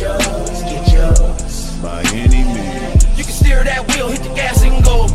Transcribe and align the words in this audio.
yours, 0.00 0.62
get 0.62 0.92
yours, 0.94 1.76
by 1.82 2.02
any 2.14 2.42
means. 2.42 3.18
You 3.18 3.24
can 3.24 3.32
steer 3.34 3.62
that 3.64 3.86
wheel, 3.88 4.08
hit 4.08 4.22
the 4.22 4.34
gas 4.34 4.62
and 4.62 4.82
go. 4.82 5.06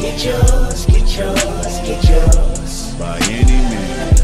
Get 0.00 0.24
yours, 0.24 0.84
get 0.86 1.16
yours, 1.16 1.78
get 1.86 2.08
yours. 2.10 2.94
By 2.98 3.18
any 3.30 3.44
means. 3.44 4.20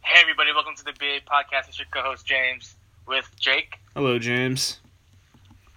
Hey 0.00 0.20
everybody, 0.20 0.50
welcome 0.52 0.74
to 0.74 0.84
the 0.84 0.94
BA 0.94 1.20
Podcast. 1.30 1.68
It's 1.68 1.78
your 1.78 1.86
co-host 1.92 2.26
James 2.26 2.74
with 3.06 3.30
Jake. 3.38 3.78
Hello, 3.94 4.18
James. 4.18 4.80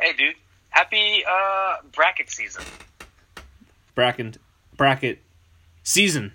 Hey 0.02 0.14
dude, 0.14 0.34
happy 0.70 1.24
uh, 1.30 1.76
bracket 1.92 2.32
season. 2.32 2.64
Bracket 3.94 4.40
bracket 4.76 5.22
season. 5.84 6.34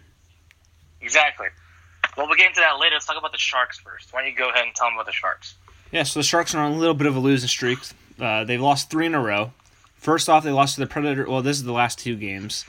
Exactly. 1.00 1.48
Well, 2.16 2.28
we'll 2.28 2.36
get 2.36 2.46
into 2.46 2.60
that 2.60 2.78
later. 2.78 2.94
Let's 2.94 3.06
talk 3.06 3.18
about 3.18 3.32
the 3.32 3.38
Sharks 3.38 3.80
first. 3.80 4.12
Why 4.12 4.22
don't 4.22 4.30
you 4.30 4.36
go 4.36 4.50
ahead 4.50 4.66
and 4.66 4.74
tell 4.74 4.86
them 4.86 4.94
about 4.94 5.06
the 5.06 5.12
Sharks? 5.12 5.56
Yeah, 5.94 6.02
so 6.02 6.18
the 6.18 6.24
Sharks 6.24 6.54
are 6.56 6.58
on 6.58 6.72
a 6.72 6.76
little 6.76 6.94
bit 6.94 7.06
of 7.06 7.14
a 7.14 7.20
losing 7.20 7.48
streak. 7.48 7.78
Uh, 8.20 8.42
they've 8.42 8.60
lost 8.60 8.90
three 8.90 9.06
in 9.06 9.14
a 9.14 9.20
row. 9.20 9.52
First 9.96 10.28
off, 10.28 10.42
they 10.42 10.50
lost 10.50 10.74
to 10.74 10.80
the 10.80 10.86
Predator. 10.88 11.24
Well, 11.28 11.40
this 11.40 11.56
is 11.56 11.62
the 11.62 11.72
last 11.72 12.00
two 12.00 12.16
games. 12.16 12.64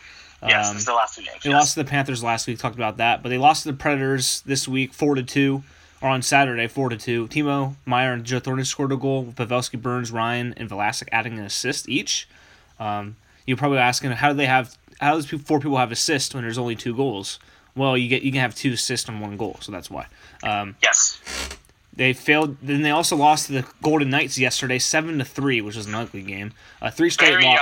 Yes, 0.48 0.70
Um, 0.70 0.76
it's 0.76 0.86
the 0.86 0.94
last 0.94 1.16
two 1.16 1.24
games. 1.24 1.42
They 1.44 1.50
yes. 1.50 1.60
lost 1.60 1.74
to 1.74 1.84
the 1.84 1.90
Panthers 1.90 2.24
last 2.24 2.46
week. 2.46 2.60
Talked 2.60 2.76
about 2.76 2.98
that, 2.98 3.24
but 3.24 3.30
they 3.30 3.40
lost 3.40 3.64
to 3.64 3.72
the 3.72 3.78
Predators 3.78 4.42
this 4.46 4.68
week, 4.68 4.94
four 4.94 5.16
to 5.16 5.24
two, 5.24 5.64
or 6.02 6.10
on 6.10 6.22
Saturday, 6.22 6.68
four 6.68 6.90
to 6.90 6.98
two. 6.98 7.28
Timo 7.28 7.76
Meier 7.86 8.14
and 8.14 8.24
Joe 8.26 8.40
Thornton 8.40 8.64
scored 8.64 8.92
a 8.92 8.96
goal. 8.98 9.26
Pavelski, 9.36 9.82
Burns, 9.82 10.12
Ryan, 10.12 10.54
and 10.56 10.70
Vlasic 10.70 11.10
adding 11.12 11.40
an 11.40 11.46
assist 11.46 11.90
each. 11.90 12.30
Um, 12.80 13.16
you're 13.48 13.58
probably 13.58 13.80
asking, 13.80 14.12
how 14.12 14.30
do 14.30 14.36
they 14.36 14.46
have? 14.46 14.78
How 15.02 15.16
does 15.16 15.26
four 15.26 15.60
people 15.60 15.78
have 15.78 15.92
assists 15.92 16.34
when 16.36 16.44
there's 16.44 16.60
only 16.60 16.76
two 16.76 16.96
goals? 16.96 17.40
Well, 17.76 17.98
you 17.98 18.08
get 18.08 18.22
you 18.22 18.32
can 18.32 18.42
have 18.42 18.54
two 18.54 18.74
assists 18.74 19.10
and 19.10 19.20
one 19.20 19.36
goal, 19.36 19.58
so 19.62 19.72
that's 19.72 19.90
why. 19.90 20.06
Um, 20.44 20.76
Yes. 20.84 21.20
They 21.96 22.14
failed. 22.14 22.58
Then 22.62 22.82
they 22.82 22.92
also 22.92 23.16
lost 23.16 23.48
to 23.48 23.54
the 23.54 23.66
Golden 23.82 24.10
Knights 24.10 24.38
yesterday, 24.38 24.80
seven 24.80 25.18
to 25.20 25.26
three, 25.26 25.62
which 25.62 25.76
was 25.76 25.88
an 25.88 25.96
ugly 25.96 26.22
game. 26.22 26.52
Uh, 26.82 26.92
three 26.92 27.10
straight 27.10 27.42
lo- 27.42 27.56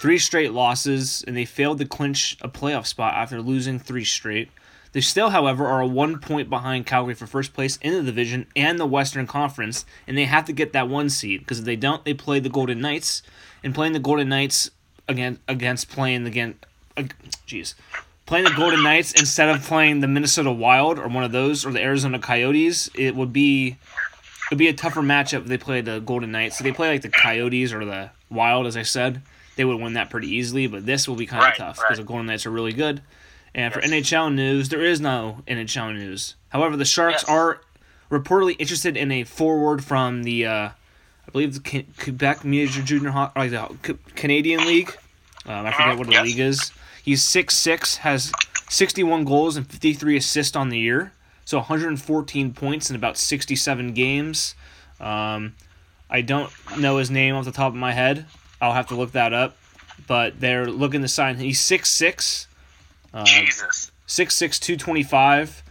three 0.00 0.18
straight 0.18 0.52
losses, 0.52 1.24
and 1.26 1.36
they 1.36 1.44
failed 1.44 1.78
to 1.78 1.84
clinch 1.84 2.36
a 2.40 2.48
playoff 2.48 2.86
spot 2.86 3.14
after 3.14 3.40
losing 3.40 3.78
three 3.78 4.04
straight. 4.04 4.50
They 4.92 5.00
still, 5.00 5.30
however, 5.30 5.66
are 5.66 5.84
one 5.84 6.20
point 6.20 6.48
behind 6.48 6.86
Calgary 6.86 7.14
for 7.14 7.26
first 7.26 7.52
place 7.52 7.78
in 7.82 7.94
the 7.94 8.02
division 8.02 8.46
and 8.54 8.78
the 8.78 8.86
Western 8.86 9.26
Conference, 9.26 9.84
and 10.06 10.16
they 10.16 10.26
have 10.26 10.44
to 10.44 10.52
get 10.52 10.72
that 10.72 10.88
one 10.88 11.10
seed 11.10 11.40
because 11.40 11.58
if 11.58 11.64
they 11.64 11.74
don't, 11.74 12.04
they 12.04 12.14
play 12.14 12.38
the 12.38 12.48
Golden 12.48 12.80
Knights, 12.80 13.22
and 13.64 13.74
playing 13.74 13.92
the 13.92 13.98
Golden 13.98 14.28
Knights 14.28 14.70
again 15.08 15.40
against 15.48 15.90
playing 15.90 16.26
again, 16.26 16.54
uh, 16.96 17.02
jeez, 17.46 17.74
playing 18.26 18.44
the 18.44 18.50
Golden 18.52 18.82
Knights 18.82 19.12
instead 19.12 19.48
of 19.48 19.62
playing 19.62 20.00
the 20.00 20.08
Minnesota 20.08 20.50
Wild 20.52 20.98
or 20.98 21.08
one 21.08 21.24
of 21.24 21.32
those 21.32 21.64
or 21.64 21.72
the 21.72 21.80
Arizona 21.82 22.18
Coyotes, 22.18 22.88
it 22.94 23.14
would 23.14 23.32
be 23.32 23.76
it'd 24.48 24.58
be 24.58 24.68
a 24.68 24.72
tougher 24.74 25.00
matchup 25.02 25.40
if 25.42 25.46
they 25.46 25.58
play 25.58 25.80
the 25.80 26.00
Golden 26.00 26.30
Knights. 26.32 26.58
So 26.58 26.64
they 26.64 26.72
play 26.72 26.88
like 26.90 27.02
the 27.02 27.08
Coyotes 27.08 27.72
or 27.72 27.84
the 27.84 28.10
Wild, 28.30 28.66
as 28.66 28.76
I 28.76 28.82
said, 28.82 29.22
they 29.56 29.64
would 29.64 29.80
win 29.80 29.92
that 29.94 30.10
pretty 30.10 30.28
easily. 30.28 30.66
But 30.66 30.86
this 30.86 31.06
will 31.08 31.16
be 31.16 31.26
kind 31.26 31.42
of 31.42 31.48
Right, 31.48 31.56
tough 31.56 31.78
right. 31.78 31.84
because 31.88 31.98
the 31.98 32.04
Golden 32.04 32.26
Knights 32.26 32.46
are 32.46 32.50
really 32.50 32.72
good. 32.72 33.02
And 33.54 33.72
for 33.72 33.80
NHL 33.80 34.34
news, 34.34 34.68
there 34.70 34.82
is 34.82 35.00
no 35.00 35.42
NHL 35.46 35.94
news. 35.94 36.34
However, 36.48 36.76
the 36.76 36.84
Sharks 36.84 37.22
Yes. 37.22 37.30
are 37.30 37.60
reportedly 38.10 38.56
interested 38.58 38.96
in 38.96 39.12
a 39.12 39.22
forward 39.24 39.84
from 39.84 40.24
the, 40.24 40.44
uh, 40.46 40.68
I 40.70 41.30
believe, 41.32 41.62
the 41.62 41.84
Quebec 41.98 42.44
Major 42.44 42.82
Junior 42.82 43.10
Hockey, 43.10 43.38
like 43.38 43.50
the 43.82 43.94
Canadian 44.16 44.66
League. 44.66 44.90
Um, 45.46 45.66
I 45.66 45.70
forget 45.72 45.96
what 45.98 46.06
the 46.08 46.14
Yes. 46.14 46.24
league 46.24 46.38
is. 46.40 46.72
He's 47.04 47.22
six 47.22 47.54
six, 47.56 47.98
has 47.98 48.32
61 48.70 49.24
goals 49.24 49.56
and 49.56 49.66
53 49.70 50.16
assists 50.16 50.56
on 50.56 50.70
the 50.70 50.78
year. 50.78 51.12
So 51.44 51.58
114 51.58 52.54
points 52.54 52.88
in 52.88 52.96
about 52.96 53.18
67 53.18 53.92
games. 53.92 54.54
Um, 54.98 55.54
I 56.08 56.22
don't 56.22 56.50
know 56.78 56.96
his 56.96 57.10
name 57.10 57.34
off 57.34 57.44
the 57.44 57.52
top 57.52 57.72
of 57.72 57.78
my 57.78 57.92
head. 57.92 58.24
I'll 58.60 58.72
have 58.72 58.86
to 58.88 58.94
look 58.94 59.12
that 59.12 59.34
up. 59.34 59.56
But 60.06 60.40
they're 60.40 60.66
looking 60.66 61.02
to 61.02 61.08
sign. 61.08 61.36
He's 61.36 61.60
six 61.60 61.90
six. 61.90 62.48
Uh, 63.12 63.24
Jesus. 63.24 63.92
6'6", 64.08 64.58
225. 64.60 65.62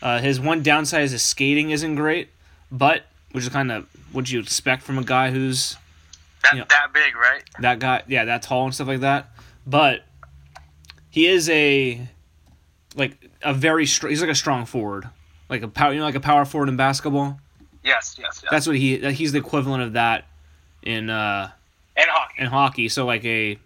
Uh, 0.00 0.18
his 0.20 0.40
one 0.40 0.62
downside 0.62 1.02
is 1.02 1.10
his 1.12 1.22
skating 1.22 1.70
isn't 1.70 1.94
great, 1.96 2.28
but 2.72 3.02
which 3.32 3.44
is 3.44 3.50
kind 3.50 3.70
of 3.70 3.86
what 4.12 4.30
you 4.30 4.40
expect 4.40 4.82
from 4.82 4.98
a 4.98 5.04
guy 5.04 5.30
who's 5.30 5.76
That 6.44 6.56
yeah. 6.56 6.64
that 6.68 6.92
big, 6.94 7.14
right? 7.16 7.42
that 7.60 7.78
guy, 7.78 8.02
yeah, 8.08 8.24
that 8.24 8.42
tall 8.42 8.64
and 8.64 8.74
stuff 8.74 8.88
like 8.88 9.00
that. 9.00 9.30
But 9.66 10.02
he 11.18 11.26
is 11.26 11.48
a 11.50 12.06
like 12.94 13.28
a 13.42 13.52
very 13.52 13.86
strong. 13.86 14.10
he's 14.10 14.20
like 14.20 14.30
a 14.30 14.34
strong 14.36 14.64
forward, 14.66 15.08
like 15.48 15.62
a 15.62 15.68
power, 15.68 15.92
you 15.92 15.98
know, 15.98 16.04
like 16.04 16.14
a 16.14 16.20
power 16.20 16.44
forward 16.44 16.68
in 16.68 16.76
basketball. 16.76 17.40
Yes, 17.82 18.14
yes, 18.20 18.40
yes. 18.40 18.50
That's 18.52 18.68
what 18.68 18.76
he 18.76 18.98
that- 18.98 19.14
he's 19.14 19.32
the 19.32 19.38
equivalent 19.38 19.82
of 19.82 19.94
that 19.94 20.26
in 20.84 21.10
uh 21.10 21.50
and 21.96 22.06
hockey. 22.08 22.34
in 22.42 22.46
hockey. 22.46 22.88
So 22.88 23.04
like 23.04 23.24
a 23.24 23.58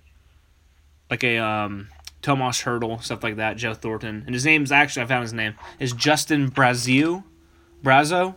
like 1.10 1.22
a 1.24 1.36
um 1.36 1.88
Tomas 2.22 2.62
Hertl, 2.62 3.02
stuff 3.02 3.22
like 3.22 3.36
that, 3.36 3.58
Joe 3.58 3.74
Thornton. 3.74 4.22
And 4.24 4.34
his 4.34 4.46
name's 4.46 4.72
actually 4.72 5.02
I 5.02 5.06
found 5.06 5.22
his 5.22 5.34
name 5.34 5.54
is 5.78 5.92
Justin 5.92 6.48
Brazil 6.48 7.22
Brazeau. 7.84 8.34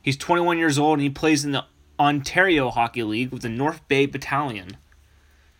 He's 0.00 0.16
21 0.16 0.56
years 0.56 0.78
old 0.78 0.94
and 0.94 1.02
he 1.02 1.10
plays 1.10 1.44
in 1.44 1.52
the 1.52 1.66
Ontario 2.00 2.70
Hockey 2.70 3.02
League 3.02 3.30
with 3.30 3.42
the 3.42 3.50
North 3.50 3.86
Bay 3.88 4.06
Battalion. 4.06 4.78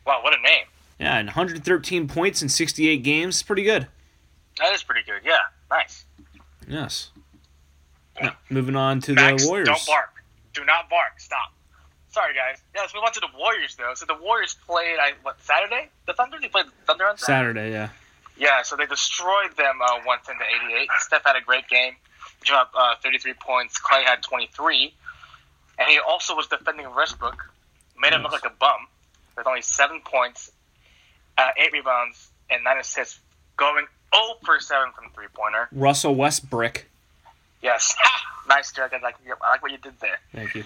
Wow, 0.06 0.20
what 0.22 0.32
a 0.32 0.40
name. 0.40 0.64
Yeah, 0.98 1.18
and 1.18 1.28
113 1.28 2.08
points 2.08 2.42
in 2.42 2.48
68 2.48 3.02
games. 3.02 3.42
Pretty 3.42 3.62
good. 3.62 3.86
That 4.58 4.72
is 4.74 4.82
pretty 4.82 5.02
good. 5.06 5.20
Yeah, 5.24 5.38
nice. 5.70 6.04
Yes. 6.66 7.10
Now, 8.20 8.36
moving 8.50 8.74
on 8.74 9.00
to 9.02 9.14
Max, 9.14 9.44
the 9.44 9.48
Warriors. 9.48 9.68
don't 9.68 9.86
bark. 9.86 10.10
Do 10.54 10.64
not 10.64 10.90
bark. 10.90 11.20
Stop. 11.20 11.52
Sorry, 12.10 12.34
guys. 12.34 12.60
Yes, 12.74 12.92
we 12.92 12.98
went 12.98 13.08
on 13.08 13.12
to 13.14 13.20
the 13.20 13.38
Warriors, 13.38 13.76
though. 13.76 13.92
So 13.94 14.06
the 14.06 14.16
Warriors 14.20 14.56
played, 14.66 14.96
I, 15.00 15.12
what, 15.22 15.40
Saturday? 15.40 15.88
The 16.06 16.14
Thunder? 16.14 16.38
They 16.40 16.48
played 16.48 16.66
the 16.66 16.72
Thunder 16.86 17.06
on 17.06 17.16
Saturday? 17.16 17.60
Saturday, 17.60 17.72
yeah. 17.72 17.88
Yeah, 18.36 18.62
so 18.62 18.76
they 18.76 18.86
destroyed 18.86 19.56
them 19.56 19.80
uh, 19.82 19.98
110 20.04 20.36
to 20.38 20.72
88. 20.74 20.88
Steph 20.98 21.22
had 21.24 21.36
a 21.36 21.40
great 21.40 21.68
game. 21.68 21.94
He 22.40 22.44
dropped 22.46 22.74
uh, 22.76 22.94
33 23.02 23.34
points. 23.34 23.80
Klay 23.80 24.02
had 24.04 24.22
23. 24.22 24.94
And 25.78 25.88
he 25.88 25.98
also 25.98 26.34
was 26.34 26.46
defending 26.46 26.92
Westbrook. 26.94 27.52
Made 28.00 28.12
him 28.12 28.22
look 28.22 28.32
like 28.32 28.44
a 28.46 28.50
bum 28.58 28.86
with 29.36 29.46
only 29.46 29.62
7 29.62 30.00
points, 30.04 30.50
uh, 31.38 31.50
8 31.56 31.72
rebounds, 31.72 32.28
and 32.50 32.62
9 32.64 32.78
assists, 32.78 33.20
going 33.56 33.86
0 34.14 34.24
for 34.44 34.60
7 34.60 34.88
from 34.92 35.10
three 35.14 35.26
pointer. 35.32 35.68
Russell 35.72 36.14
Westbrook. 36.14 36.84
Yes. 37.62 37.94
nice, 38.48 38.72
Derek. 38.72 38.92
I 38.92 38.98
like, 38.98 39.16
I 39.42 39.50
like 39.50 39.62
what 39.62 39.72
you 39.72 39.78
did 39.78 39.98
there. 40.00 40.18
Thank 40.34 40.54
you. 40.54 40.64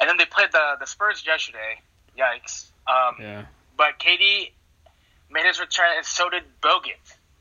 And 0.00 0.08
then 0.08 0.16
they 0.16 0.24
played 0.24 0.52
the, 0.52 0.76
the 0.80 0.86
Spurs 0.86 1.24
yesterday. 1.26 1.80
Yikes. 2.18 2.66
Um, 2.86 3.16
Yeah. 3.20 3.44
But 3.76 3.98
KD 4.00 4.50
made 5.30 5.46
his 5.46 5.60
return, 5.60 5.86
and 5.96 6.04
so 6.06 6.28
did 6.30 6.42
Bogut. 6.60 6.94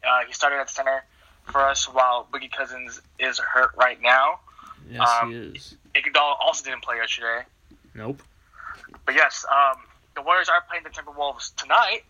Uh, 0.07 0.19
he 0.27 0.33
started 0.33 0.57
at 0.57 0.69
center 0.69 1.03
for 1.45 1.61
us 1.67 1.91
while 1.91 2.27
Boogie 2.31 2.51
Cousins 2.51 3.01
is 3.19 3.39
hurt 3.39 3.71
right 3.75 3.99
now. 4.01 4.39
Yes, 4.89 5.09
Um, 5.21 5.31
he 5.31 5.37
is. 5.37 5.75
Iguodala 5.95 6.35
also 6.39 6.63
didn't 6.63 6.83
play 6.83 6.97
yesterday. 6.97 7.41
Nope. 7.95 8.21
But 9.05 9.15
yes, 9.15 9.45
um, 9.51 9.81
the 10.15 10.21
Warriors 10.21 10.47
are 10.49 10.61
playing 10.69 10.83
the 10.83 10.89
Timberwolves 10.91 11.55
tonight 11.55 12.03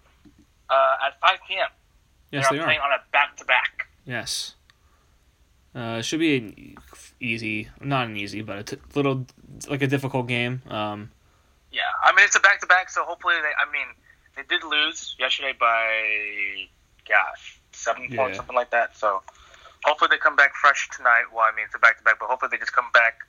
uh, 0.70 0.96
at 1.08 1.20
5 1.22 1.40
p.m. 1.48 1.68
Yes, 2.32 2.50
They're 2.50 2.58
they 2.60 2.64
playing 2.66 2.80
are. 2.80 2.92
on 2.92 3.00
a 3.00 3.04
back-to-back. 3.12 3.88
Yes. 4.06 4.56
Uh, 5.76 6.02
should 6.02 6.20
be 6.20 6.38
an 6.38 6.76
easy, 7.20 7.70
not 7.82 8.08
an 8.08 8.18
easy, 8.18 8.42
but 8.42 8.58
a 8.60 8.64
t- 8.64 8.78
little 8.96 9.26
like 9.70 9.82
a 9.82 9.88
difficult 9.88 10.28
game. 10.28 10.62
Um, 10.70 11.12
Yeah, 11.72 11.82
I 12.04 12.14
mean 12.16 12.26
it's 12.26 12.36
a 12.36 12.40
back-to-back, 12.40 12.90
so 12.90 13.04
hopefully 13.06 13.36
they. 13.42 13.54
I 13.58 13.70
mean, 13.72 13.88
they 14.36 14.44
did 14.44 14.64
lose 14.64 15.16
yesterday 15.20 15.54
by, 15.60 16.68
gosh, 17.08 17.60
seven 17.74 18.08
Yeah. 18.10 18.18
points, 18.18 18.38
something 18.38 18.56
like 18.56 18.72
that. 18.72 18.96
So 18.98 19.22
hopefully 19.84 20.10
they 20.12 20.18
come 20.18 20.36
back 20.36 20.56
fresh 20.56 20.90
tonight. 20.96 21.26
Well, 21.32 21.46
I 21.48 21.56
mean 21.56 21.66
it's 21.66 21.76
a 21.76 21.80
back-to-back, 21.80 22.18
but 22.20 22.28
hopefully 22.28 22.50
they 22.52 22.58
just 22.58 22.74
come 22.74 22.90
back, 22.94 23.20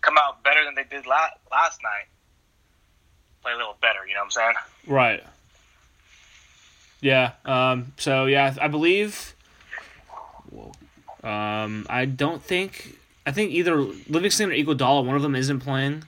come 0.00 0.18
out 0.18 0.42
better 0.42 0.64
than 0.64 0.74
they 0.74 0.84
did 0.84 1.06
la- 1.06 1.36
last 1.52 1.80
night. 1.82 2.08
Play 3.42 3.52
a 3.52 3.56
little 3.56 3.76
better, 3.80 4.06
you 4.06 4.14
know 4.14 4.20
what 4.20 4.24
I'm 4.24 4.30
saying? 4.30 4.54
right. 4.88 5.24
Yeah. 7.02 7.32
Um. 7.44 7.92
So 7.98 8.24
yeah, 8.24 8.54
I 8.60 8.68
believe. 8.68 9.34
Um. 11.22 11.86
I 11.90 12.06
don't 12.06 12.42
think. 12.42 12.98
I 13.26 13.30
think 13.32 13.52
either 13.52 13.76
Livingston 13.76 14.50
or 14.50 14.54
Iguodala, 14.54 15.04
one 15.04 15.14
of 15.14 15.22
them 15.22 15.36
isn't 15.36 15.60
playing. 15.60 16.02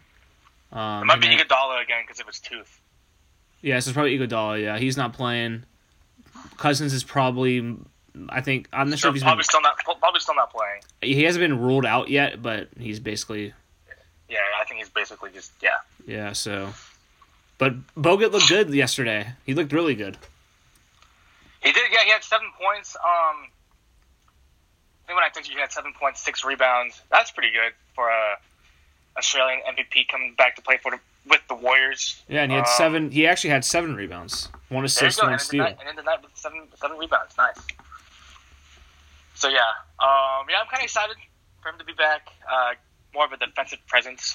Um, 0.72 1.02
It 1.02 1.04
might 1.06 1.20
be 1.20 1.28
Iguodala 1.28 1.82
again 1.82 2.02
because 2.04 2.18
of 2.18 2.26
his 2.26 2.40
tooth. 2.40 2.80
Yeah, 3.62 3.78
so 3.78 3.90
it's 3.90 3.94
probably 3.94 4.18
Iguodala. 4.18 4.60
Yeah, 4.60 4.78
he's 4.78 4.96
not 4.96 5.12
playing. 5.12 5.64
Cousins 6.56 6.92
is 6.92 7.04
probably. 7.04 7.76
I 8.28 8.40
think 8.40 8.68
I'm 8.72 8.90
not 8.90 8.98
sure 8.98 9.10
if 9.10 9.14
he's 9.14 9.22
probably 9.22 9.38
been. 9.42 9.44
still 9.44 9.60
not 9.60 9.76
probably 10.00 10.20
still 10.20 10.34
not 10.34 10.52
playing. 10.52 10.82
He 11.02 11.24
hasn't 11.24 11.40
been 11.42 11.60
ruled 11.60 11.84
out 11.86 12.08
yet, 12.10 12.42
but 12.42 12.68
he's 12.78 13.00
basically 13.00 13.52
Yeah, 14.28 14.38
I 14.60 14.64
think 14.64 14.78
he's 14.78 14.88
basically 14.88 15.30
just 15.32 15.52
yeah. 15.62 15.78
yeah. 16.06 16.32
So, 16.32 16.74
but 17.58 17.74
Bogut 17.96 18.30
looked 18.32 18.48
good 18.48 18.70
yesterday. 18.72 19.32
He 19.46 19.54
looked 19.54 19.72
really 19.72 19.94
good. 19.94 20.16
He 21.64 21.72
did. 21.72 21.90
Yeah, 21.90 22.04
he 22.04 22.10
had 22.10 22.22
seven 22.22 22.48
points. 22.60 22.94
Um, 22.96 23.48
I 25.04 25.06
think 25.06 25.16
when 25.16 25.24
I 25.24 25.30
you, 25.48 25.54
he 25.54 25.60
had 25.60 25.72
seven 25.72 25.92
point 25.98 26.16
six 26.16 26.44
rebounds. 26.44 27.00
That's 27.10 27.30
pretty 27.30 27.50
good 27.50 27.72
for 27.94 28.08
a 28.08 28.36
Australian 29.16 29.60
MVP 29.68 30.08
coming 30.08 30.34
back 30.36 30.56
to 30.56 30.62
play 30.62 30.76
for 30.78 30.90
the, 30.90 30.98
with 31.26 31.40
the 31.48 31.54
Warriors. 31.54 32.22
Yeah, 32.28 32.42
and 32.42 32.52
he 32.52 32.56
had 32.56 32.66
Um, 32.66 32.72
seven. 32.76 33.10
He 33.10 33.26
actually 33.26 33.50
had 33.50 33.64
seven 33.64 33.94
rebounds, 33.96 34.48
one 34.68 34.84
assist, 34.84 35.22
one 35.22 35.32
And 35.32 35.40
steal. 35.40 35.64
night, 35.64 35.76
and 35.80 35.88
in 35.88 35.96
the 35.96 36.02
night 36.02 36.22
with 36.22 36.36
seven 36.36 36.68
seven 36.76 36.98
rebounds. 36.98 37.36
Nice. 37.38 37.58
So 39.34 39.48
yeah, 39.48 39.60
um, 40.00 40.46
yeah, 40.48 40.60
I'm 40.60 40.66
kind 40.68 40.78
of 40.80 40.84
excited 40.84 41.16
for 41.62 41.70
him 41.70 41.78
to 41.78 41.84
be 41.84 41.92
back. 41.94 42.28
Uh, 42.50 42.74
more 43.14 43.24
of 43.24 43.32
a 43.32 43.36
defensive 43.36 43.78
presence. 43.86 44.34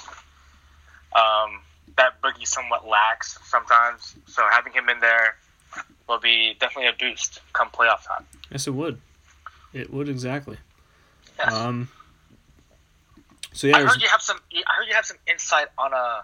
Um, 1.13 1.61
that 1.97 2.21
Boogie 2.21 2.47
somewhat 2.47 2.87
lacks 2.87 3.37
sometimes. 3.43 4.15
So 4.27 4.43
having 4.51 4.71
him 4.73 4.89
in 4.89 4.99
there 4.99 5.35
will 6.07 6.19
be 6.19 6.55
definitely 6.59 6.87
a 6.89 6.93
boost 6.99 7.39
come 7.53 7.69
playoff 7.69 8.05
time. 8.05 8.25
Yes, 8.51 8.67
it 8.67 8.71
would. 8.71 8.99
It 9.73 9.91
would 9.93 10.09
exactly. 10.09 10.57
Yes. 11.37 11.53
Um. 11.53 11.89
So 13.53 13.67
yeah, 13.67 13.77
I 13.77 13.81
heard 13.83 14.01
you 14.01 14.07
have 14.09 14.21
some. 14.21 14.37
I 14.53 14.71
heard 14.77 14.87
you 14.87 14.95
have 14.95 15.05
some 15.05 15.17
insight 15.27 15.67
on 15.77 15.93
a 15.93 16.23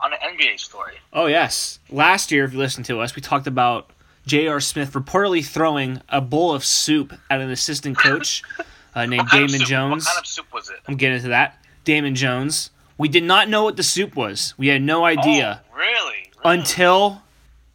on 0.00 0.12
an 0.12 0.18
NBA 0.36 0.58
story. 0.60 0.94
Oh 1.12 1.26
yes. 1.26 1.78
Last 1.90 2.30
year, 2.32 2.44
if 2.44 2.52
you 2.52 2.58
listened 2.58 2.86
to 2.86 3.00
us, 3.00 3.14
we 3.14 3.22
talked 3.22 3.46
about 3.46 3.90
J.R. 4.26 4.60
Smith 4.60 4.92
reportedly 4.92 5.44
throwing 5.44 6.00
a 6.08 6.20
bowl 6.20 6.54
of 6.54 6.64
soup 6.64 7.12
at 7.30 7.40
an 7.40 7.50
assistant 7.50 7.98
coach 7.98 8.42
uh, 8.94 9.06
named 9.06 9.22
What 9.22 9.30
kind 9.30 9.44
of 9.44 9.50
Damon 9.50 9.66
Jones. 9.66 10.04
What 10.06 10.14
kind 10.14 10.22
of 10.22 10.26
soup 10.26 10.52
was 10.52 10.70
it? 10.70 10.76
I'm 10.86 10.96
getting 10.96 11.16
into 11.16 11.28
that. 11.28 11.62
Damon 11.84 12.14
Jones. 12.14 12.70
We 12.98 13.08
did 13.08 13.24
not 13.24 13.48
know 13.48 13.64
what 13.64 13.76
the 13.76 13.82
soup 13.82 14.14
was. 14.14 14.52
We 14.58 14.68
had 14.68 14.82
no 14.82 15.04
idea 15.06 15.62
Oh, 15.72 15.76
really? 15.76 16.30
really? 16.44 16.58
until 16.58 17.22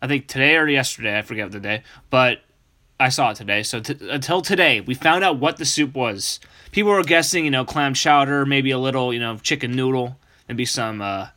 I 0.06 0.08
think 0.08 0.28
today 0.28 0.56
or 0.56 0.68
yesterday. 0.68 1.18
I 1.18 1.24
forget 1.24 1.52
the 1.52 1.60
day, 1.60 1.82
but 2.12 2.42
I 3.00 3.10
saw 3.10 3.32
it 3.32 3.38
today. 3.38 3.64
So 3.64 3.80
t- 3.80 3.98
until 4.08 4.40
today, 4.44 4.80
we 4.80 4.94
found 4.94 5.24
out 5.24 5.40
what 5.40 5.58
the 5.58 5.66
soup 5.66 5.96
was. 5.96 6.40
People 6.72 6.92
were 6.92 7.02
guessing, 7.02 7.44
you 7.44 7.50
know, 7.50 7.66
clam 7.66 7.96
chowder, 7.96 8.46
maybe 8.46 8.70
a 8.70 8.78
little, 8.78 9.12
you 9.12 9.20
know, 9.20 9.38
chicken 9.38 9.72
noodle, 9.72 10.20
maybe 10.48 10.64
some 10.64 11.02
uh, 11.02 11.30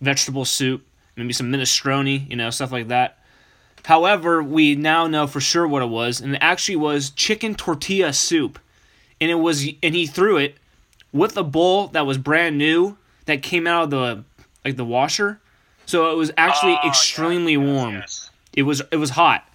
vegetable 0.00 0.44
soup, 0.44 0.86
maybe 1.16 1.32
some 1.32 1.50
minestrone, 1.50 2.30
you 2.30 2.36
know, 2.36 2.48
stuff 2.50 2.70
like 2.70 2.86
that. 2.88 3.18
However, 3.84 4.40
we 4.40 4.76
now 4.76 5.08
know 5.08 5.26
for 5.26 5.40
sure 5.40 5.66
what 5.66 5.82
it 5.82 5.86
was, 5.86 6.20
and 6.20 6.36
it 6.36 6.38
actually 6.40 6.76
was 6.76 7.10
chicken 7.10 7.56
tortilla 7.56 8.12
soup, 8.12 8.60
and 9.20 9.32
it 9.32 9.40
was, 9.40 9.66
and 9.82 9.96
he 9.96 10.06
threw 10.06 10.36
it 10.36 10.58
with 11.12 11.36
a 11.36 11.42
bowl 11.42 11.88
that 11.88 12.06
was 12.06 12.18
brand 12.18 12.56
new 12.56 12.96
that 13.26 13.42
came 13.42 13.66
out 13.66 13.82
of 13.82 13.90
the 13.90 14.24
like 14.64 14.76
the 14.76 14.84
washer, 14.84 15.40
so 15.92 16.10
it 16.10 16.16
was 16.16 16.32
actually 16.36 16.76
Oh, 16.82 16.88
extremely 16.88 17.52
yes, 17.52 17.60
warm. 17.60 17.94
yes. 17.94 18.30
It 18.54 18.62
was 18.62 18.82
it 18.90 18.96
was 18.96 19.10
hot. 19.10 19.46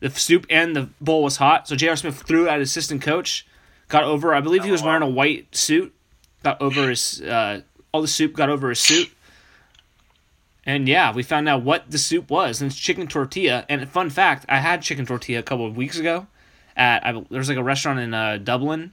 The 0.00 0.10
soup 0.10 0.46
and 0.48 0.76
the 0.76 0.88
bowl 1.00 1.22
was 1.24 1.36
hot, 1.38 1.66
so 1.68 1.74
J.R. 1.76 1.96
Smith 1.96 2.22
threw 2.22 2.48
at 2.48 2.60
assistant 2.60 3.02
coach. 3.02 3.44
Got 3.88 4.04
over. 4.04 4.32
I 4.34 4.40
believe 4.40 4.64
he 4.64 4.70
was 4.70 4.82
Oh, 4.82 4.86
wearing 4.86 5.02
a 5.02 5.08
white 5.08 5.54
suit. 5.56 5.92
Got 6.44 6.60
over 6.62 6.88
his. 6.88 7.20
Uh, 7.20 7.62
all 7.92 8.00
the 8.02 8.08
soup 8.08 8.34
got 8.34 8.48
over 8.48 8.68
his 8.68 8.78
suit. 8.78 9.10
And 10.64 10.86
yeah, 10.86 11.12
we 11.12 11.22
found 11.22 11.48
out 11.48 11.62
what 11.62 11.90
the 11.90 11.98
soup 11.98 12.30
was, 12.30 12.60
and 12.60 12.70
it's 12.70 12.78
chicken 12.78 13.06
tortilla. 13.08 13.64
And 13.68 13.88
fun 13.88 14.10
fact, 14.10 14.44
I 14.48 14.58
had 14.58 14.82
chicken 14.82 15.06
tortilla 15.06 15.38
a 15.40 15.42
couple 15.42 15.66
of 15.66 15.76
weeks 15.76 15.98
ago. 15.98 16.26
At 16.76 17.04
I, 17.06 17.24
there's 17.30 17.48
like 17.48 17.58
a 17.58 17.62
restaurant 17.62 17.98
in 17.98 18.12
uh, 18.14 18.36
Dublin. 18.36 18.92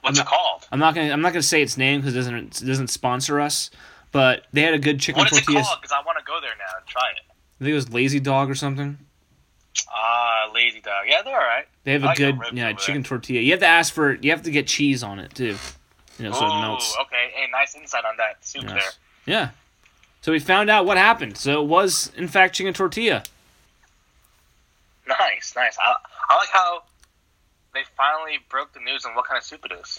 What's 0.00 0.18
I'm 0.18 0.26
it 0.26 0.28
called? 0.28 0.66
I'm 0.72 0.78
not 0.78 0.94
gonna 0.94 1.10
I'm 1.12 1.22
not 1.22 1.32
gonna 1.32 1.42
say 1.42 1.62
its 1.62 1.76
name 1.78 2.00
because 2.00 2.14
it 2.14 2.18
doesn't 2.18 2.60
it 2.62 2.66
doesn't 2.66 2.88
sponsor 2.88 3.40
us. 3.40 3.70
But 4.14 4.46
they 4.52 4.62
had 4.62 4.72
a 4.74 4.78
good 4.78 5.00
chicken 5.00 5.18
What 5.20 5.30
is 5.32 5.38
it 5.38 5.42
tortilla. 5.42 5.64
called? 5.64 5.78
Because 5.82 5.92
I 5.92 6.00
want 6.06 6.16
to 6.18 6.24
go 6.24 6.40
there 6.40 6.52
now 6.56 6.78
and 6.78 6.86
try 6.86 7.02
it. 7.10 7.20
I 7.60 7.64
think 7.64 7.72
it 7.72 7.74
was 7.74 7.92
Lazy 7.92 8.20
Dog 8.20 8.48
or 8.48 8.54
something. 8.54 8.96
Ah, 9.92 10.50
lazy 10.54 10.80
dog. 10.80 11.06
Yeah, 11.08 11.22
they're 11.22 11.34
all 11.34 11.40
right. 11.40 11.66
They 11.82 11.92
have 11.94 12.02
I 12.04 12.06
a 12.06 12.08
like 12.08 12.16
good 12.18 12.38
yeah 12.52 12.72
chicken 12.74 13.02
tortilla. 13.02 13.40
You 13.40 13.50
have 13.50 13.60
to 13.60 13.66
ask 13.66 13.92
for 13.92 14.14
you 14.14 14.30
have 14.30 14.42
to 14.42 14.52
get 14.52 14.68
cheese 14.68 15.02
on 15.02 15.18
it 15.18 15.34
too. 15.34 15.56
You 16.18 16.26
know, 16.26 16.32
so 16.32 16.46
it 16.46 16.60
melts. 16.60 16.96
okay. 17.02 17.32
Hey, 17.34 17.46
nice 17.50 17.74
insight 17.74 18.04
on 18.04 18.16
that 18.18 18.44
soup 18.46 18.66
there. 18.68 18.80
Yeah. 19.26 19.50
So 20.20 20.30
we 20.30 20.38
found 20.38 20.70
out 20.70 20.86
what 20.86 20.96
happened. 20.96 21.36
So 21.36 21.60
it 21.60 21.66
was 21.66 22.12
in 22.16 22.28
fact 22.28 22.54
chicken 22.54 22.72
tortilla. 22.72 23.24
Nice, 25.08 25.52
nice. 25.56 25.76
I, 25.82 25.94
I 26.30 26.36
like 26.36 26.48
how 26.52 26.84
they 27.74 27.82
finally 27.96 28.38
broke 28.48 28.72
the 28.74 28.80
news 28.80 29.04
on 29.04 29.14
what 29.16 29.26
kind 29.26 29.38
of 29.38 29.44
soup 29.44 29.64
it 29.66 29.72
is. 29.72 29.98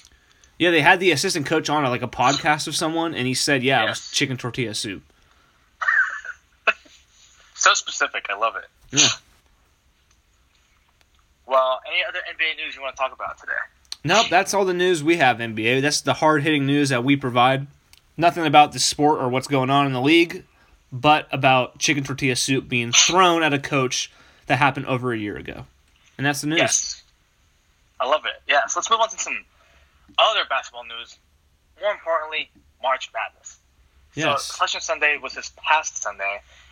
Yeah, 0.58 0.72
they 0.72 0.82
had 0.82 1.00
the 1.00 1.12
assistant 1.12 1.46
coach 1.46 1.70
on 1.70 1.84
like 1.84 2.02
a 2.02 2.08
podcast 2.08 2.68
of 2.68 2.76
someone, 2.76 3.14
and 3.14 3.28
he 3.28 3.34
said, 3.34 3.64
"Yeah, 3.64 3.86
it 3.86 3.90
was 3.90 4.12
chicken 4.12 4.38
tortilla 4.38 4.74
soup." 4.74 5.04
So 7.58 7.74
specific. 7.74 8.28
I 8.30 8.38
love 8.38 8.56
it. 8.58 8.66
Yeah. 8.92 9.08
Well, 11.48 11.80
any 11.88 12.04
other 12.08 12.20
NBA 12.20 12.58
news 12.64 12.76
you 12.76 12.82
want 12.82 12.96
to 12.96 13.00
talk 13.00 13.14
about 13.14 13.40
today? 13.40 13.54
Nope, 14.04 14.28
that's 14.30 14.54
all 14.54 14.66
the 14.66 14.74
news 14.74 15.04
we 15.04 15.18
have. 15.18 15.38
NBA. 15.38 15.82
That's 15.82 16.02
the 16.02 16.14
hard 16.14 16.44
hitting 16.44 16.66
news 16.66 16.90
that 16.90 17.04
we 17.04 17.16
provide. 17.16 17.66
Nothing 18.18 18.46
about 18.46 18.72
the 18.72 18.80
sport 18.80 19.20
or 19.20 19.30
what's 19.30 19.48
going 19.48 19.70
on 19.70 19.88
in 19.88 19.94
the 19.94 20.02
league, 20.02 20.44
but 20.92 21.28
about 21.32 21.80
chicken 21.80 22.04
tortilla 22.04 22.36
soup 22.36 22.70
being 22.70 22.92
thrown 22.92 23.42
at 23.42 23.54
a 23.54 23.60
coach 23.60 24.12
that 24.48 24.58
happened 24.58 24.86
over 24.86 25.12
a 25.12 25.18
year 25.18 25.38
ago, 25.38 25.66
and 26.18 26.26
that's 26.28 26.42
the 26.42 26.48
news. 26.48 26.60
Yes. 26.60 27.04
I 28.00 28.08
love 28.08 28.26
it. 28.26 28.42
Yeah. 28.48 28.66
So 28.68 28.80
let's 28.80 28.92
move 28.92 29.00
on 29.00 29.10
to 29.10 29.18
some 29.18 29.44
other 30.18 30.42
basketball 30.50 30.86
news. 30.86 31.18
More 31.82 31.92
importantly, 31.92 32.50
March 32.82 33.12
Madness. 33.14 33.60
Yes. 34.14 34.44
So 34.44 34.56
Selection 34.56 34.82
Sunday 34.82 35.18
was 35.22 35.34
this 35.34 35.52
past 35.58 36.02
Sunday. 36.02 36.24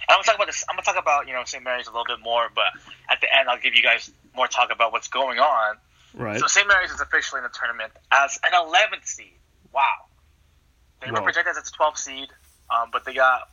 And 0.08 0.10
I'm 0.10 0.18
gonna 0.18 0.24
talk 0.24 0.36
about 0.36 0.48
this. 0.48 0.64
I'm 0.70 0.76
gonna 0.76 0.86
talk 0.86 0.98
about 0.98 1.28
you 1.28 1.34
know 1.34 1.44
St. 1.46 1.64
Mary's 1.64 1.88
a 1.88 1.92
little 1.92 2.06
bit 2.06 2.20
more, 2.24 2.50
but 2.54 2.72
at 3.10 3.20
the 3.22 3.28
end 3.34 3.50
I'll 3.50 3.60
give 3.60 3.76
you 3.76 3.84
guys 3.84 4.10
more 4.36 4.48
talk 4.48 4.72
about 4.72 4.92
what's 4.92 5.08
going 5.08 5.40
on. 5.40 5.78
Right. 6.14 6.40
So 6.40 6.48
St. 6.48 6.68
Mary's 6.68 6.92
is 6.92 7.02
officially 7.02 7.40
in 7.40 7.44
the 7.44 7.50
tournament 7.50 7.92
as 8.12 8.40
an 8.44 8.52
11th 8.54 9.06
seed. 9.06 9.34
Wow. 9.74 9.82
They 11.04 11.12
were 11.12 11.22
projected 11.22 11.56
as 11.58 11.68
a 11.68 11.72
12th 11.72 11.98
seed, 11.98 12.30
um, 12.70 12.90
but 12.92 13.04
they 13.04 13.14
got 13.14 13.50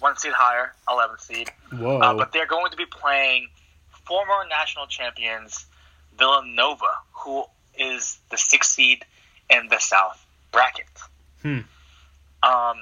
one 0.00 0.16
seed 0.16 0.32
higher, 0.32 0.74
11th 0.88 1.20
seed. 1.20 1.50
Whoa. 1.72 1.98
Uh, 1.98 2.14
but 2.14 2.32
they're 2.32 2.46
going 2.46 2.70
to 2.70 2.76
be 2.76 2.84
playing 2.84 3.48
former 4.04 4.46
national 4.50 4.86
champions 4.86 5.66
Villanova, 6.18 6.98
who 7.12 7.44
is 7.78 8.18
the 8.30 8.36
sixth 8.36 8.72
seed 8.72 9.04
in 9.50 9.68
the 9.68 9.78
South 9.78 10.24
bracket. 10.52 10.86
Hmm. 11.42 11.60
Um, 12.42 12.76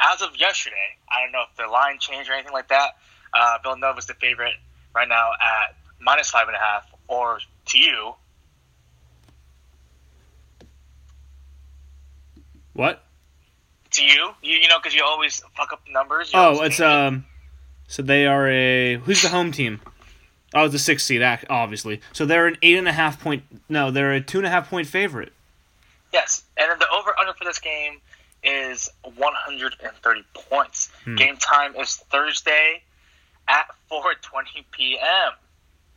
as 0.00 0.22
of 0.22 0.36
yesterday, 0.36 0.96
I 1.08 1.22
don't 1.22 1.32
know 1.32 1.44
if 1.50 1.56
the 1.56 1.70
line 1.70 1.98
changed 1.98 2.28
or 2.30 2.34
anything 2.34 2.52
like 2.52 2.68
that. 2.68 2.96
Uh, 3.32 3.58
is 3.98 4.06
the 4.06 4.14
favorite 4.14 4.54
right 4.94 5.08
now 5.08 5.30
at 5.32 5.76
minus 6.00 6.30
five 6.30 6.46
and 6.46 6.56
a 6.56 6.60
half, 6.60 6.86
or 7.08 7.40
to 7.66 7.78
you, 7.78 8.14
what? 12.72 13.04
to 13.94 14.04
you, 14.04 14.30
you, 14.42 14.58
you 14.58 14.68
know, 14.68 14.78
because 14.78 14.94
you 14.94 15.02
always 15.04 15.40
fuck 15.56 15.72
up 15.72 15.84
the 15.86 15.92
numbers. 15.92 16.32
you 16.32 16.38
Oh, 16.38 16.62
it's 16.62 16.80
um. 16.80 17.24
So 17.86 18.02
they 18.02 18.26
are 18.26 18.48
a 18.48 18.96
who's 18.96 19.22
the 19.22 19.28
home 19.28 19.52
team? 19.52 19.80
Oh, 20.54 20.68
the 20.68 20.78
sixth 20.78 21.06
seed, 21.06 21.22
obviously. 21.50 22.00
So 22.12 22.24
they're 22.26 22.46
an 22.46 22.56
eight 22.62 22.78
and 22.78 22.86
a 22.88 22.92
half 22.92 23.20
point. 23.20 23.42
No, 23.68 23.90
they're 23.90 24.12
a 24.12 24.20
two 24.20 24.38
and 24.38 24.46
a 24.46 24.50
half 24.50 24.70
point 24.70 24.86
favorite. 24.86 25.32
Yes, 26.12 26.44
and 26.56 26.70
then 26.70 26.78
the 26.78 26.86
over 26.96 27.12
under 27.18 27.32
for 27.34 27.44
this 27.44 27.58
game 27.58 28.00
is 28.44 28.88
130 29.02 30.24
points. 30.34 30.90
Hmm. 31.04 31.16
Game 31.16 31.36
time 31.38 31.74
is 31.76 31.96
Thursday 31.96 32.82
at 33.48 33.66
4:20 33.90 34.64
p.m. 34.70 35.32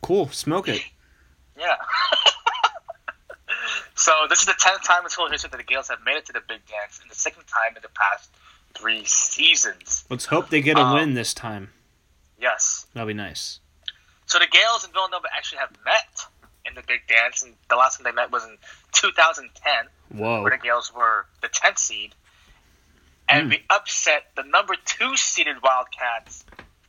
Cool, 0.01 0.29
smoke 0.29 0.67
it. 0.67 0.81
Yeah. 1.59 1.75
so 3.95 4.11
this 4.29 4.41
is 4.41 4.45
the 4.45 4.53
tenth 4.59 4.83
time 4.83 5.03
in 5.03 5.09
school 5.09 5.27
history 5.29 5.49
that 5.49 5.57
the 5.57 5.63
Gales 5.63 5.89
have 5.89 5.99
made 6.05 6.17
it 6.17 6.25
to 6.27 6.33
the 6.33 6.41
Big 6.47 6.59
Dance, 6.67 6.99
and 7.01 7.09
the 7.09 7.15
second 7.15 7.43
time 7.47 7.75
in 7.75 7.81
the 7.81 7.89
past 7.89 8.29
three 8.75 9.03
seasons. 9.05 10.05
Let's 10.09 10.25
hope 10.25 10.49
they 10.49 10.61
get 10.61 10.77
a 10.77 10.81
Um, 10.81 10.93
win 10.93 11.13
this 11.15 11.33
time. 11.33 11.71
Yes. 12.39 12.85
That'll 12.93 13.07
be 13.07 13.13
nice. 13.15 13.59
So 14.27 14.39
the 14.39 14.47
Gales 14.47 14.83
and 14.83 14.93
Villanova 14.93 15.27
actually 15.35 15.59
have 15.59 15.71
met 15.85 16.25
in 16.65 16.75
the 16.75 16.81
Big 16.85 17.07
Dance, 17.07 17.43
and 17.43 17.53
the 17.69 17.75
last 17.77 17.97
time 17.97 18.03
they 18.03 18.11
met 18.11 18.29
was 18.31 18.43
in 18.43 18.57
2010. 18.91 19.73
Whoa. 20.09 20.41
where 20.41 20.51
the 20.51 20.57
Gales 20.57 20.93
were 20.95 21.25
the 21.41 21.49
10th 21.49 21.79
seed. 21.79 22.15
And 23.27 23.43
Hmm. 23.43 23.49
we 23.49 23.65
upset 23.69 24.27
the 24.37 24.43
number 24.43 24.75
two 24.85 25.17
seeded 25.17 25.61
Wildcats, 25.61 26.45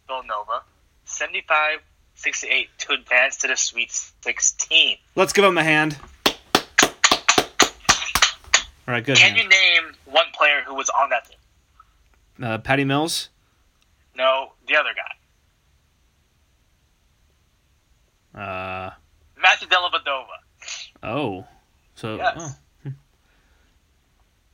Villanova, 0.07 0.63
75 1.05 1.81
68 2.15 2.69
to 2.79 2.93
advance 2.93 3.37
to 3.39 3.49
the 3.49 3.57
Sweet 3.57 3.91
16. 4.23 4.99
Let's 5.17 5.33
give 5.33 5.45
them 5.45 5.59
a 5.59 5.65
hand. 5.65 5.99
All 6.27 6.35
right, 8.95 9.05
good. 9.05 9.17
Can 9.17 9.35
hand. 9.35 9.37
you 9.37 9.49
name 9.49 9.95
one 10.07 10.27
player 10.33 10.63
who 10.67 10.75
was 10.75 10.89
on 10.91 11.11
that 11.11 11.29
team? 11.29 11.39
Uh, 12.43 12.59
Patty 12.59 12.85
Mills. 12.85 13.29
No, 14.17 14.53
the 14.67 14.77
other 14.77 14.91
guy. 14.95 15.15
Uh, 18.39 18.91
Matthew 19.41 19.69
Dellavedova. 19.69 20.27
oh, 21.03 21.45
so 21.95 22.17
Yes. 22.17 22.35
oh, 22.87 22.91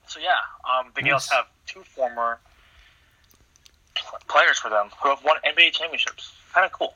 So, 0.07 0.21
yeah, 0.21 0.31
um, 0.65 0.93
the 0.95 1.03
Gales 1.03 1.29
have 1.31 1.47
two 1.67 1.83
former 1.83 2.39
pl- 3.95 4.19
players 4.29 4.59
for 4.59 4.71
them 4.71 4.89
who 5.03 5.09
have 5.09 5.25
won 5.25 5.37
NBA 5.45 5.73
championships. 5.73 6.33
Kind 6.53 6.65
of 6.67 6.73
cool. 6.73 6.95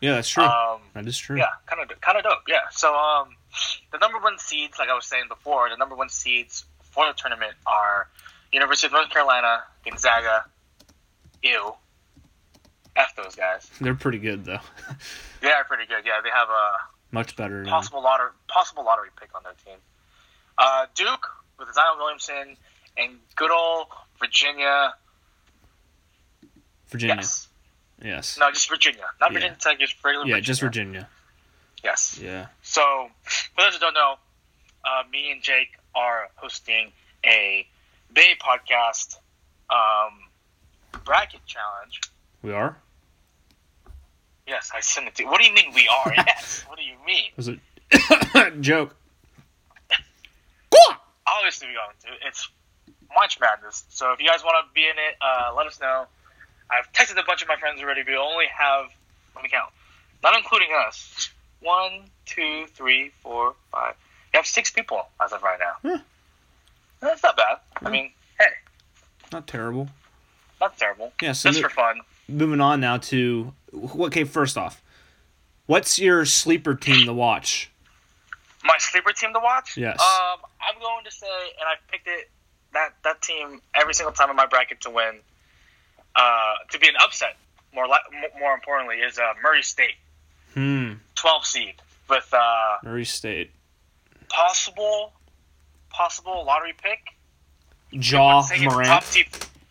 yeah, 0.00 0.14
that's 0.16 0.28
true. 0.28 0.42
Um, 0.44 0.80
that 0.94 1.06
is 1.06 1.16
true. 1.16 1.38
Yeah, 1.38 1.46
kind 1.66 1.80
of 1.90 2.00
kind 2.00 2.18
of 2.18 2.24
dope. 2.24 2.42
Yeah. 2.46 2.68
So 2.70 2.94
um, 2.94 3.28
the 3.92 3.98
number 3.98 4.18
one 4.18 4.38
seeds, 4.38 4.78
like 4.78 4.88
I 4.90 4.94
was 4.94 5.06
saying 5.06 5.24
before, 5.28 5.70
the 5.70 5.76
number 5.76 5.94
one 5.96 6.08
seeds 6.10 6.64
for 6.90 7.06
the 7.06 7.14
tournament 7.14 7.54
are 7.66 8.08
University 8.52 8.86
of 8.88 8.92
North 8.92 9.08
Carolina, 9.10 9.62
Gonzaga, 9.84 10.44
ew, 11.42 11.74
f 12.96 13.14
those 13.16 13.34
guys. 13.34 13.70
They're 13.80 13.94
pretty 13.94 14.18
good 14.18 14.44
though. 14.44 14.60
They 15.42 15.52
are 15.52 15.64
pretty 15.64 15.86
good. 15.86 16.04
Yeah, 16.04 16.20
they 16.24 16.30
have 16.30 16.48
a 16.48 16.72
Much 17.12 17.36
better. 17.36 17.64
Possible 17.64 18.02
lottery 18.02 18.30
possible 18.48 18.84
lottery 18.84 19.10
pick 19.20 19.28
on 19.34 19.42
their 19.44 19.52
team. 19.64 19.76
Uh, 20.58 20.86
Duke 20.94 21.26
with 21.58 21.72
Zion 21.72 21.98
Williamson 21.98 22.56
and 22.96 23.18
good 23.36 23.50
old 23.52 23.86
Virginia. 24.18 24.94
Virginia. 26.88 27.16
Yes, 27.16 27.48
Yes. 28.02 28.38
no, 28.38 28.50
just 28.50 28.68
Virginia, 28.68 29.04
not 29.20 29.30
Yeah. 29.30 29.34
Virginia 29.34 29.56
Tech, 29.60 29.78
just 29.78 30.02
regular. 30.04 30.26
yeah, 30.26 30.34
Virginia. 30.36 30.42
just 30.42 30.60
Virginia. 30.60 31.08
Yes. 31.84 32.18
Yeah. 32.20 32.46
So, 32.62 33.10
for 33.24 33.60
those 33.62 33.74
who 33.74 33.80
don't 33.80 33.94
know, 33.94 34.18
uh, 34.84 35.02
me 35.10 35.30
and 35.30 35.42
Jake 35.42 35.76
are 35.94 36.28
hosting 36.36 36.92
a 37.24 37.66
Bay 38.12 38.36
podcast 38.40 39.18
um, 39.70 40.28
bracket 41.04 41.44
challenge. 41.46 42.00
We 42.42 42.52
are. 42.52 42.76
Yes, 44.46 44.70
I 44.74 44.80
sent 44.80 45.08
it 45.08 45.14
to 45.16 45.24
you. 45.24 45.28
What 45.28 45.40
do 45.40 45.46
you 45.46 45.52
mean 45.54 45.72
we 45.74 45.88
are? 45.88 46.12
yes. 46.16 46.64
What 46.68 46.78
do 46.78 46.84
you 46.84 46.94
mean? 47.04 47.30
Was 47.36 47.48
it 47.48 47.58
joke? 48.60 48.94
Obviously, 51.26 51.68
we're 51.68 51.74
going 51.74 51.94
to. 52.02 52.26
It's 52.28 52.48
March 53.14 53.38
Madness. 53.40 53.84
So, 53.88 54.12
if 54.12 54.20
you 54.20 54.28
guys 54.28 54.42
want 54.44 54.64
to 54.66 54.72
be 54.74 54.82
in 54.82 54.90
it, 54.96 55.16
uh, 55.20 55.52
let 55.56 55.66
us 55.66 55.80
know. 55.80 56.06
I've 56.70 56.90
texted 56.92 57.20
a 57.20 57.24
bunch 57.26 57.42
of 57.42 57.48
my 57.48 57.56
friends 57.56 57.80
already. 57.80 58.02
We 58.06 58.16
only 58.16 58.46
have, 58.46 58.86
let 59.34 59.44
me 59.44 59.50
count, 59.50 59.70
not 60.22 60.36
including 60.36 60.68
us, 60.86 61.30
one, 61.60 62.10
two, 62.24 62.66
three, 62.74 63.12
four, 63.22 63.54
five. 63.70 63.94
We 64.32 64.36
have 64.38 64.46
six 64.46 64.70
people 64.72 65.06
as 65.22 65.32
of 65.32 65.42
right 65.42 65.58
now. 65.60 65.90
Hmm. 65.96 66.02
That's 67.00 67.22
not 67.22 67.36
bad. 67.36 67.58
I 67.84 67.90
mean, 67.90 68.10
hey, 68.38 68.46
Not 69.32 69.46
terrible. 69.46 69.88
not 70.60 70.76
terrible. 70.76 71.12
Yeah. 71.22 71.32
So 71.32 71.50
Just 71.50 71.62
for 71.62 71.68
fun. 71.68 72.00
Moving 72.28 72.60
on 72.60 72.80
now 72.80 72.96
to 72.98 73.52
okay. 74.00 74.24
First 74.24 74.56
off, 74.58 74.82
what's 75.66 75.98
your 75.98 76.24
sleeper 76.24 76.74
team 76.74 77.06
to 77.06 77.12
watch? 77.12 77.70
My 78.64 78.74
sleeper 78.78 79.12
team 79.12 79.32
to 79.32 79.38
watch? 79.40 79.76
Yes. 79.76 80.00
Um, 80.00 80.40
I'm 80.60 80.80
going 80.80 81.04
to 81.04 81.10
say, 81.10 81.26
and 81.60 81.68
I've 81.70 81.86
picked 81.88 82.08
it 82.08 82.28
that 82.72 82.94
that 83.04 83.22
team 83.22 83.60
every 83.74 83.94
single 83.94 84.12
time 84.12 84.28
in 84.30 84.34
my 84.36 84.46
bracket 84.46 84.80
to 84.82 84.90
win, 84.90 85.20
uh, 86.16 86.54
to 86.70 86.78
be 86.80 86.88
an 86.88 86.94
upset. 87.02 87.36
More 87.72 87.86
li- 87.86 88.28
more 88.40 88.54
importantly, 88.54 88.96
is 88.96 89.18
uh, 89.18 89.34
Murray 89.42 89.62
State, 89.62 89.94
Hmm. 90.54 90.94
12 91.14 91.46
seed 91.46 91.74
with 92.08 92.28
uh, 92.32 92.76
Murray 92.82 93.04
State. 93.04 93.50
possible 94.28 95.12
possible 95.90 96.44
lottery 96.44 96.74
pick. 96.82 96.98
Ja 97.92 98.40
Saying 98.42 98.62
he's 98.62 98.72
a 98.72 98.74
Morant. 98.74 98.88
Top 98.88 99.04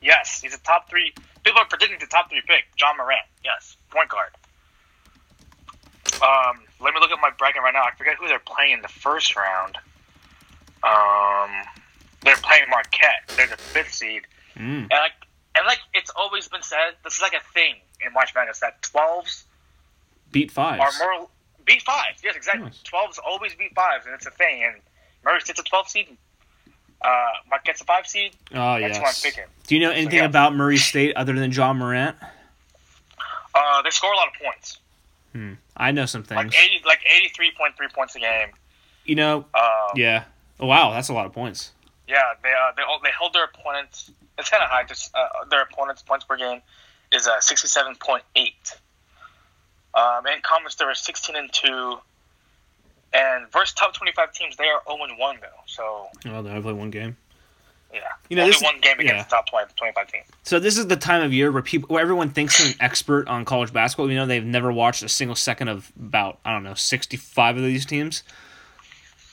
yes, 0.01 0.39
he's 0.41 0.55
a 0.55 0.59
top 0.59 0.89
three. 0.89 1.13
People 1.45 1.61
are 1.61 1.65
predicting 1.65 1.99
the 1.99 2.07
top 2.07 2.29
three 2.29 2.41
pick. 2.45 2.65
John 2.75 2.97
Morant. 2.97 3.21
Yes, 3.43 3.77
point 3.91 4.09
guard. 4.09 4.31
Um, 6.21 6.63
let 6.81 6.93
me 6.93 6.99
look 6.99 7.11
at 7.11 7.19
my 7.21 7.29
bracket 7.37 7.61
right 7.61 7.73
now. 7.73 7.83
I 7.83 7.91
forget 7.97 8.15
who 8.15 8.27
they're 8.27 8.39
playing 8.39 8.73
in 8.73 8.81
the 8.81 8.87
first 8.87 9.35
round. 9.35 9.77
Um, 10.83 11.51
they're 12.23 12.35
playing 12.37 12.63
Marquette. 12.69 13.29
They're 13.37 13.47
the 13.47 13.57
fifth 13.57 13.93
seed, 13.93 14.23
Mm. 14.55 14.61
and 14.83 14.89
like 14.91 15.11
and 15.57 15.65
like 15.67 15.79
it's 15.93 16.09
always 16.15 16.47
been 16.47 16.61
said, 16.61 16.95
this 17.03 17.15
is 17.15 17.21
like 17.21 17.33
a 17.33 17.41
thing 17.53 17.75
in 18.05 18.11
March 18.13 18.33
Madness 18.35 18.59
that 18.59 18.81
twelves 18.81 19.45
Beat 20.31 20.51
fives. 20.51 20.81
are 20.81 21.05
more 21.17 21.27
beat 21.65 21.81
fives. 21.83 22.21
Yes, 22.23 22.35
exactly. 22.35 22.65
Nice. 22.65 22.81
Twelves 22.83 23.19
always 23.19 23.53
beat 23.55 23.73
fives, 23.75 24.05
and 24.05 24.13
it's 24.15 24.25
a 24.25 24.31
thing. 24.31 24.63
And 24.63 24.75
Murray 25.23 25.41
State's 25.41 25.59
a 25.59 25.63
twelve 25.63 25.89
seed. 25.89 26.17
Uh, 27.05 27.27
Marquette's 27.49 27.81
a 27.81 27.85
five 27.85 28.07
seed. 28.07 28.31
oh 28.53 28.77
yeah. 28.77 28.87
That's 28.87 28.97
yes. 28.99 29.21
who 29.21 29.27
I'm 29.27 29.31
picking. 29.31 29.49
Do 29.67 29.75
you 29.75 29.81
know 29.81 29.91
anything 29.91 30.19
yeah. 30.19 30.25
about 30.25 30.55
Murray 30.55 30.77
State 30.77 31.15
other 31.15 31.33
than 31.33 31.51
John 31.51 31.77
Morant? 31.77 32.15
Uh, 33.53 33.81
they 33.83 33.89
score 33.91 34.11
a 34.11 34.17
lot 34.17 34.27
of 34.27 34.33
points, 34.43 34.79
Hmm. 35.33 35.53
I 35.77 35.91
know 35.91 36.05
some 36.05 36.23
things. 36.23 36.37
like 36.37 36.55
eighty, 36.55 36.81
like 36.85 36.99
eighty-three 37.15 37.51
point 37.57 37.75
three 37.77 37.87
points 37.93 38.15
a 38.15 38.19
game. 38.19 38.49
you 39.05 39.15
know, 39.15 39.45
Uh, 39.53 39.89
yeah. 39.95 40.23
Oh 40.59 40.65
wow, 40.67 40.91
that's 40.91 41.09
a 41.09 41.13
lot 41.13 41.25
of 41.25 41.33
points. 41.33 41.71
yeah, 42.07 42.21
they 42.41 42.49
uh, 42.49 42.71
they 42.75 42.83
they 43.03 43.11
hold 43.17 43.33
their 43.33 43.43
opponents. 43.45 44.11
It's 44.37 44.49
kind 44.49 44.63
of 44.63 44.69
high. 44.69 44.83
Just 44.83 45.13
uh, 45.15 45.27
their 45.49 45.61
opponents' 45.61 46.01
points 46.01 46.25
per 46.25 46.37
game 46.37 46.61
is 47.11 47.27
uh, 47.27 47.39
sixty-seven 47.39 47.95
point 47.97 48.23
eight. 48.35 48.73
Um, 49.93 50.25
in 50.27 50.41
conference, 50.41 50.75
they 50.75 50.85
were 50.85 50.93
sixteen 50.95 51.35
and 51.35 51.51
two. 51.53 51.97
And 53.13 53.49
versus 53.51 53.73
top 53.75 53.93
twenty-five 53.93 54.33
teams, 54.33 54.55
they 54.57 54.65
are 54.65 54.81
zero 54.87 55.03
and 55.03 55.17
one 55.17 55.37
though. 55.41 55.47
So 55.65 56.07
Oh, 56.25 56.41
they 56.41 56.49
only 56.49 56.61
play 56.61 56.73
one 56.73 56.89
game. 56.91 57.15
yeah, 57.93 58.01
You 58.29 58.35
know, 58.35 58.41
only 58.43 58.53
this- 58.53 58.61
one 58.61 58.79
game 58.81 58.99
against 58.99 59.15
yeah. 59.15 59.23
the 59.23 59.29
top 59.29 59.47
20, 59.47 59.71
25 59.77 60.11
teams. 60.11 60.25
So 60.43 60.59
this 60.59 60.77
is 60.77 60.87
the 60.87 60.97
time 60.97 61.21
of 61.21 61.31
year 61.31 61.49
where 61.51 61.61
people, 61.61 61.87
where 61.93 62.01
everyone 62.01 62.29
thinks 62.31 62.57
they're 62.57 62.67
an 62.67 62.75
expert 62.81 63.27
on 63.29 63.45
college 63.45 63.71
basketball. 63.71 64.09
You 64.11 64.17
know, 64.17 64.25
they've 64.25 64.43
never 64.43 64.71
watched 64.71 65.01
a 65.03 65.07
single 65.09 65.35
second 65.35 65.69
of 65.69 65.91
about 65.99 66.39
I 66.43 66.51
don't 66.51 66.63
know 66.63 66.73
sixty-five 66.73 67.55
of 67.55 67.63
these 67.63 67.85
teams. 67.85 68.23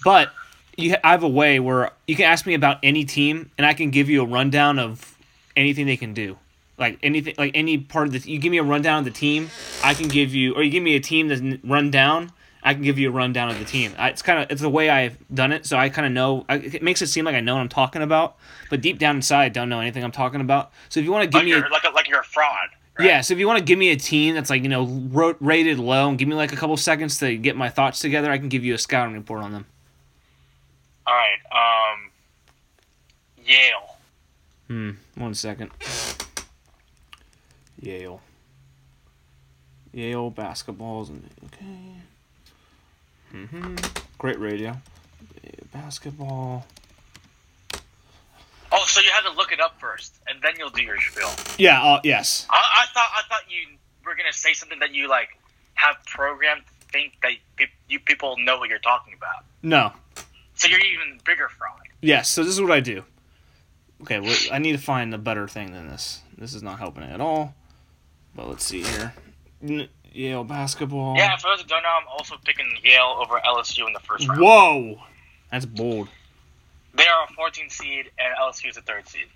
But 0.05 0.31
you, 0.77 0.95
I 1.05 1.11
have 1.11 1.23
a 1.23 1.29
way 1.29 1.61
where 1.61 1.91
you 2.07 2.17
can 2.17 2.25
ask 2.27 2.47
me 2.47 2.55
about 2.55 2.79
any 2.83 3.05
team, 3.05 3.51
and 3.59 3.67
I 3.67 3.75
can 3.75 3.91
give 3.91 4.09
you 4.09 4.23
a 4.23 4.27
rundown 4.27 4.79
of 4.79 5.17
anything 5.57 5.87
they 5.87 5.97
can 5.97 6.15
do. 6.15 6.39
Like 6.79 6.99
anything, 7.03 7.35
like 7.39 7.53
any 7.55 7.79
part 7.79 8.07
of 8.09 8.13
the, 8.13 8.19
you 8.31 8.39
give 8.39 8.51
me 8.51 8.59
a 8.59 8.63
rundown 8.63 9.01
of 9.01 9.05
the 9.05 9.11
team, 9.11 9.51
I 9.85 9.95
can 9.95 10.09
give 10.09 10.35
you, 10.35 10.55
or 10.55 10.63
you 10.63 10.71
give 10.71 10.83
me 10.83 10.97
a 10.97 11.01
team 11.01 11.29
that's 11.29 11.43
run 11.63 11.91
down, 11.91 12.33
I 12.65 12.75
can 12.75 12.83
give 12.83 12.99
you 12.99 13.09
a 13.09 13.13
rundown 13.13 13.49
of 13.51 13.59
the 13.59 13.65
team. 13.65 13.93
I, 13.99 14.11
it's 14.11 14.23
kind 14.23 14.39
of, 14.43 14.51
it's 14.51 14.61
the 14.63 14.69
way 14.71 14.89
I've 14.89 15.17
done 15.35 15.51
it, 15.53 15.67
so 15.67 15.77
I 15.77 15.89
kind 15.89 16.07
of 16.07 16.13
know. 16.13 16.45
I, 16.49 16.57
it 16.57 16.83
makes 16.83 17.03
it 17.03 17.09
seem 17.09 17.25
like 17.25 17.35
I 17.35 17.41
know 17.41 17.55
what 17.55 17.61
I'm 17.61 17.69
talking 17.69 18.03
about, 18.03 18.37
but 18.71 18.81
deep 18.81 18.99
down 18.99 19.17
inside, 19.17 19.45
I 19.47 19.49
don't 19.49 19.69
know 19.69 19.81
anything 19.81 20.05
I'm 20.05 20.13
talking 20.13 20.41
about. 20.41 20.71
So 20.89 21.01
if 21.01 21.05
you 21.05 21.13
want 21.13 21.25
to 21.25 21.27
give 21.27 21.35
Like 21.41 21.45
me, 21.45 21.53
a, 21.53 21.71
like, 21.71 21.85
a, 21.85 21.91
like 21.91 22.09
you're 22.09 22.21
a 22.21 22.25
fraud. 22.25 22.69
right? 22.99 23.07
yeah, 23.07 23.21
so 23.21 23.35
if 23.35 23.41
you 23.41 23.47
want 23.49 23.59
to 23.59 23.65
give 23.65 23.79
me 23.79 23.91
a 23.91 23.97
team 23.97 24.35
that's 24.35 24.49
like 24.51 24.63
you 24.63 24.69
know 24.69 24.85
ro- 25.11 25.37
rated 25.41 25.79
low 25.81 26.09
and 26.09 26.17
give 26.19 26.29
me 26.29 26.35
like 26.35 26.53
a 26.53 26.57
couple 26.57 26.77
seconds 26.77 27.19
to 27.19 27.37
get 27.37 27.57
my 27.57 27.69
thoughts 27.69 27.99
together, 27.99 28.31
I 28.31 28.39
can 28.39 28.49
give 28.49 28.65
you 28.65 28.75
a 28.75 28.79
scouting 28.79 29.15
report 29.15 29.43
on 29.43 29.53
them. 29.53 29.67
All 31.07 31.15
right. 31.15 31.93
Um, 31.95 32.11
Yale. 33.45 33.97
Hmm. 34.69 34.91
One 35.17 35.35
second. 35.35 35.71
Yale. 37.81 38.21
Yale 39.93 40.31
basketballs 40.31 41.09
and 41.09 41.29
okay. 41.47 41.67
Hmm 43.33 43.77
Great 44.19 44.39
radio. 44.39 44.77
Basketball. 45.73 46.67
Oh, 48.71 48.85
so 48.87 49.01
you 49.01 49.11
had 49.11 49.23
to 49.23 49.33
look 49.37 49.53
it 49.53 49.61
up 49.61 49.79
first, 49.81 50.15
and 50.27 50.41
then 50.43 50.53
you'll 50.59 50.71
do 50.71 50.83
your 50.83 50.99
spiel. 51.01 51.31
Yeah. 51.59 51.83
Uh, 51.83 52.01
yes. 52.05 52.47
I, 52.51 52.57
I 52.57 52.87
thought 52.95 53.09
I 53.15 53.23
thought 53.29 53.43
you 53.49 53.77
were 54.07 54.15
gonna 54.15 54.33
say 54.33 54.53
something 54.55 54.79
that 54.79 54.95
you 54.95 55.09
like 55.09 55.29
have 55.75 55.97
programmed 56.07 56.63
to 56.67 56.87
think 56.93 57.15
that 57.23 57.33
you 57.89 57.99
people 58.01 58.37
know 58.39 58.59
what 58.59 58.69
you're 58.69 58.79
talking 58.79 59.15
about. 59.15 59.45
No. 59.63 59.93
So 60.55 60.69
you're 60.69 60.81
even 60.81 61.19
bigger 61.25 61.49
fraud. 61.49 61.81
Yes. 62.01 62.29
So 62.31 62.45
this 62.45 62.55
is 62.55 62.61
what 62.61 62.71
I 62.71 62.81
do. 62.81 63.03
Okay. 64.03 64.21
Well, 64.21 64.37
I 64.51 64.59
need 64.59 64.73
to 64.73 64.79
find 64.79 65.13
a 65.15 65.19
better 65.19 65.49
thing 65.49 65.73
than 65.73 65.89
this. 65.89 66.21
This 66.37 66.55
is 66.55 66.63
not 66.63 66.79
helping 66.79 67.03
at 67.05 67.21
all. 67.21 67.55
But 68.35 68.49
let's 68.49 68.65
see 68.65 68.83
here. 68.83 69.15
N- 69.63 69.89
Yale 70.15 70.45
basketball. 70.45 71.17
Yeah, 71.17 71.37
for 71.37 71.49
those 71.49 71.63
who 71.63 71.69
don't 71.69 71.83
know, 71.83 71.89
I'm 72.01 72.09
also 72.09 72.37
picking 72.45 72.67
Yale 72.83 73.19
over 73.21 73.41
LSU 73.41 73.87
in 73.87 73.93
the 73.93 74.01
first 74.01 74.29
round. 74.29 74.41
Whoa. 74.41 75.01
That's 75.51 75.67
bold. 75.67 76.09
They 76.95 77.07
are 77.07 77.25
a 77.29 77.33
14 77.35 77.71
seed, 77.71 78.11
and 78.19 78.35
LSU 78.41 78.71
is 78.71 78.77
a 78.77 78.83
third 78.83 79.09
seed. 79.09 79.27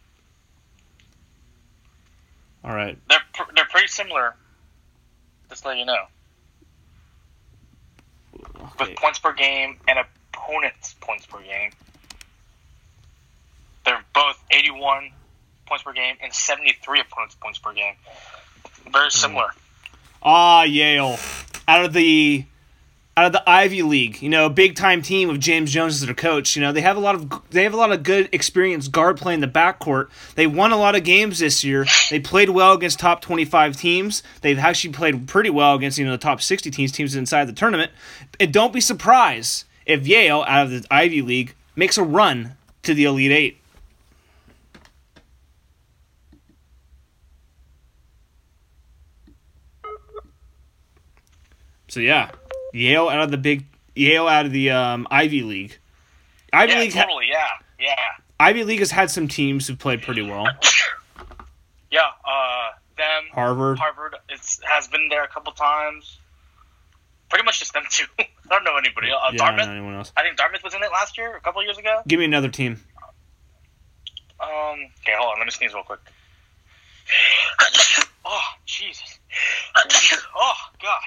All 2.64 2.74
right. 2.74 2.98
They're 3.08 3.20
pr- 3.32 3.52
they're 3.54 3.66
pretty 3.66 3.88
similar. 3.88 4.34
Just 5.48 5.62
to 5.62 5.68
let 5.68 5.78
you 5.78 5.84
know, 5.84 6.06
Okay. 8.34 8.90
with 8.90 8.96
points 8.96 9.18
per 9.20 9.32
game 9.32 9.78
and 9.86 9.98
opponents' 10.32 10.96
points 11.00 11.26
per 11.26 11.40
game. 11.40 11.70
They're 13.84 14.04
both 14.12 14.42
81 14.50 15.12
points 15.66 15.84
per 15.84 15.92
game 15.92 16.16
and 16.20 16.32
73 16.32 17.00
opponents' 17.00 17.36
points 17.36 17.58
per 17.58 17.72
game. 17.72 17.94
Very 18.90 19.04
hmm. 19.04 19.10
similar. 19.10 19.50
Ah, 20.28 20.64
Yale. 20.64 21.20
Out 21.68 21.84
of 21.84 21.92
the 21.92 22.44
out 23.16 23.26
of 23.26 23.32
the 23.32 23.48
Ivy 23.48 23.82
League, 23.82 24.20
you 24.20 24.28
know, 24.28 24.50
big 24.50 24.74
time 24.74 25.00
team 25.00 25.28
with 25.28 25.40
James 25.40 25.72
Jones 25.72 25.94
as 25.94 26.04
their 26.04 26.14
coach. 26.14 26.54
You 26.54 26.62
know, 26.62 26.72
they 26.72 26.82
have 26.82 26.96
a 26.96 27.00
lot 27.00 27.14
of 27.14 27.32
they 27.50 27.62
have 27.62 27.72
a 27.72 27.76
lot 27.76 27.92
of 27.92 28.02
good 28.02 28.28
experienced 28.32 28.90
guard 28.90 29.18
playing 29.18 29.40
the 29.40 29.46
backcourt. 29.46 30.08
They 30.34 30.48
won 30.48 30.72
a 30.72 30.76
lot 30.76 30.96
of 30.96 31.04
games 31.04 31.38
this 31.38 31.62
year. 31.62 31.86
They 32.10 32.18
played 32.18 32.50
well 32.50 32.72
against 32.72 32.98
top 32.98 33.20
twenty 33.20 33.44
five 33.44 33.76
teams. 33.76 34.24
They've 34.40 34.58
actually 34.58 34.92
played 34.94 35.28
pretty 35.28 35.50
well 35.50 35.76
against 35.76 35.96
you 35.96 36.04
know 36.04 36.10
the 36.10 36.18
top 36.18 36.42
sixty 36.42 36.72
teams, 36.72 36.90
teams 36.90 37.14
inside 37.14 37.44
the 37.44 37.52
tournament. 37.52 37.92
And 38.40 38.52
don't 38.52 38.72
be 38.72 38.80
surprised 38.80 39.64
if 39.86 40.08
Yale 40.08 40.44
out 40.48 40.66
of 40.66 40.70
the 40.72 40.84
Ivy 40.90 41.22
League 41.22 41.54
makes 41.76 41.96
a 41.96 42.02
run 42.02 42.56
to 42.82 42.94
the 42.94 43.04
Elite 43.04 43.30
Eight. 43.30 43.60
So 51.96 52.00
yeah, 52.02 52.30
Yale 52.74 53.08
out 53.08 53.22
of 53.22 53.30
the 53.30 53.38
Big 53.38 53.64
Yale 53.94 54.28
out 54.28 54.44
of 54.44 54.52
the 54.52 54.68
um, 54.68 55.08
Ivy 55.10 55.40
League. 55.40 55.78
Ivy 56.52 56.72
Yeah, 56.74 56.80
League, 56.80 56.92
ha- 56.92 57.02
totally. 57.04 57.28
Yeah, 57.32 57.46
yeah, 57.80 57.94
Ivy 58.38 58.64
League 58.64 58.80
has 58.80 58.90
had 58.90 59.10
some 59.10 59.28
teams 59.28 59.66
who 59.66 59.74
played 59.76 60.02
pretty 60.02 60.20
well. 60.20 60.44
yeah. 61.90 62.00
Uh, 62.22 62.72
them. 62.98 63.24
Harvard. 63.32 63.78
Harvard 63.78 64.16
is, 64.30 64.60
has 64.70 64.88
been 64.88 65.08
there 65.08 65.24
a 65.24 65.28
couple 65.28 65.54
times. 65.54 66.18
Pretty 67.30 67.46
much 67.46 67.60
just 67.60 67.72
them 67.72 67.84
two. 67.88 68.04
I 68.18 68.26
don't 68.50 68.62
know 68.62 68.76
anybody 68.76 69.10
else. 69.10 69.22
Uh, 69.26 69.30
Yeah, 69.32 69.44
I 69.44 69.46
don't 69.46 69.56
Dartmouth. 69.56 69.66
know 69.68 69.72
anyone 69.72 69.94
else. 69.94 70.12
I 70.18 70.22
think 70.22 70.36
Dartmouth 70.36 70.62
was 70.64 70.74
in 70.74 70.82
it 70.82 70.92
last 70.92 71.16
year, 71.16 71.34
a 71.34 71.40
couple 71.40 71.62
years 71.64 71.78
ago. 71.78 72.02
Give 72.06 72.18
me 72.18 72.26
another 72.26 72.50
team. 72.50 72.78
Um. 74.38 74.48
Okay, 75.00 75.14
hold 75.18 75.32
on. 75.32 75.38
Let 75.38 75.46
me 75.46 75.50
sneeze 75.50 75.72
real 75.72 75.82
quick. 75.82 76.00
oh, 78.26 78.40
Jesus. 78.66 79.18
oh, 80.36 80.54
God. 80.82 81.00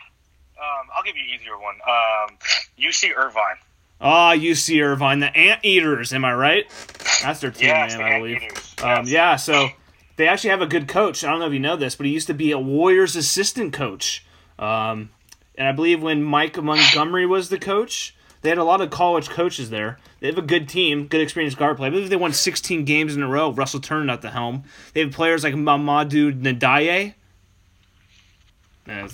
Um, 0.59 0.87
I'll 0.95 1.03
give 1.03 1.15
you 1.15 1.23
an 1.23 1.39
easier 1.39 1.57
one. 1.57 1.75
Um, 1.87 2.37
UC 2.77 3.15
Irvine. 3.15 3.55
Ah, 4.01 4.33
UC 4.33 4.81
Irvine, 4.83 5.19
the 5.19 5.35
Anteaters. 5.35 6.13
Am 6.13 6.23
I 6.25 6.33
right? 6.33 6.65
That's 7.21 7.39
their 7.41 7.51
team 7.51 7.67
Yes, 7.67 7.91
name, 7.93 7.99
the 7.99 8.05
I 8.05 8.19
believe. 8.19 8.35
Anteaters. 8.41 8.75
Um, 8.81 9.05
yeah, 9.07 9.35
so 9.35 9.69
they 10.15 10.27
actually 10.27 10.51
have 10.51 10.61
a 10.61 10.67
good 10.67 10.87
coach. 10.87 11.23
I 11.23 11.29
don't 11.31 11.39
know 11.39 11.47
if 11.47 11.53
you 11.53 11.59
know 11.59 11.75
this, 11.75 11.95
but 11.95 12.05
he 12.05 12.11
used 12.11 12.27
to 12.27 12.33
be 12.33 12.51
a 12.51 12.59
Warriors 12.59 13.15
assistant 13.15 13.73
coach. 13.73 14.25
Um, 14.57 15.09
and 15.57 15.67
I 15.67 15.71
believe 15.73 16.01
when 16.01 16.23
Mike 16.23 16.61
Montgomery 16.61 17.25
was 17.25 17.49
the 17.49 17.59
coach, 17.59 18.15
they 18.41 18.47
had 18.49 18.57
a 18.57 18.63
lot 18.63 18.79
of 18.79 18.89
college 18.89 19.29
coaches 19.29 19.69
there. 19.69 19.99
They 20.21 20.27
have 20.27 20.37
a 20.37 20.41
good 20.41 20.69
team, 20.69 21.07
good 21.07 21.19
experienced 21.21 21.57
guard 21.57 21.75
play. 21.77 21.87
I 21.87 21.89
believe 21.89 22.09
they 22.09 22.15
won 22.15 22.31
16 22.31 22.85
games 22.85 23.15
in 23.15 23.21
a 23.23 23.27
row. 23.27 23.51
Russell 23.51 23.81
Turner 23.81 24.13
at 24.13 24.21
the 24.21 24.29
helm. 24.31 24.63
They 24.93 25.01
have 25.01 25.11
players 25.11 25.43
like 25.43 25.55
Mamadou 25.55 26.41
Ndiaye. 26.41 27.15
That's. 28.85 29.13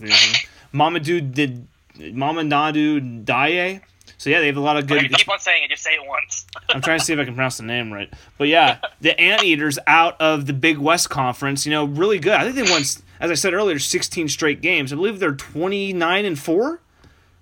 Mamadou 0.76 1.34
Did 1.34 1.68
Mamadou 1.98 3.24
Daye. 3.26 3.82
So 4.18 4.30
yeah, 4.30 4.40
they 4.40 4.48
have 4.48 4.58
a 4.58 4.62
lot 4.62 4.78
of 4.78 4.88
good. 4.88 5.12
Keep 5.14 5.30
on 5.30 5.40
saying 5.40 5.64
it. 5.64 5.70
Just 5.70 5.84
say 5.84 5.92
it 5.92 6.08
once. 6.08 6.46
I'm 6.70 6.82
trying 6.82 7.00
to 7.00 7.06
see 7.06 7.14
if 7.14 7.20
I 7.20 7.26
can 7.26 7.34
pronounce 7.36 7.58
the 7.58 7.64
name 7.64 7.92
right. 7.92 8.12
But 8.38 8.48
yeah, 8.48 8.80
the 9.02 9.20
Anteaters 9.20 9.78
out 9.88 10.20
of 10.22 10.46
the 10.46 10.54
Big 10.54 10.78
West 10.78 11.10
Conference, 11.10 11.66
you 11.66 11.72
know, 11.72 11.86
really 11.86 12.20
good. 12.20 12.34
I 12.34 12.44
think 12.44 12.56
they 12.56 12.72
won, 12.72 12.82
as 12.82 13.32
I 13.32 13.34
said 13.34 13.54
earlier, 13.54 13.78
16 13.78 14.30
straight 14.30 14.62
games. 14.62 14.94
I 14.94 14.96
believe 14.96 15.20
they're 15.20 15.34
29 15.34 16.26
and 16.26 16.40
four. 16.40 16.82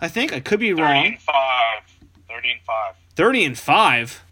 I 0.02 0.08
think 0.08 0.34
I 0.34 0.40
could 0.40 0.60
be 0.60 0.72
30 0.72 0.82
wrong. 0.82 1.06
and 1.06 1.22
5. 1.22 1.36
30 2.28 2.52
and 2.52 2.62
5. 2.62 2.96
30 3.16 3.46
and 3.46 3.58
five. 3.58 4.24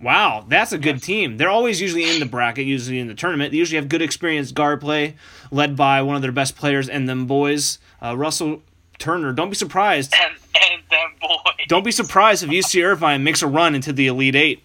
Wow, 0.00 0.46
that's 0.48 0.72
a 0.72 0.78
good 0.78 1.02
team. 1.02 1.36
They're 1.36 1.50
always 1.50 1.78
usually 1.80 2.10
in 2.10 2.20
the 2.20 2.26
bracket, 2.26 2.64
usually 2.64 2.98
in 2.98 3.06
the 3.06 3.14
tournament. 3.14 3.52
They 3.52 3.58
usually 3.58 3.76
have 3.76 3.88
good 3.90 4.00
experienced 4.00 4.54
guard 4.54 4.80
play, 4.80 5.16
led 5.50 5.76
by 5.76 6.00
one 6.00 6.16
of 6.16 6.22
their 6.22 6.32
best 6.32 6.56
players 6.56 6.88
and 6.88 7.06
them 7.06 7.26
boys, 7.26 7.78
uh, 8.02 8.16
Russell 8.16 8.62
Turner. 8.98 9.32
Don't 9.32 9.48
be 9.50 9.54
surprised. 9.56 10.14
And, 10.14 10.34
and 10.54 10.82
them 10.90 11.10
boys. 11.20 11.66
Don't 11.68 11.84
be 11.84 11.92
surprised 11.92 12.42
if 12.42 12.50
UC 12.50 12.84
Irvine 12.84 13.22
makes 13.24 13.42
a 13.42 13.46
run 13.46 13.74
into 13.74 13.92
the 13.92 14.06
Elite 14.08 14.36
Eight. 14.36 14.62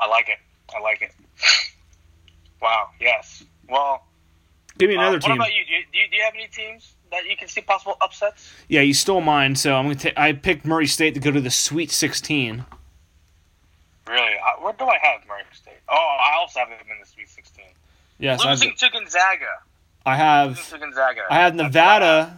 I 0.00 0.06
like 0.06 0.28
it. 0.28 0.38
I 0.74 0.80
like 0.80 1.02
it. 1.02 1.12
Wow, 2.60 2.88
yes. 3.00 3.44
Well, 3.68 4.04
Give 4.78 4.88
me 4.90 4.96
uh, 4.96 5.00
another 5.00 5.18
what 5.18 5.22
team. 5.22 5.36
about 5.36 5.54
you? 5.54 5.64
Do, 5.64 5.72
you? 5.72 6.08
do 6.10 6.16
you? 6.16 6.22
Have 6.24 6.34
any 6.34 6.48
teams 6.48 6.92
that 7.12 7.24
you 7.24 7.36
can 7.36 7.46
see 7.46 7.60
possible 7.60 7.96
upsets? 8.00 8.52
Yeah, 8.66 8.80
you 8.80 8.94
stole 8.94 9.20
mine, 9.20 9.54
so 9.54 9.76
I'm 9.76 9.84
gonna. 9.84 9.94
ta- 9.94 10.10
I 10.16 10.32
picked 10.32 10.64
Murray 10.66 10.88
State 10.88 11.14
to 11.14 11.20
go 11.20 11.30
to 11.30 11.40
the 11.40 11.52
Sweet 11.52 11.92
16. 11.92 12.64
Really? 14.08 14.20
Uh, 14.20 14.60
where 14.60 14.72
do 14.72 14.86
I 14.86 14.98
have 15.00 15.20
Murray 15.28 15.42
State? 15.52 15.74
Oh, 15.88 15.94
I 16.20 16.36
also 16.40 16.58
have 16.58 16.68
them 16.68 16.78
in 16.90 16.98
the 17.00 17.06
Sweet 17.06 17.28
16. 17.28 17.64
Yes, 18.18 18.44
Losing 18.44 18.74
to 18.76 18.90
Gonzaga. 18.90 19.46
I 20.08 20.16
have. 20.16 20.74
I 21.30 21.34
have 21.36 21.54
Nevada. 21.54 22.36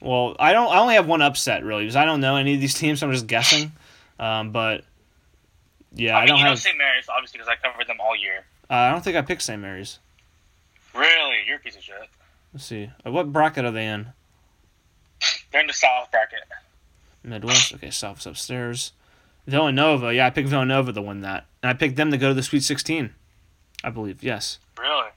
Well, 0.00 0.36
I 0.38 0.52
don't. 0.52 0.72
I 0.72 0.78
only 0.78 0.94
have 0.94 1.06
one 1.06 1.22
upset 1.22 1.64
really 1.64 1.82
because 1.84 1.96
I 1.96 2.04
don't 2.04 2.20
know 2.20 2.36
any 2.36 2.54
of 2.54 2.60
these 2.60 2.74
teams. 2.78 3.00
So 3.00 3.06
I'm 3.06 3.12
just 3.12 3.26
guessing. 3.26 3.72
Um, 4.18 4.50
but 4.52 4.84
yeah. 5.94 6.16
I, 6.16 6.18
I 6.18 6.20
mean, 6.22 6.28
don't 6.28 6.38
you 6.38 6.44
know 6.44 6.50
have. 6.50 6.58
St. 6.58 6.76
Mary's, 6.78 7.06
obviously, 7.08 7.38
because 7.38 7.48
I 7.48 7.56
covered 7.68 7.86
them 7.86 7.98
all 8.00 8.16
year. 8.16 8.44
Uh, 8.70 8.74
I 8.74 8.90
don't 8.90 9.02
think 9.04 9.16
I 9.16 9.22
picked 9.22 9.42
St. 9.42 9.60
Mary's. 9.60 9.98
Really? 10.94 11.36
You're 11.46 11.56
a 11.56 11.60
piece 11.60 11.76
of 11.76 11.82
shit. 11.82 11.96
Let's 12.54 12.64
see. 12.64 12.90
Uh, 13.06 13.10
What 13.10 13.32
bracket 13.32 13.64
are 13.64 13.70
they 13.70 13.86
in? 13.86 14.08
They're 15.52 15.60
in 15.60 15.66
the 15.66 15.72
South 15.74 16.10
bracket. 16.10 16.40
Midwest. 17.22 17.74
Okay, 17.74 17.90
South's 17.90 18.24
upstairs. 18.26 18.92
Villanova. 19.46 20.14
Yeah, 20.14 20.26
I 20.26 20.30
picked 20.30 20.48
Villanova 20.48 20.92
to 20.92 21.02
win 21.02 21.20
that, 21.20 21.44
and 21.62 21.70
I 21.70 21.74
picked 21.74 21.96
them 21.96 22.10
to 22.10 22.18
go 22.18 22.28
to 22.28 22.34
the 22.34 22.42
Sweet 22.42 22.62
16. 22.62 23.14
I 23.84 23.90
believe. 23.90 24.22
Yes. 24.22 24.58
Really? 24.78 25.08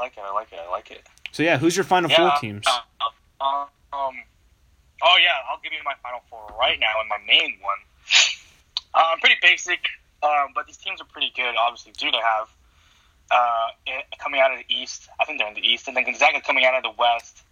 I 0.00 0.04
like 0.04 0.16
it. 0.16 0.22
I 0.24 0.32
like 0.32 0.52
it. 0.52 0.58
I 0.66 0.70
like 0.70 0.90
it. 0.90 1.02
So 1.32 1.42
yeah, 1.42 1.58
who's 1.58 1.76
your 1.76 1.84
final 1.84 2.08
four 2.08 2.32
teams? 2.40 2.66
Uh, 2.66 2.80
uh, 3.40 3.44
um. 3.92 4.14
Oh 5.02 5.16
yeah, 5.22 5.36
I'll 5.50 5.60
give 5.62 5.72
you 5.72 5.78
my 5.84 5.94
final 6.02 6.20
four 6.30 6.40
right 6.58 6.78
now 6.80 7.00
and 7.00 7.08
my 7.08 7.18
main 7.26 7.58
one. 7.60 7.78
Uh, 8.92 9.14
pretty 9.20 9.36
basic, 9.40 9.78
um, 10.22 10.48
but 10.54 10.66
these 10.66 10.76
teams 10.78 11.00
are 11.00 11.06
pretty 11.06 11.32
good. 11.36 11.54
Obviously, 11.56 11.92
do 11.96 12.10
they 12.10 12.18
have 12.18 12.48
uh, 13.30 13.68
it- 13.86 14.06
coming 14.18 14.40
out 14.40 14.50
of 14.52 14.58
the 14.58 14.74
East? 14.74 15.08
I 15.20 15.24
think 15.24 15.38
they're 15.38 15.48
in 15.48 15.54
the 15.54 15.60
East, 15.66 15.86
and 15.86 15.96
then 15.96 16.04
Gonzaga 16.04 16.40
coming 16.40 16.64
out 16.64 16.74
of 16.74 16.82
the 16.82 16.90
West. 16.98 17.42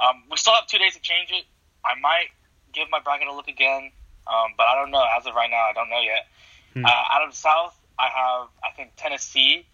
Um, 0.00 0.22
we 0.30 0.36
still 0.36 0.54
have 0.54 0.66
two 0.66 0.78
days 0.78 0.94
to 0.94 1.00
change 1.00 1.30
it. 1.32 1.44
I 1.84 1.98
might 2.00 2.28
give 2.72 2.88
my 2.90 3.00
bracket 3.00 3.28
a 3.28 3.34
look 3.34 3.48
again, 3.48 3.90
um, 4.26 4.52
but 4.56 4.64
I 4.68 4.74
don't 4.76 4.90
know. 4.90 5.04
As 5.18 5.26
of 5.26 5.34
right 5.34 5.50
now, 5.50 5.64
I 5.68 5.72
don't 5.74 5.88
know 5.90 6.00
yet. 6.00 6.26
Hmm. 6.74 6.84
Uh, 6.84 6.88
out 7.14 7.22
of 7.24 7.30
the 7.32 7.36
South, 7.36 7.76
I 7.98 8.08
have 8.08 8.48
I 8.64 8.70
think 8.76 8.92
Tennessee, 8.96 9.66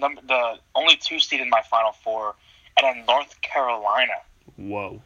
number 0.00 0.20
the 0.26 0.54
only 0.74 0.96
two 0.96 1.18
seed 1.18 1.40
in 1.40 1.50
my 1.50 1.62
Final 1.70 1.92
Four, 1.92 2.34
and 2.76 2.84
then 2.98 3.04
North 3.06 3.40
Carolina 3.42 4.12
Whoa. 4.56 5.00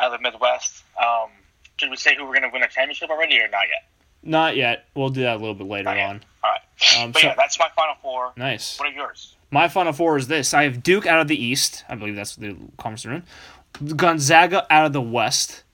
out 0.00 0.12
of 0.12 0.20
the 0.20 0.22
Midwest. 0.22 0.84
Um, 1.02 1.30
should 1.78 1.90
we 1.90 1.96
say 1.96 2.14
who 2.16 2.24
we're 2.24 2.38
going 2.38 2.42
to 2.42 2.50
win 2.52 2.62
a 2.62 2.68
championship 2.68 3.10
already 3.10 3.38
or 3.40 3.48
not 3.48 3.62
yet? 3.68 3.88
Not 4.22 4.56
yet. 4.56 4.86
We'll 4.94 5.08
do 5.08 5.22
that 5.22 5.36
a 5.36 5.38
little 5.38 5.54
bit 5.54 5.66
later 5.66 5.88
on. 5.88 6.20
All 6.44 6.50
right. 6.50 7.02
Um, 7.02 7.12
But 7.12 7.22
so- 7.22 7.28
yeah, 7.28 7.34
that's 7.36 7.58
my 7.58 7.68
Final 7.74 7.94
Four. 8.02 8.32
Nice. 8.36 8.78
What 8.78 8.88
are 8.88 8.92
yours? 8.92 9.36
My 9.52 9.66
final 9.66 9.92
four 9.92 10.16
is 10.16 10.28
this: 10.28 10.54
I 10.54 10.62
have 10.62 10.80
Duke 10.82 11.06
out 11.06 11.20
of 11.20 11.26
the 11.26 11.42
East. 11.42 11.84
I 11.88 11.96
believe 11.96 12.14
that's 12.14 12.36
the 12.36 12.56
conference 12.76 13.02
they're 13.02 13.14
in. 13.14 13.96
Gonzaga 13.96 14.66
out 14.72 14.86
of 14.86 14.92
the 14.92 15.00
West. 15.00 15.64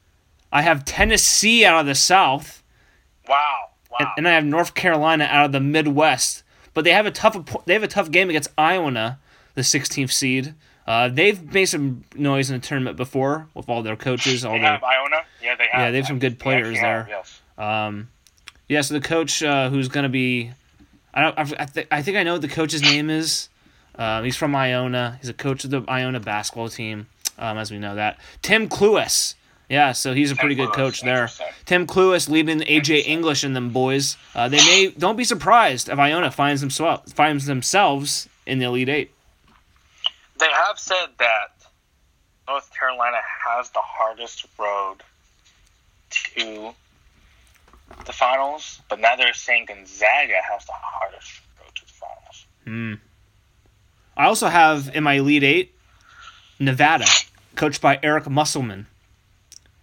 I 0.52 0.62
have 0.62 0.85
Tennessee 0.87 1.64
out 1.66 1.80
of 1.80 1.87
the 1.87 1.94
South, 1.94 2.62
Wow. 3.28 3.68
Wow. 3.90 3.96
and, 4.00 4.09
and 4.18 4.28
I 4.28 4.32
have 4.32 4.44
North 4.46 4.72
Carolina 4.74 5.24
out 5.24 5.44
of 5.46 5.52
the 5.52 5.61
Midwest. 5.61 6.42
But 6.76 6.84
they 6.84 6.92
have 6.92 7.06
a 7.06 7.10
tough 7.10 7.64
they 7.64 7.72
have 7.72 7.82
a 7.82 7.88
tough 7.88 8.10
game 8.10 8.28
against 8.28 8.50
Iona, 8.58 9.18
the 9.54 9.62
16th 9.62 10.12
seed. 10.12 10.54
Uh, 10.86 11.08
they've 11.08 11.50
made 11.54 11.64
some 11.64 12.04
noise 12.14 12.50
in 12.50 12.60
the 12.60 12.66
tournament 12.66 12.98
before 12.98 13.48
with 13.54 13.66
all 13.70 13.82
their 13.82 13.96
coaches, 13.96 14.44
all 14.44 14.52
they 14.52 14.60
their 14.60 14.72
have 14.72 14.84
Iona. 14.84 15.16
Yeah, 15.42 15.56
they 15.56 15.68
have. 15.72 15.80
Yeah, 15.80 15.90
they 15.90 15.96
have 15.96 16.06
some 16.06 16.18
good 16.18 16.38
players 16.38 16.76
have, 16.76 17.06
there. 17.06 17.08
Yes. 17.08 17.40
Um, 17.56 18.10
yeah, 18.68 18.82
so 18.82 18.92
the 18.92 19.00
coach 19.00 19.42
uh, 19.42 19.70
who's 19.70 19.88
going 19.88 20.02
to 20.02 20.10
be, 20.10 20.50
I 21.14 21.22
don't, 21.22 21.38
I, 21.38 21.62
I, 21.62 21.64
th- 21.64 21.88
I 21.90 22.02
think 22.02 22.18
I 22.18 22.22
know 22.24 22.34
what 22.34 22.42
the 22.42 22.48
coach's 22.48 22.82
name 22.82 23.08
is. 23.08 23.48
Um, 23.94 24.24
he's 24.24 24.36
from 24.36 24.54
Iona. 24.54 25.16
He's 25.18 25.30
a 25.30 25.34
coach 25.34 25.64
of 25.64 25.70
the 25.70 25.82
Iona 25.88 26.20
basketball 26.20 26.68
team, 26.68 27.06
um, 27.38 27.56
as 27.56 27.70
we 27.70 27.78
know 27.78 27.94
that. 27.94 28.18
Tim 28.42 28.68
Cluess. 28.68 29.34
Yeah, 29.68 29.92
so 29.92 30.14
he's 30.14 30.31
a 30.31 30.37
pretty 30.37 30.55
good 30.55 30.68
Cluess, 30.68 30.76
coach 30.76 31.00
there. 31.02 31.29
Tim 31.64 31.87
Cluess 31.87 32.29
leading 32.29 32.61
AJ 32.61 33.07
English 33.07 33.42
and 33.42 33.57
them 33.57 33.70
boys. 33.70 34.16
Uh, 34.35 34.48
they 34.48 34.59
may 34.59 34.94
don't 34.96 35.16
be 35.16 35.24
surprised 35.24 35.88
if 35.88 35.98
Iona 35.98 36.31
finds 36.31 36.61
themselves 36.61 37.12
finds 37.12 37.46
themselves 37.46 38.29
in 38.46 38.61
the 38.61 38.66
Elite 38.66 38.88
Eight. 38.88 39.11
They 40.38 40.50
have 40.50 40.79
said 40.79 41.09
that 41.18 41.57
North 42.46 42.70
Carolina 42.79 43.18
has 43.46 43.70
the 43.70 43.81
hardest 43.83 44.46
road 44.57 45.02
to 46.11 46.72
the 48.05 48.12
finals, 48.12 48.81
but 48.88 49.00
now 49.00 49.16
they're 49.16 49.35
saying 49.35 49.66
Gonzaga 49.66 50.40
has 50.48 50.64
the 50.64 50.72
hardest 50.74 51.40
road 51.59 51.74
to 51.74 51.87
the 51.87 51.92
finals. 51.92 52.46
Hmm. 52.64 52.94
I 54.16 54.26
also 54.26 54.46
have 54.46 54.94
in 54.94 55.02
my 55.02 55.14
Elite 55.14 55.42
Eight 55.42 55.74
Nevada, 56.59 57.07
coached 57.55 57.81
by 57.83 57.98
Eric 58.02 58.29
Musselman, 58.31 58.87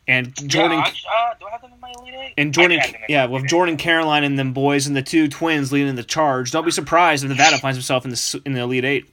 and 0.08 0.36
Jordan. 0.50 0.80
Yeah, 0.80 0.86
uh, 0.86 1.34
do 1.40 1.46
I 1.46 1.52
have 1.52 1.62
them 1.62 1.72
in 1.74 1.80
my 1.80 1.92
Elite 1.98 2.14
Eight? 2.14 2.34
And 2.38 2.54
Jordan, 2.54 2.80
I 2.80 2.84
think 2.84 2.96
I 2.96 3.00
have 3.00 3.10
them 3.10 3.10
in 3.10 3.14
yeah, 3.14 3.26
with 3.26 3.48
Jordan 3.48 3.78
Caroline 3.78 4.24
and 4.24 4.38
them 4.38 4.54
boys 4.54 4.88
and 4.88 4.96
the 4.96 5.02
two 5.02 5.28
twins 5.28 5.72
leading 5.72 5.96
the 5.96 6.04
charge. 6.04 6.52
Don't 6.52 6.66
be 6.66 6.72
surprised 6.72 7.24
if 7.24 7.30
Nevada 7.30 7.58
finds 7.58 7.78
himself 7.78 8.06
in 8.06 8.12
the 8.12 8.42
in 8.46 8.54
the 8.54 8.62
Elite 8.62 8.86
Eight. 8.86 9.10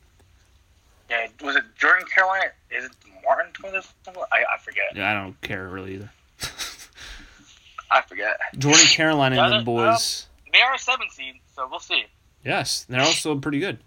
Yeah, 1.08 1.26
was 1.42 1.56
it 1.56 1.64
Jordan 1.78 2.06
Caroline? 2.12 2.42
Is 2.70 2.84
it 2.84 2.92
Martin 3.24 3.52
twins? 3.52 3.92
I, 4.08 4.44
I 4.54 4.58
forget. 4.58 4.84
Yeah, 4.94 5.10
I 5.10 5.14
don't 5.14 5.40
care 5.40 5.68
really 5.68 5.94
either. 5.94 6.10
I 7.90 8.02
forget. 8.02 8.38
Jordan 8.58 8.86
Caroline 8.86 9.32
and 9.32 9.52
them 9.52 9.64
well- 9.64 9.92
boys. 9.92 10.26
They 10.52 10.60
are 10.60 10.74
a 10.74 10.78
seven 10.78 11.08
seed, 11.10 11.34
so 11.54 11.68
we'll 11.70 11.78
see. 11.78 12.04
Yes, 12.44 12.84
they're 12.88 13.00
also 13.00 13.36
pretty 13.38 13.60
good. 13.60 13.78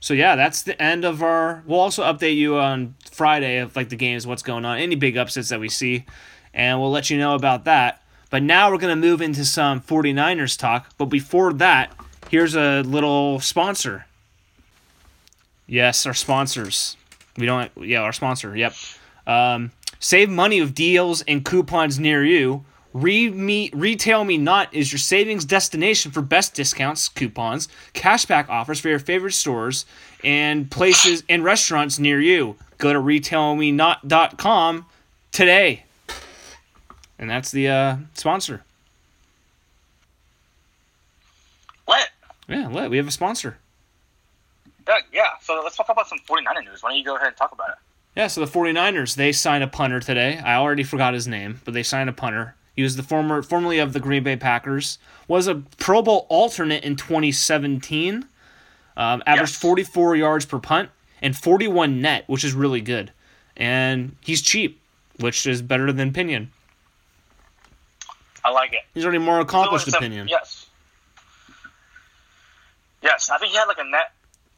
So 0.00 0.14
yeah, 0.14 0.36
that's 0.36 0.62
the 0.62 0.80
end 0.80 1.04
of 1.04 1.22
our. 1.22 1.62
We'll 1.66 1.80
also 1.80 2.04
update 2.04 2.36
you 2.36 2.56
on 2.58 2.94
Friday 3.10 3.58
of 3.58 3.74
like 3.76 3.88
the 3.88 3.96
games, 3.96 4.26
what's 4.26 4.42
going 4.42 4.64
on, 4.64 4.78
any 4.78 4.94
big 4.94 5.16
upsets 5.16 5.48
that 5.48 5.60
we 5.60 5.68
see, 5.68 6.04
and 6.56 6.80
we'll 6.80 6.90
let 6.90 7.10
you 7.10 7.18
know 7.18 7.36
about 7.36 7.64
that. 7.66 8.02
But 8.30 8.42
now 8.42 8.72
we're 8.72 8.78
gonna 8.78 8.96
move 8.96 9.22
into 9.22 9.44
some 9.44 9.80
49ers 9.80 10.58
talk. 10.58 10.92
But 10.98 11.04
before 11.04 11.52
that, 11.52 11.92
here's 12.28 12.56
a 12.56 12.82
little 12.82 13.38
sponsor. 13.38 14.06
Yes, 15.68 16.04
our 16.06 16.14
sponsors. 16.14 16.96
We 17.36 17.46
don't. 17.46 17.70
Yeah, 17.76 18.00
our 18.00 18.12
sponsor. 18.12 18.56
Yep. 18.56 18.74
Um, 19.28 19.70
Save 19.98 20.30
money 20.30 20.60
with 20.60 20.74
deals 20.74 21.22
and 21.22 21.44
coupons 21.44 21.98
near 21.98 22.24
you. 22.24 22.64
Me, 22.94 23.70
RetailMeNot 23.70 24.68
is 24.72 24.90
your 24.90 24.98
savings 24.98 25.44
destination 25.44 26.12
for 26.12 26.22
best 26.22 26.54
discounts, 26.54 27.08
coupons, 27.08 27.68
cashback 27.92 28.48
offers 28.48 28.80
for 28.80 28.88
your 28.88 28.98
favorite 28.98 29.32
stores 29.32 29.84
and 30.24 30.70
places 30.70 31.22
and 31.28 31.44
restaurants 31.44 31.98
near 31.98 32.20
you. 32.20 32.56
Go 32.78 32.92
to 32.92 33.00
retailmenot.com 33.00 34.86
today. 35.32 35.85
And 37.18 37.30
that's 37.30 37.50
the 37.50 37.68
uh, 37.68 37.96
sponsor. 38.14 38.62
Lit. 41.88 42.08
Yeah, 42.48 42.68
let 42.68 42.90
we 42.90 42.96
have 42.96 43.08
a 43.08 43.12
sponsor. 43.12 43.58
Yeah, 44.86 44.98
yeah. 45.12 45.22
So 45.40 45.60
let's 45.64 45.76
talk 45.76 45.88
about 45.88 46.08
some 46.08 46.18
49er 46.28 46.64
news. 46.64 46.82
Why 46.82 46.90
don't 46.90 46.98
you 46.98 47.04
go 47.04 47.16
ahead 47.16 47.28
and 47.28 47.36
talk 47.36 47.52
about 47.52 47.70
it? 47.70 47.76
Yeah, 48.14 48.28
so 48.28 48.40
the 48.44 48.50
49ers, 48.50 49.14
they 49.14 49.32
signed 49.32 49.62
a 49.62 49.66
punter 49.66 50.00
today. 50.00 50.38
I 50.38 50.56
already 50.56 50.84
forgot 50.84 51.12
his 51.12 51.28
name, 51.28 51.60
but 51.64 51.74
they 51.74 51.82
signed 51.82 52.08
a 52.08 52.12
punter. 52.14 52.54
He 52.74 52.82
was 52.82 52.96
the 52.96 53.02
former 53.02 53.42
formerly 53.42 53.78
of 53.78 53.92
the 53.92 54.00
Green 54.00 54.22
Bay 54.22 54.36
Packers. 54.36 54.98
Was 55.28 55.46
a 55.48 55.56
Pro 55.78 56.02
Bowl 56.02 56.26
alternate 56.28 56.84
in 56.84 56.96
2017. 56.96 58.26
Um, 58.98 59.22
averaged 59.26 59.52
Yes. 59.52 59.60
44 59.60 60.16
yards 60.16 60.46
per 60.46 60.58
punt 60.58 60.90
and 61.20 61.36
41 61.36 62.00
net, 62.00 62.24
which 62.26 62.44
is 62.44 62.54
really 62.54 62.80
good. 62.80 63.12
And 63.56 64.16
he's 64.22 64.40
cheap, 64.40 64.80
which 65.18 65.46
is 65.46 65.60
better 65.62 65.92
than 65.92 66.12
Pinion. 66.12 66.50
I 68.46 68.50
like 68.50 68.72
it. 68.72 68.82
He's 68.94 69.04
already 69.04 69.18
more 69.18 69.40
accomplished 69.40 69.90
So 69.90 69.98
it's 69.98 70.06
a- 70.06 70.24
Yes. 70.28 70.66
Yes, 73.02 73.28
I 73.30 73.38
think 73.38 73.52
he 73.52 73.58
had 73.58 73.64
like 73.66 73.78
a 73.78 73.84
net 73.84 74.12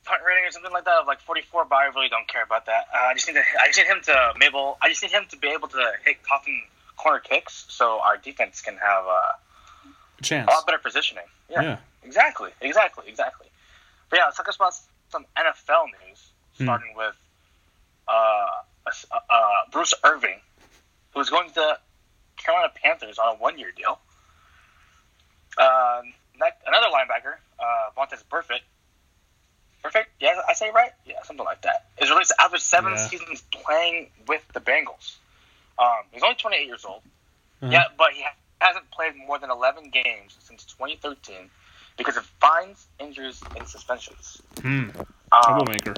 punt 0.04 0.20
rating 0.26 0.44
or 0.44 0.50
something 0.50 0.72
like 0.72 0.84
that 0.84 0.94
of 1.00 1.06
like 1.06 1.20
44, 1.20 1.64
but 1.64 1.76
I 1.76 1.84
really 1.86 2.08
don't 2.08 2.28
care 2.28 2.42
about 2.42 2.66
that. 2.66 2.88
Uh, 2.94 2.98
I 3.08 3.14
just 3.14 3.26
need 3.26 3.34
to, 3.34 3.42
I 3.62 3.66
just 3.66 3.78
need 3.78 3.86
him 3.86 4.00
to 4.04 4.32
maybe 4.38 4.56
I 4.82 4.88
just 4.88 5.02
need 5.02 5.10
him 5.12 5.24
to 5.30 5.36
be 5.36 5.48
able 5.48 5.68
to 5.68 5.92
hit 6.04 6.22
coffin 6.22 6.62
corner 6.96 7.18
kicks 7.20 7.66
so 7.68 8.00
our 8.00 8.16
defense 8.16 8.60
can 8.60 8.76
have 8.76 9.04
uh, 9.06 9.16
Chance. 10.22 10.48
a 10.50 10.54
lot 10.54 10.66
better 10.66 10.78
positioning. 10.78 11.24
Yeah, 11.50 11.62
Yeah. 11.62 11.76
exactly, 12.02 12.50
exactly, 12.60 13.04
exactly. 13.08 13.48
But 14.10 14.18
yeah, 14.18 14.24
let's 14.26 14.36
talk 14.36 14.48
about 14.54 14.74
some 15.10 15.24
NFL 15.36 15.86
news, 16.06 16.30
Hmm. 16.58 16.64
starting 16.64 16.94
with 16.96 17.14
uh, 18.08 18.46
Bruce 19.70 19.94
Irvin, 20.04 20.36
who's 21.14 21.28
going 21.30 21.50
to 21.50 21.78
Carolina 22.48 22.72
Panthers 22.82 23.18
on 23.18 23.34
a 23.36 23.38
one-year 23.38 23.72
deal. 23.76 23.98
Uh, 25.58 26.00
next, 26.40 26.56
another 26.66 26.86
linebacker, 26.86 27.34
uh, 27.58 27.90
Vontaze 27.96 28.24
Burfict. 28.30 28.62
Perfect. 29.82 30.08
Yeah, 30.18 30.40
I 30.48 30.54
say 30.54 30.70
right. 30.74 30.92
Yeah, 31.04 31.22
something 31.24 31.44
like 31.44 31.62
that. 31.62 31.86
Is 32.00 32.10
released 32.10 32.32
after 32.40 32.56
seven 32.58 32.92
Yeah. 32.94 33.06
seasons 33.06 33.42
playing 33.52 34.10
with 34.26 34.42
the 34.54 34.60
Bengals. 34.60 35.16
Um, 35.78 36.04
he's 36.10 36.22
only 36.22 36.36
28 36.36 36.66
years 36.66 36.84
old. 36.84 37.02
Uh-huh. 37.62 37.70
Yeah, 37.70 37.84
but 37.96 38.12
he 38.12 38.24
hasn't 38.60 38.90
played 38.90 39.14
more 39.14 39.38
than 39.38 39.50
11 39.50 39.90
games 39.90 40.36
since 40.40 40.64
2013 40.64 41.50
because 41.96 42.16
of 42.16 42.24
fines, 42.40 42.86
injuries, 42.98 43.42
and 43.56 43.68
suspensions. 43.68 44.40
Hmm. 44.62 44.90
Um, 45.30 45.42
Troublemaker. 45.44 45.94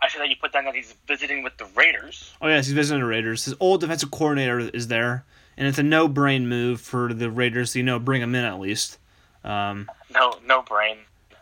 I 0.00 0.08
should 0.08 0.20
that 0.20 0.28
you 0.28 0.36
put 0.40 0.52
down 0.52 0.64
that 0.64 0.74
he's 0.74 0.94
visiting 1.06 1.42
with 1.42 1.56
the 1.56 1.66
Raiders. 1.74 2.32
Oh 2.40 2.48
yes, 2.48 2.66
he's 2.66 2.74
visiting 2.74 3.00
the 3.00 3.06
Raiders. 3.06 3.44
His 3.44 3.54
old 3.60 3.80
defensive 3.80 4.10
coordinator 4.10 4.58
is 4.60 4.88
there, 4.88 5.24
and 5.56 5.66
it's 5.66 5.78
a 5.78 5.82
no-brain 5.82 6.48
move 6.48 6.80
for 6.80 7.12
the 7.12 7.30
Raiders. 7.30 7.74
You 7.74 7.82
know, 7.82 7.98
bring 7.98 8.22
him 8.22 8.34
in 8.34 8.44
at 8.44 8.60
least. 8.60 8.98
Um, 9.44 9.90
No, 10.12 10.34
no 10.46 10.62
brain. 10.62 10.98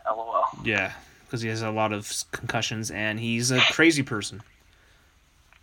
LOL. 0.09 0.45
yeah, 0.63 0.93
because 1.25 1.41
he 1.41 1.49
has 1.49 1.61
a 1.61 1.69
lot 1.69 1.91
of 1.93 2.11
concussions, 2.31 2.89
and 2.91 3.19
he's 3.19 3.51
a 3.51 3.59
crazy 3.59 4.01
person. 4.03 4.41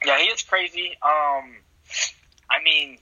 Yeah, 0.04 0.18
he 0.18 0.26
is 0.26 0.42
crazy. 0.42 0.90
Um, 1.02 1.56
I 2.50 2.62
mean, 2.62 2.98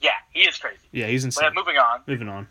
yeah, 0.00 0.10
he 0.32 0.40
is 0.40 0.58
crazy. 0.58 0.78
Yeah, 0.92 1.06
he's 1.06 1.22
But 1.22 1.26
insane. 1.28 1.52
moving 1.54 1.76
on, 1.78 2.00
Moving 2.06 2.28
on. 2.28 2.48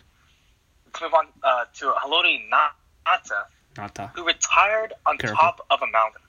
let's 0.87 1.01
move 1.01 1.13
on 1.13 1.27
uh, 1.43 1.65
to 1.75 1.93
Haloti 2.03 2.39
Ngata, 2.49 3.43
Ngata. 3.75 4.11
who 4.15 4.23
retired 4.25 4.93
on 5.05 5.17
Careful. 5.17 5.37
top 5.37 5.65
of 5.69 5.81
a 5.81 5.87
mountain. 5.87 6.21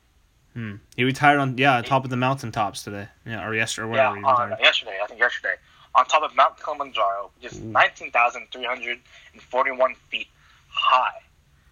Hmm. 0.55 0.75
He 0.97 1.05
retired 1.05 1.39
on 1.39 1.57
yeah 1.59 1.81
top 1.83 2.05
of 2.05 2.11
the 2.11 2.17
mountain 2.17 2.51
tops 2.53 2.83
today. 2.85 3.09
Yeah, 3.27 3.47
or 3.47 3.55
yesterday 3.55 3.89
or 3.89 3.95
Yeah, 3.95 4.09
whatever. 4.11 4.49
he 4.49 4.53
on, 4.55 4.59
yesterday, 4.61 4.99
I 5.03 5.07
think 5.07 5.21
yesterday, 5.21 5.55
on 5.95 6.05
top 6.07 6.23
of 6.23 6.35
Mount 6.37 6.59
Kilimanjaro, 6.63 7.31
which 7.41 7.53
is 7.53 7.61
19,341 7.61 9.95
feet 10.11 10.29
high. 10.69 11.21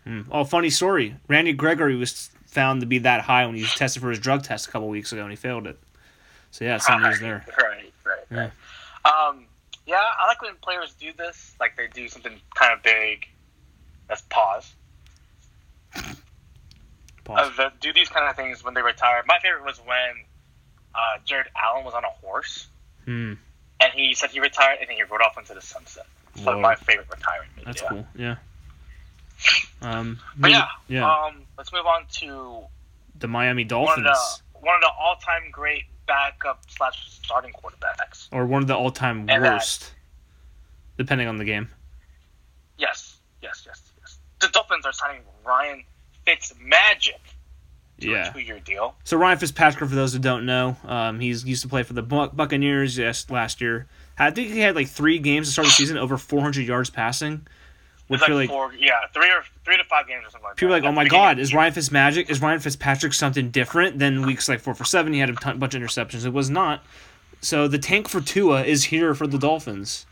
Hmm. 0.05 0.23
Oh, 0.31 0.45
funny 0.45 0.71
story. 0.71 1.17
Randy 1.29 1.53
Gregory 1.53 1.97
was 1.97 2.31
found 2.47 2.81
to 2.81 2.87
be 2.87 2.99
that 2.99 3.21
high 3.23 3.47
when 3.47 3.55
he 3.55 3.63
was 3.63 3.75
tested 3.75 4.03
for 4.03 4.11
his 4.11 4.19
drug 4.19 4.43
test 4.43 4.67
a 4.67 4.71
couple 4.71 4.89
weeks 4.89 5.13
ago, 5.13 5.23
and 5.23 5.31
he 5.31 5.37
failed 5.37 5.67
it. 5.67 5.79
So 6.51 6.65
yeah, 6.65 6.79
some 6.79 7.03
news 7.03 7.21
there. 7.27 7.45
Right, 7.63 7.93
right, 8.05 8.25
right. 8.31 8.51
Um, 9.29 9.45
yeah, 9.87 10.03
I 10.19 10.27
like 10.27 10.41
when 10.43 10.55
players 10.57 10.95
do 10.95 11.13
this. 11.17 11.55
Like 11.61 11.77
they 11.77 11.87
do 11.89 12.09
something 12.09 12.41
kind 12.55 12.73
of 12.73 12.83
big. 12.83 13.27
Let's 14.09 14.23
pause. 14.31 14.73
Uh, 17.39 17.51
the, 17.57 17.73
do 17.81 17.93
these 17.93 18.09
kind 18.09 18.29
of 18.29 18.37
things 18.37 18.65
when 18.65 18.75
they 18.75 18.83
retire. 18.83 19.23
My 19.27 19.39
favorite 19.41 19.65
was 19.65 19.79
when 19.79 20.25
uh, 20.95 21.19
Jared 21.25 21.47
Allen 21.57 21.85
was 21.85 21.95
on 21.95 22.05
a 22.05 22.11
horse 22.27 22.67
Hmm. 23.05 23.35
and 23.81 23.93
he 23.95 24.15
said 24.15 24.31
he 24.31 24.41
retired 24.41 24.79
and 24.81 24.89
then 24.91 24.97
he 24.97 25.03
rode 25.05 25.23
off 25.23 25.39
into 25.39 25.55
the 25.55 25.61
sunset. 25.61 26.07
So 26.37 26.53
Whoa. 26.55 26.61
my 26.61 26.75
favorite 26.77 27.09
retirement. 27.11 27.51
move, 27.57 27.65
That's 27.67 27.83
cool. 27.83 28.07
Yeah. 28.17 28.37
Um. 29.83 30.19
But 30.37 30.51
yeah, 30.51 30.67
Yeah. 30.89 31.11
Um, 31.11 31.43
let's 31.57 31.73
move 31.73 31.87
on 31.87 32.05
to 32.21 32.59
the 33.19 33.27
Miami 33.29 33.65
Dolphins, 33.65 34.05
the 34.05 34.59
one 34.61 34.75
of 34.75 34.83
the 34.83 34.91
all 35.01 35.17
time 35.17 35.45
great 35.51 35.85
backup 36.07 36.63
slash 36.69 37.09
starting 37.11 37.51
quarterbacks. 37.53 38.29
or 38.33 38.45
one 38.45 38.61
of 38.63 38.69
the 38.69 38.77
all-time 38.77 39.21
And 39.31 39.43
that- 39.45 39.55
worst, 39.55 39.95
depending 40.99 41.29
on 41.29 41.37
the 41.39 41.45
game. 41.47 41.71
Yes, 42.77 43.17
yes, 43.43 43.63
yes, 43.67 43.81
yes. 44.01 44.19
The 44.41 44.49
Dolphins 44.49 44.85
are 44.85 44.93
signing 44.93 45.23
Ryan 45.45 45.85
Fitzmagic 46.39 47.19
to 48.01 48.09
Yeah. 48.09 48.31
two-year 48.33 48.61
deal. 48.61 48.97
So 49.05 49.17
Ryan 49.17 49.39
Fitzpatrick, 49.39 49.89
for 49.91 49.95
those 49.97 50.13
who 50.13 50.19
don't 50.19 50.47
know, 50.47 50.77
um, 50.85 51.21
he's 51.21 51.43
he 51.43 51.51
used 51.51 51.63
to 51.63 51.69
play 51.69 51.83
for 51.83 51.93
the 51.93 52.03
Buc- 52.03 52.35
Buccaneers. 52.37 52.97
Yes, 52.97 53.29
last 53.31 53.61
year. 53.61 53.87
I 54.19 54.31
think 54.31 54.49
he 54.53 54.61
had 54.61 54.75
like 54.75 54.89
three 54.89 55.19
games 55.19 55.49
to 55.49 55.53
start 55.53 55.67
the 55.67 55.73
season, 55.73 55.97
over 55.99 56.17
400 56.19 56.67
yards 56.67 56.91
passing. 56.91 57.47
Which 58.09 58.21
like 58.23 58.31
like, 58.31 58.49
four, 58.49 58.73
yeah, 58.75 59.07
three 59.15 59.31
or 59.31 59.45
three 59.65 59.77
to 59.77 59.85
five 59.85 60.09
games 60.09 60.27
or 60.27 60.31
something 60.31 60.49
like 60.49 60.57
people 60.57 60.75
are 60.75 60.81
that. 60.81 60.85
like, 60.87 60.91
oh 60.91 60.95
my 60.95 61.07
god, 61.07 61.39
is 61.39 61.55
Ryan 61.55 61.73
Fitzmagic? 61.73 62.29
Is 62.29 62.41
Ryan 62.43 62.59
Fitzpatrick 62.59 63.13
something 63.13 63.51
different 63.51 64.01
than 64.01 64.27
weeks 64.27 64.49
like 64.49 64.59
four 64.61 64.75
for 64.75 64.85
seven? 64.85 65.13
He 65.13 65.21
had 65.21 65.31
a 65.31 65.35
ton, 65.35 65.59
bunch 65.61 65.75
of 65.77 65.81
interceptions. 65.83 66.27
It 66.27 66.33
was 66.33 66.51
not. 66.51 66.85
So 67.41 67.69
the 67.69 67.79
tank 67.79 68.09
for 68.09 68.21
Tua 68.21 68.65
is 68.65 68.85
here 68.85 69.15
for 69.15 69.29
the 69.29 69.39
Dolphins. 69.39 70.07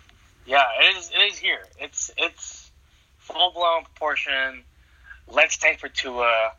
Yeah, 0.47 0.63
it 0.81 0.97
is. 0.97 1.11
It 1.11 1.23
is 1.33 1.39
here. 1.39 1.65
It's 1.81 2.11
it's 2.17 2.71
full 3.19 3.51
blown 3.53 3.83
proportion. 3.83 4.63
Let's 5.31 5.57
tank 5.57 5.79
for 5.79 5.89
Tua. 5.89 6.53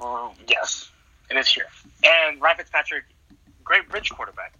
Uh, 0.00 0.28
yes, 0.48 0.90
it 1.30 1.36
is 1.36 1.48
here. 1.48 1.66
And 2.04 2.40
Ryan 2.40 2.56
Fitzpatrick, 2.58 3.04
great 3.64 3.88
bridge 3.88 4.10
quarterback, 4.10 4.54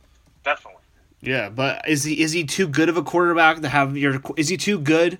definitely. 0.44 0.83
Yeah, 1.22 1.48
but 1.50 1.87
is 1.88 2.04
he 2.04 2.20
is 2.22 2.33
he 2.33 2.44
too 2.44 2.66
good 2.66 2.88
of 2.88 2.96
a 2.96 3.02
quarterback 3.02 3.61
to 3.61 3.68
have 3.68 3.96
your? 3.96 4.20
Is 4.37 4.48
he 4.48 4.56
too 4.56 4.78
good 4.78 5.18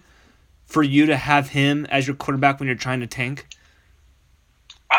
for 0.65 0.83
you 0.83 1.07
to 1.07 1.17
have 1.17 1.49
him 1.51 1.87
as 1.87 2.07
your 2.07 2.17
quarterback 2.17 2.59
when 2.59 2.67
you're 2.67 2.77
trying 2.77 3.01
to 3.01 3.07
tank? 3.07 3.47
Uh, 4.91 4.95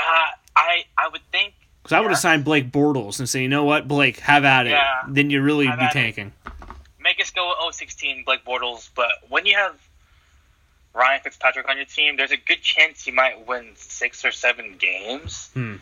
I 0.56 0.84
I 0.98 1.08
would 1.12 1.22
think 1.32 1.54
Because 1.82 1.96
I 1.96 2.00
would 2.02 2.12
have 2.12 2.20
signed 2.20 2.44
Blake 2.46 2.72
Bortles 2.72 3.20
and 3.20 3.28
say, 3.28 3.42
you 3.42 3.48
know 3.50 3.64
what, 3.64 3.88
Blake, 3.88 4.20
have 4.20 4.46
at 4.46 4.68
it. 4.68 4.72
Yeah. 4.72 5.02
Then 5.08 5.30
you 5.32 5.42
really 5.42 5.66
be 5.66 5.72
at 5.72 5.82
it. 5.82 5.92
tanking. 5.92 6.34
make 7.00 7.20
us 7.20 7.32
go 7.32 7.54
0-16, 7.66 8.24
Blake 8.26 8.46
Bortles, 8.46 8.90
but 8.94 9.10
when 9.28 9.46
you 9.48 9.56
have 9.56 9.76
Ryan 10.94 11.22
Fitzpatrick 11.24 11.70
on 11.70 11.78
your 11.78 11.86
team, 11.86 12.18
there's 12.18 12.32
a 12.32 12.38
good 12.38 12.62
chance 12.62 13.08
you 13.08 13.14
might 13.14 13.48
win 13.48 13.70
six 13.76 14.26
or 14.26 14.32
seven 14.32 14.76
games, 14.78 15.50
Hmm. 15.54 15.78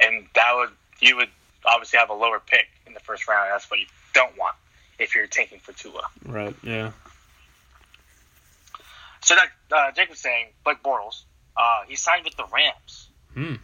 and 0.00 0.26
that 0.34 0.52
would 0.54 0.70
you 1.00 1.16
would 1.16 1.28
obviously 1.66 1.98
have 1.98 2.08
a 2.10 2.14
lower 2.14 2.40
pick 2.40 2.66
in 2.86 2.94
the 2.94 3.00
first 3.00 3.26
round. 3.28 3.50
That's 3.50 3.70
what 3.70 3.78
you 3.80 3.86
don't 4.14 4.36
want 4.38 4.56
if 4.98 5.14
you're 5.14 5.26
tanking 5.26 5.58
for 5.58 5.72
Tua. 5.72 6.02
Right. 6.24 6.54
Yeah. 6.62 6.92
So 9.22 9.34
that 9.34 9.48
uh, 9.74 9.90
Jake 9.92 10.08
was 10.10 10.18
saying, 10.18 10.48
Blake 10.64 10.82
Bortles, 10.82 11.22
uh, 11.56 11.82
he 11.88 11.96
signed 11.96 12.24
with 12.24 12.36
the 12.36 12.44
Rams. 12.52 13.08
Hmm. 13.34 13.54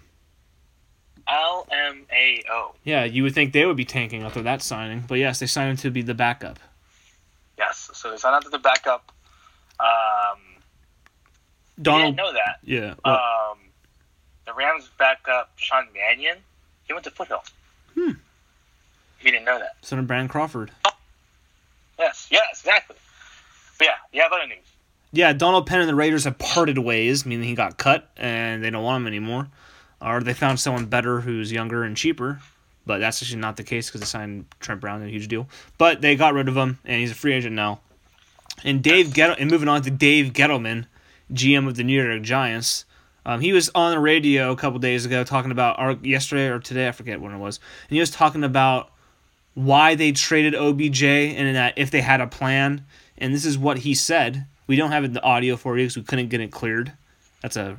LMAO. 1.29 2.75
Yeah. 2.85 3.05
You 3.05 3.23
would 3.23 3.35
think 3.35 3.53
they 3.53 3.65
would 3.67 3.77
be 3.77 3.85
tanking 3.85 4.23
after 4.23 4.43
that 4.43 4.63
signing, 4.63 5.05
but 5.07 5.19
yes, 5.19 5.39
they 5.39 5.47
signed 5.47 5.71
him 5.71 5.77
to 5.79 5.91
be 5.91 6.03
the 6.03 6.15
backup. 6.15 6.59
Yes, 7.59 7.91
so 7.93 8.11
they 8.11 8.17
signed 8.17 8.37
him 8.37 8.43
to 8.45 8.49
the 8.51 8.59
backup. 8.59 9.13
Um, 9.79 10.39
Donald. 11.83 12.17
didn't 12.17 12.27
know 12.27 12.33
that. 12.33 12.59
Yeah. 12.63 12.95
Um, 13.05 13.59
the 14.47 14.53
Rams 14.55 14.89
backup 14.99 15.51
Sean 15.57 15.87
Mannion. 15.95 16.37
He 16.85 16.93
went 16.93 17.05
to 17.05 17.11
Foothill. 17.11 17.43
Hmm. 17.95 18.11
You 19.23 19.31
didn't 19.31 19.45
know 19.45 19.59
that. 19.59 19.77
son 19.83 19.99
of 19.99 20.07
Brandon 20.07 20.29
Crawford. 20.29 20.71
Yes, 21.99 22.29
yes, 22.31 22.61
exactly. 22.61 22.97
But 23.79 23.87
yeah, 23.89 23.95
you 24.13 24.23
have 24.23 24.33
other 24.33 24.47
news. 24.47 24.57
Yeah, 25.13 25.33
Donald 25.33 25.67
Penn 25.67 25.81
and 25.81 25.89
the 25.89 25.95
Raiders 25.95 26.25
have 26.25 26.39
parted 26.39 26.79
ways, 26.79 27.27
meaning 27.27 27.47
he 27.49 27.55
got 27.55 27.77
cut 27.77 28.09
and 28.17 28.65
they 28.65 28.71
don't 28.71 28.83
want 28.85 29.03
him 29.03 29.07
anymore. 29.07 29.49
or 30.01 30.21
they 30.21 30.33
found 30.35 30.59
someone 30.61 30.87
better 30.87 31.21
who's 31.21 31.53
younger 31.53 31.83
and 31.85 31.97
cheaper. 31.97 32.41
But 32.87 32.99
that's 32.99 33.23
actually 33.23 33.41
not 33.41 33.57
the 33.59 33.63
case 33.65 33.89
because 33.89 34.01
they 34.01 34.07
signed 34.07 34.47
Trent 34.61 34.81
Brown 34.81 35.03
in 35.03 35.09
a 35.09 35.11
huge 35.11 35.29
deal. 35.29 35.47
But 35.77 36.01
they 36.01 36.17
got 36.17 36.33
rid 36.33 36.49
of 36.49 36.57
him, 36.57 36.79
and 36.85 37.01
he's 37.01 37.11
a 37.11 37.15
free 37.15 37.35
agent 37.35 37.55
now. 37.55 37.81
And 38.65 38.83
Dave 38.83 39.13
Get- 39.13 39.39
and 39.39 39.51
moving 39.51 39.69
on 39.69 39.83
to 39.83 39.91
Dave 39.91 40.33
Gettleman, 40.33 40.87
GM 41.33 41.67
of 41.69 41.77
the 41.77 41.85
New 41.85 42.03
York 42.03 42.23
Giants. 42.23 42.85
Um, 43.25 43.41
he 43.41 43.53
was 43.53 43.71
on 43.75 43.93
the 43.93 44.01
radio 44.01 44.51
a 44.53 44.57
couple 44.57 44.79
days 44.79 45.05
ago 45.05 45.25
talking 45.25 45.51
about, 45.51 45.79
or 45.79 45.93
yesterday 46.03 46.49
or 46.49 46.59
today, 46.59 46.89
I 46.89 46.93
forget 46.93 47.21
when 47.21 47.33
it 47.33 47.39
was, 47.39 47.61
and 47.89 47.95
he 47.95 48.01
was 48.01 48.11
talking 48.11 48.45
about 48.45 48.91
why 49.55 49.95
they 49.95 50.13
traded 50.13 50.55
OBJ 50.55 51.03
and 51.03 51.57
that 51.57 51.75
if 51.77 51.91
they 51.91 52.01
had 52.01 52.21
a 52.21 52.27
plan. 52.27 52.85
And 53.19 53.35
this 53.35 53.45
is 53.45 53.59
what 53.59 53.79
he 53.79 53.95
said. 53.95 54.47
We 54.67 54.77
don't 54.77 54.93
have 54.93 55.13
the 55.13 55.23
audio 55.23 55.57
for 55.57 55.77
you 55.77 55.85
because 55.85 55.97
we 55.97 56.03
couldn't 56.05 56.29
get 56.29 56.41
it 56.41 56.51
cleared. 56.51 56.93
That's 57.43 57.57
a 57.57 57.79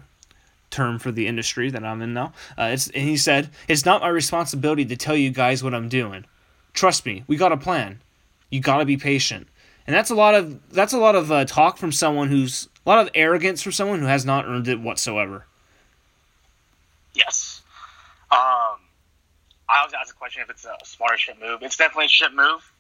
term 0.70 1.00
for 1.00 1.12
the 1.12 1.28
industry 1.28 1.70
that 1.70 1.84
I'm 1.84 2.02
in 2.02 2.14
now. 2.14 2.34
Uh, 2.58 2.72
it's 2.74 2.88
and 2.90 3.08
he 3.08 3.18
said 3.18 3.50
it's 3.68 3.86
not 3.86 4.02
my 4.02 4.10
responsibility 4.10 4.86
to 4.86 4.96
tell 4.96 5.16
you 5.16 5.30
guys 5.30 5.64
what 5.64 5.74
I'm 5.74 5.90
doing. 5.90 6.26
Trust 6.74 7.06
me, 7.06 7.24
we 7.28 7.38
got 7.38 7.52
a 7.52 7.58
plan. 7.58 8.02
You 8.50 8.62
got 8.62 8.78
to 8.78 8.86
be 8.86 8.98
patient, 8.98 9.48
and 9.86 9.96
that's 9.96 10.10
a 10.10 10.16
lot 10.16 10.36
of 10.36 10.72
that's 10.72 10.94
a 10.94 10.98
lot 10.98 11.16
of 11.16 11.32
uh, 11.32 11.46
talk 11.46 11.78
from 11.78 11.92
someone 11.92 12.30
who's 12.30 12.68
a 12.86 12.90
lot 12.90 13.00
of 13.00 13.10
arrogance 13.16 13.62
for 13.62 13.72
someone 13.72 14.00
who 14.00 14.06
has 14.08 14.26
not 14.26 14.46
earned 14.46 14.68
it 14.68 14.80
whatsoever. 14.80 15.46
Yes. 17.14 17.62
Um, 18.32 18.80
I 19.70 19.84
was 19.84 19.92
asked 20.00 20.12
a 20.12 20.16
question 20.16 20.42
if 20.44 20.50
it's 20.50 20.66
a 20.66 20.76
smarter 20.86 21.18
shit 21.18 21.40
move. 21.40 21.60
It's 21.62 21.76
definitely 21.78 22.06
a 22.06 22.10
shit 22.10 22.34
move. 22.34 22.72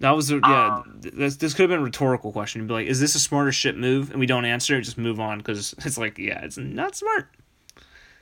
That 0.00 0.10
was 0.10 0.30
a, 0.30 0.36
yeah. 0.36 0.76
Um, 0.76 1.00
this 1.00 1.36
this 1.36 1.54
could 1.54 1.62
have 1.62 1.70
been 1.70 1.80
a 1.80 1.82
rhetorical 1.84 2.30
question. 2.30 2.60
You'd 2.60 2.68
be 2.68 2.74
like, 2.74 2.86
"Is 2.86 3.00
this 3.00 3.14
a 3.14 3.18
smarter 3.18 3.50
shit 3.50 3.78
move?" 3.78 4.10
And 4.10 4.20
we 4.20 4.26
don't 4.26 4.44
answer, 4.44 4.76
it, 4.76 4.82
just 4.82 4.98
move 4.98 5.18
on 5.20 5.38
because 5.38 5.74
it's 5.84 5.96
like, 5.96 6.18
yeah, 6.18 6.44
it's 6.44 6.58
not 6.58 6.94
smart. 6.94 7.28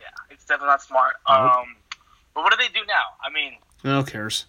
Yeah, 0.00 0.06
it's 0.30 0.44
definitely 0.44 0.68
not 0.68 0.82
smart. 0.82 1.14
Nope. 1.28 1.36
Um, 1.38 1.76
but 2.32 2.44
what 2.44 2.52
do 2.52 2.56
they 2.64 2.68
do 2.72 2.86
now? 2.86 3.02
I 3.24 3.30
mean, 3.32 3.54
Who 3.82 4.04
cares? 4.04 4.46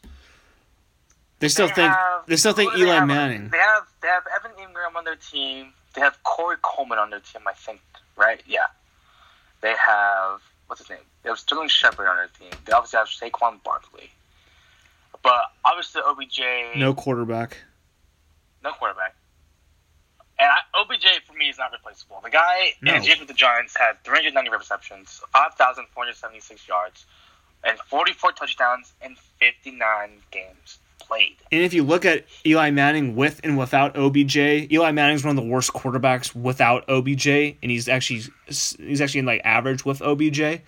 They 1.39 1.47
still 1.49 1.67
they 1.67 1.73
think 1.73 1.93
have- 1.93 2.25
they 2.27 2.35
still 2.35 2.53
think 2.53 2.71
do 2.73 2.77
they 2.77 2.83
Eli 2.85 2.95
have? 2.95 3.07
Manning. 3.07 3.49
They 3.49 3.57
have 3.57 3.87
they 4.01 4.07
have 4.07 4.23
Evan 4.35 4.51
Engram 4.57 4.95
on 4.95 5.03
their 5.03 5.15
team. 5.17 5.73
They 5.95 6.01
have 6.01 6.21
Corey 6.23 6.57
Coleman 6.61 6.99
on 6.99 7.09
their 7.09 7.19
team. 7.21 7.41
I 7.47 7.53
think, 7.53 7.81
right? 8.17 8.41
Yeah. 8.45 8.65
They 9.61 9.73
have 9.75 10.41
what's 10.67 10.81
his 10.81 10.89
name? 10.89 10.99
They 11.23 11.29
have 11.29 11.39
Sterling 11.39 11.69
Shepard 11.69 12.07
on 12.07 12.17
their 12.17 12.27
team. 12.39 12.51
They 12.65 12.73
obviously 12.73 12.97
have 12.99 13.07
Saquon 13.07 13.63
Barkley. 13.63 14.09
But 15.23 15.45
obviously 15.63 16.01
OBJ 16.05 16.77
No 16.77 16.93
quarterback. 16.93 17.57
no 18.63 18.71
quarterback. 18.73 19.15
And 20.37 20.49
I, 20.49 20.81
OBJ 20.81 21.05
for 21.25 21.33
me 21.33 21.45
is 21.49 21.57
not 21.57 21.71
replaceable. 21.71 22.19
The 22.21 22.29
guy 22.29 22.73
No. 22.81 22.91
in 22.91 22.97
his 22.99 23.07
years 23.07 23.19
with 23.19 23.29
the 23.29 23.33
Giants 23.33 23.75
had 23.77 24.03
390 24.03 24.49
receptions, 24.51 25.21
5,476 25.31 26.67
yards, 26.67 27.05
and 27.63 27.79
44 27.79 28.33
touchdowns 28.33 28.91
in 29.01 29.15
59 29.39 30.21
games 30.31 30.79
played. 31.07 31.35
And 31.51 31.61
if 31.63 31.73
you 31.73 31.83
look 31.83 32.05
at 32.05 32.25
Eli 32.45 32.71
Manning 32.71 33.15
with 33.15 33.39
and 33.43 33.57
without 33.57 33.95
OBJ, 33.95 34.35
Eli 34.37 34.91
Manning's 34.91 35.23
one 35.23 35.37
of 35.37 35.43
the 35.43 35.49
worst 35.49 35.71
quarterbacks 35.73 36.35
without 36.35 36.83
OBJ, 36.89 37.27
and 37.27 37.55
he's 37.71 37.87
actually 37.87 38.23
he's 38.47 39.01
actually 39.01 39.19
in 39.19 39.25
like 39.25 39.41
average 39.45 39.85
with 39.85 40.01
OBJ. 40.01 40.61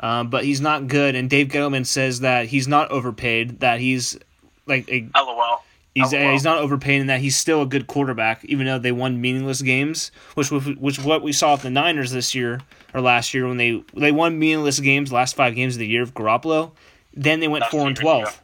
Um, 0.00 0.30
but 0.30 0.44
he's 0.44 0.60
not 0.62 0.86
good, 0.86 1.14
and 1.14 1.28
Dave 1.28 1.48
Gettleman 1.48 1.84
says 1.86 2.20
that 2.20 2.46
he's 2.46 2.66
not 2.66 2.90
overpaid. 2.90 3.60
That 3.60 3.80
he's 3.80 4.18
like 4.66 4.88
a 4.90 5.06
LOL. 5.14 5.62
He's, 5.94 6.14
Oh, 6.14 6.16
well. 6.16 6.32
he's 6.32 6.44
not 6.44 6.58
overpaid 6.58 7.00
in 7.00 7.08
that 7.08 7.20
he's 7.20 7.36
still 7.36 7.62
a 7.62 7.66
good 7.66 7.88
quarterback, 7.88 8.44
even 8.44 8.64
though 8.64 8.78
they 8.78 8.92
won 8.92 9.20
meaningless 9.20 9.60
games, 9.60 10.12
which 10.34 10.50
was 10.50 10.64
which 10.76 11.02
what 11.04 11.22
we 11.22 11.32
saw 11.32 11.52
with 11.52 11.62
the 11.62 11.70
Niners 11.70 12.12
this 12.12 12.32
year 12.34 12.60
or 12.94 13.00
last 13.00 13.34
year 13.34 13.46
when 13.48 13.56
they 13.56 13.82
they 13.94 14.12
won 14.12 14.38
meaningless 14.38 14.78
games, 14.80 15.12
last 15.12 15.34
five 15.34 15.54
games 15.56 15.74
of 15.74 15.80
the 15.80 15.86
year 15.88 16.02
of 16.02 16.14
Garoppolo. 16.14 16.70
Then 17.12 17.40
they 17.40 17.48
went 17.48 17.62
Last 17.62 17.70
four 17.72 17.88
and 17.88 17.96
year, 17.98 18.02
twelve. 18.02 18.42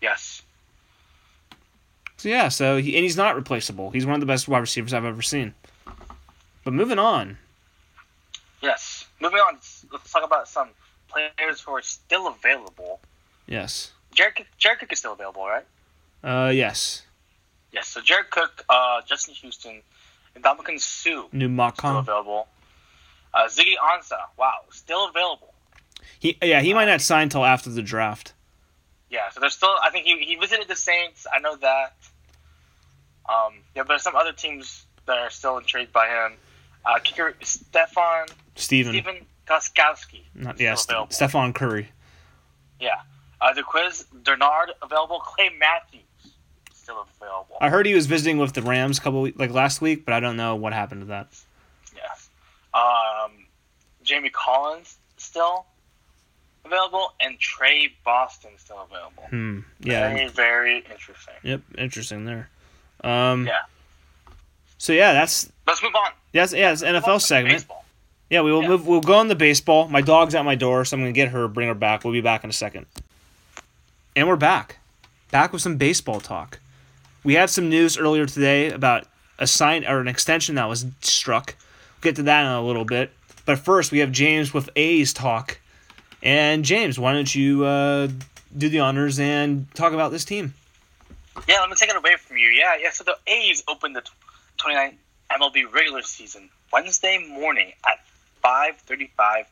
Yes. 0.00 0.42
So 2.18 2.28
yeah, 2.28 2.48
so 2.48 2.78
he, 2.78 2.96
and 2.96 3.02
he's 3.04 3.16
not 3.16 3.36
replaceable. 3.36 3.90
He's 3.90 4.06
one 4.06 4.14
of 4.14 4.20
the 4.20 4.26
best 4.26 4.48
wide 4.48 4.58
receivers 4.60 4.92
I've 4.94 5.04
ever 5.04 5.22
seen. 5.22 5.54
But 6.64 6.72
moving 6.72 6.98
on, 6.98 7.38
Yes. 8.62 9.06
Moving 9.20 9.38
on, 9.38 9.54
let's 9.92 10.10
talk 10.12 10.24
about 10.24 10.48
some 10.48 10.68
players 11.08 11.60
who 11.60 11.72
are 11.72 11.82
still 11.82 12.26
available. 12.26 13.00
yes, 13.46 13.92
Jared, 14.12 14.34
Cook- 14.36 14.46
Jared 14.58 14.78
Cook 14.80 14.92
is 14.92 14.98
still 14.98 15.12
available, 15.12 15.46
right? 15.46 15.64
uh, 16.24 16.50
yes, 16.50 17.02
Yes. 17.72 17.88
So 17.88 18.00
Jared 18.00 18.30
Cook, 18.30 18.64
uh, 18.68 19.02
Justin 19.06 19.34
Houston, 19.34 19.82
and 20.34 20.42
Dominican 20.44 20.78
Sue 20.78 21.26
new 21.32 21.46
still 21.46 21.48
Macon. 21.48 21.96
available. 21.96 22.48
Uh, 23.34 23.46
Ziggy 23.48 23.74
Ansah, 23.76 24.26
wow, 24.38 24.54
still 24.70 25.08
available. 25.08 25.52
He 26.18 26.38
yeah, 26.42 26.60
he 26.62 26.72
might 26.74 26.86
not 26.86 27.00
sign 27.02 27.28
till 27.28 27.44
after 27.44 27.68
the 27.70 27.82
draft. 27.82 28.32
Yeah, 29.10 29.30
so 29.30 29.40
there's 29.40 29.54
still. 29.54 29.74
I 29.82 29.90
think 29.90 30.06
he, 30.06 30.18
he 30.18 30.36
visited 30.36 30.68
the 30.68 30.76
Saints. 30.76 31.26
I 31.32 31.38
know 31.38 31.56
that. 31.56 31.94
Um, 33.28 33.54
yeah, 33.74 33.82
but 33.82 33.88
there's 33.88 34.02
some 34.02 34.16
other 34.16 34.32
teams 34.32 34.86
that 35.06 35.18
are 35.18 35.30
still 35.30 35.58
intrigued 35.58 35.92
by 35.92 36.08
him. 36.08 36.34
Uh, 36.84 36.98
kicker 37.02 37.34
Stefan 37.42 38.26
Steven, 38.54 38.92
Stephen 38.92 39.26
Gostkowski. 39.46 40.22
not 40.34 40.60
yeah, 40.60 40.74
St-. 40.74 41.10
Stephon 41.10 41.54
Curry. 41.54 41.90
Yeah. 42.80 43.00
Uh, 43.40 43.52
the 43.52 43.62
quiz 43.62 44.04
Bernard 44.12 44.72
available. 44.82 45.18
Clay 45.20 45.50
Matthews 45.58 46.02
still 46.72 47.06
available. 47.20 47.56
I 47.60 47.68
heard 47.68 47.86
he 47.86 47.94
was 47.94 48.06
visiting 48.06 48.38
with 48.38 48.52
the 48.52 48.62
Rams 48.62 48.98
a 48.98 49.00
couple 49.00 49.20
week, 49.20 49.38
like 49.38 49.50
last 49.50 49.80
week, 49.80 50.04
but 50.04 50.14
I 50.14 50.20
don't 50.20 50.36
know 50.36 50.54
what 50.54 50.72
happened 50.72 51.02
to 51.02 51.06
that. 51.06 51.28
Yes. 51.94 52.28
Um, 52.72 53.46
Jamie 54.02 54.30
Collins 54.30 54.96
still 55.16 55.66
available, 56.66 57.12
and 57.20 57.38
Tre 57.38 57.92
Boston 58.04 58.50
still 58.58 58.86
available. 58.90 59.24
Hmm. 59.30 59.60
Yeah. 59.80 60.08
Very 60.14 60.28
very 60.28 60.76
interesting. 60.90 61.34
Yep. 61.42 61.60
Interesting 61.78 62.24
there. 62.24 62.48
Um. 63.02 63.46
Yeah. 63.46 63.60
So 64.78 64.92
yeah, 64.92 65.12
that's 65.12 65.50
Let's 65.66 65.82
move 65.82 65.94
on. 65.94 66.10
Yes, 66.32 66.52
yeah, 66.52 66.72
it's 66.72 66.82
NFL 66.82 67.20
segment. 67.20 67.54
baseball. 67.56 67.84
Yeah, 68.28 68.40
we 68.42 68.52
will 68.52 68.62
Yeah. 68.62 68.68
move. 68.68 68.86
We'll 68.86 69.00
go 69.00 69.14
on 69.14 69.28
the 69.28 69.34
baseball. 69.34 69.88
My 69.88 70.00
dog's 70.00 70.34
at 70.34 70.44
my 70.44 70.54
door, 70.54 70.84
so 70.84 70.96
I'm 70.96 71.00
gonna 71.02 71.12
get 71.12 71.28
her, 71.28 71.48
bring 71.48 71.68
her 71.68 71.74
back. 71.74 72.04
We'll 72.04 72.12
be 72.12 72.20
back 72.20 72.44
in 72.44 72.50
a 72.50 72.52
second. 72.52 72.86
And 74.14 74.26
we're 74.28 74.36
back, 74.36 74.78
back 75.30 75.52
with 75.52 75.62
some 75.62 75.76
baseball 75.76 76.20
talk. 76.20 76.58
We 77.24 77.34
had 77.34 77.50
some 77.50 77.68
news 77.68 77.98
earlier 77.98 78.26
today 78.26 78.70
about 78.70 79.06
a 79.38 79.46
sign 79.46 79.84
or 79.84 80.00
an 80.00 80.08
extension 80.08 80.54
that 80.56 80.68
was 80.68 80.86
struck. 81.02 81.54
We'll 81.96 82.10
get 82.12 82.16
to 82.16 82.22
that 82.24 82.42
in 82.42 82.46
a 82.48 82.62
little 82.62 82.84
bit. 82.84 83.12
But 83.44 83.58
first, 83.58 83.92
we 83.92 83.98
have 83.98 84.10
James 84.12 84.52
with 84.54 84.70
A's 84.76 85.12
talk. 85.12 85.58
And 86.22 86.64
James, 86.64 86.98
why 86.98 87.12
don't 87.12 87.32
you 87.32 87.64
uh, 87.64 88.08
do 88.56 88.68
the 88.68 88.80
honors 88.80 89.18
and 89.18 89.72
talk 89.74 89.92
about 89.92 90.10
this 90.12 90.24
team? 90.24 90.54
Yeah, 91.48 91.60
let 91.60 91.68
me 91.68 91.76
take 91.76 91.90
it 91.90 91.96
away 91.96 92.16
from 92.18 92.38
you. 92.38 92.48
Yeah, 92.48 92.76
yeah. 92.80 92.90
So 92.90 93.04
the 93.04 93.16
A's 93.26 93.62
opened 93.68 93.94
the 93.94 94.02
29 94.56 94.96
MLB 95.30 95.72
regular 95.72 96.02
season 96.02 96.48
Wednesday 96.72 97.18
morning 97.28 97.72
at 97.86 98.04
5:35 98.42 99.44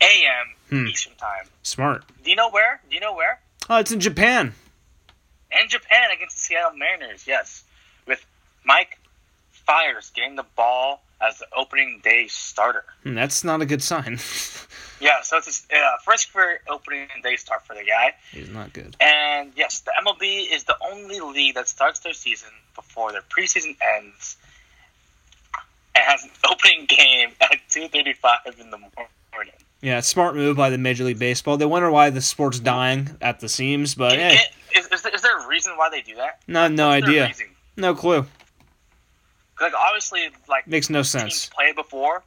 a.m. 0.00 0.46
Hmm. 0.70 0.86
Eastern 0.86 1.14
Time. 1.14 1.44
Smart. 1.62 2.04
Do 2.24 2.30
you 2.30 2.36
know 2.36 2.50
where? 2.50 2.80
Do 2.88 2.94
you 2.94 3.00
know 3.00 3.14
where? 3.14 3.40
Oh, 3.68 3.78
it's 3.78 3.92
in 3.92 4.00
Japan. 4.00 4.54
In 5.50 5.68
Japan 5.68 6.10
against 6.14 6.36
the 6.36 6.40
Seattle 6.40 6.76
Mariners. 6.76 7.26
Yes, 7.26 7.64
with 8.06 8.24
Mike 8.64 8.98
Fiers 9.50 10.10
getting 10.14 10.36
the 10.36 10.46
ball 10.56 11.02
as 11.20 11.38
the 11.38 11.46
opening 11.56 12.00
day 12.02 12.26
starter. 12.28 12.84
Hmm, 13.02 13.14
that's 13.14 13.44
not 13.44 13.62
a 13.62 13.66
good 13.66 13.82
sign. 13.82 14.18
Yeah, 15.00 15.20
so 15.22 15.36
it's 15.36 15.46
his 15.46 15.66
uh, 15.70 15.98
first 16.04 16.32
career 16.32 16.60
opening 16.68 17.08
day 17.22 17.36
start 17.36 17.66
for 17.66 17.74
the 17.74 17.84
guy. 17.84 18.14
He's 18.32 18.48
not 18.48 18.72
good. 18.72 18.96
And 19.00 19.52
yes, 19.54 19.80
the 19.80 19.92
MLB 20.02 20.50
is 20.50 20.64
the 20.64 20.76
only 20.90 21.20
league 21.20 21.54
that 21.54 21.68
starts 21.68 22.00
their 22.00 22.14
season 22.14 22.48
before 22.74 23.12
their 23.12 23.22
preseason 23.22 23.76
ends 23.96 24.36
and 25.94 26.04
has 26.04 26.24
an 26.24 26.30
opening 26.50 26.86
game 26.86 27.30
at 27.40 27.58
2:35 27.68 28.58
in 28.58 28.70
the 28.70 28.78
morning. 28.78 29.52
Yeah, 29.82 30.00
smart 30.00 30.34
move 30.34 30.56
by 30.56 30.70
the 30.70 30.78
Major 30.78 31.04
League 31.04 31.18
Baseball. 31.18 31.58
They 31.58 31.66
wonder 31.66 31.90
why 31.90 32.08
the 32.08 32.22
sport's 32.22 32.58
dying 32.58 33.10
at 33.20 33.40
the 33.40 33.48
seams, 33.48 33.94
but 33.94 34.12
hey, 34.12 34.38
is, 34.74 34.86
is, 34.86 35.02
there 35.02 35.38
a 35.38 35.46
reason 35.46 35.74
why 35.76 35.90
they 35.90 36.00
do 36.00 36.16
that? 36.16 36.40
no, 36.46 36.66
no 36.68 36.88
What's 36.88 37.06
idea, 37.06 37.30
no 37.76 37.94
clue. 37.94 38.26
Like 39.60 39.72
obviously, 39.74 40.28
like 40.48 40.66
Makes 40.66 40.90
no 40.90 40.98
teams 40.98 41.10
sense. 41.10 41.46
play 41.46 41.72
before, 41.72 42.22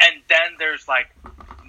and 0.00 0.16
then 0.28 0.56
there's 0.58 0.88
like 0.88 1.14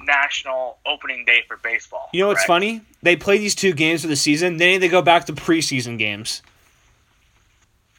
national 0.03 0.77
opening 0.85 1.23
day 1.25 1.43
for 1.47 1.57
baseball. 1.57 2.09
You 2.13 2.21
know 2.21 2.27
what's 2.27 2.39
correct? 2.39 2.47
funny? 2.47 2.81
They 3.01 3.15
play 3.15 3.37
these 3.37 3.55
two 3.55 3.73
games 3.73 4.01
for 4.01 4.07
the 4.07 4.15
season, 4.15 4.57
then 4.57 4.79
they 4.81 4.89
go 4.89 5.01
back 5.01 5.25
to 5.25 5.33
preseason 5.33 5.97
games. 5.97 6.41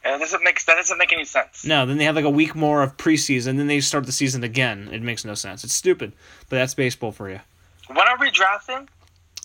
And 0.07 0.21
doesn't 0.21 0.45
make 0.45 0.63
that 0.67 0.75
doesn't 0.75 0.99
make 0.99 1.13
any 1.15 1.25
sense. 1.25 1.65
No, 1.65 1.87
then 1.87 1.97
they 1.97 2.05
have 2.05 2.15
like 2.15 2.27
a 2.27 2.31
week 2.31 2.55
more 2.55 2.83
of 2.83 2.97
preseason, 2.99 3.57
then 3.57 3.69
they 3.69 3.81
start 3.81 4.05
the 4.05 4.13
season 4.13 4.45
again. 4.45 4.91
It 4.93 5.01
makes 5.03 5.25
no 5.25 5.35
sense. 5.35 5.65
It's 5.65 5.73
stupid, 5.73 6.13
but 6.51 6.57
that's 6.57 6.75
baseball 6.75 7.11
for 7.13 7.31
you. 7.31 7.41
When 7.89 8.07
are 8.07 8.19
we 8.19 8.31
drafting? 8.31 8.89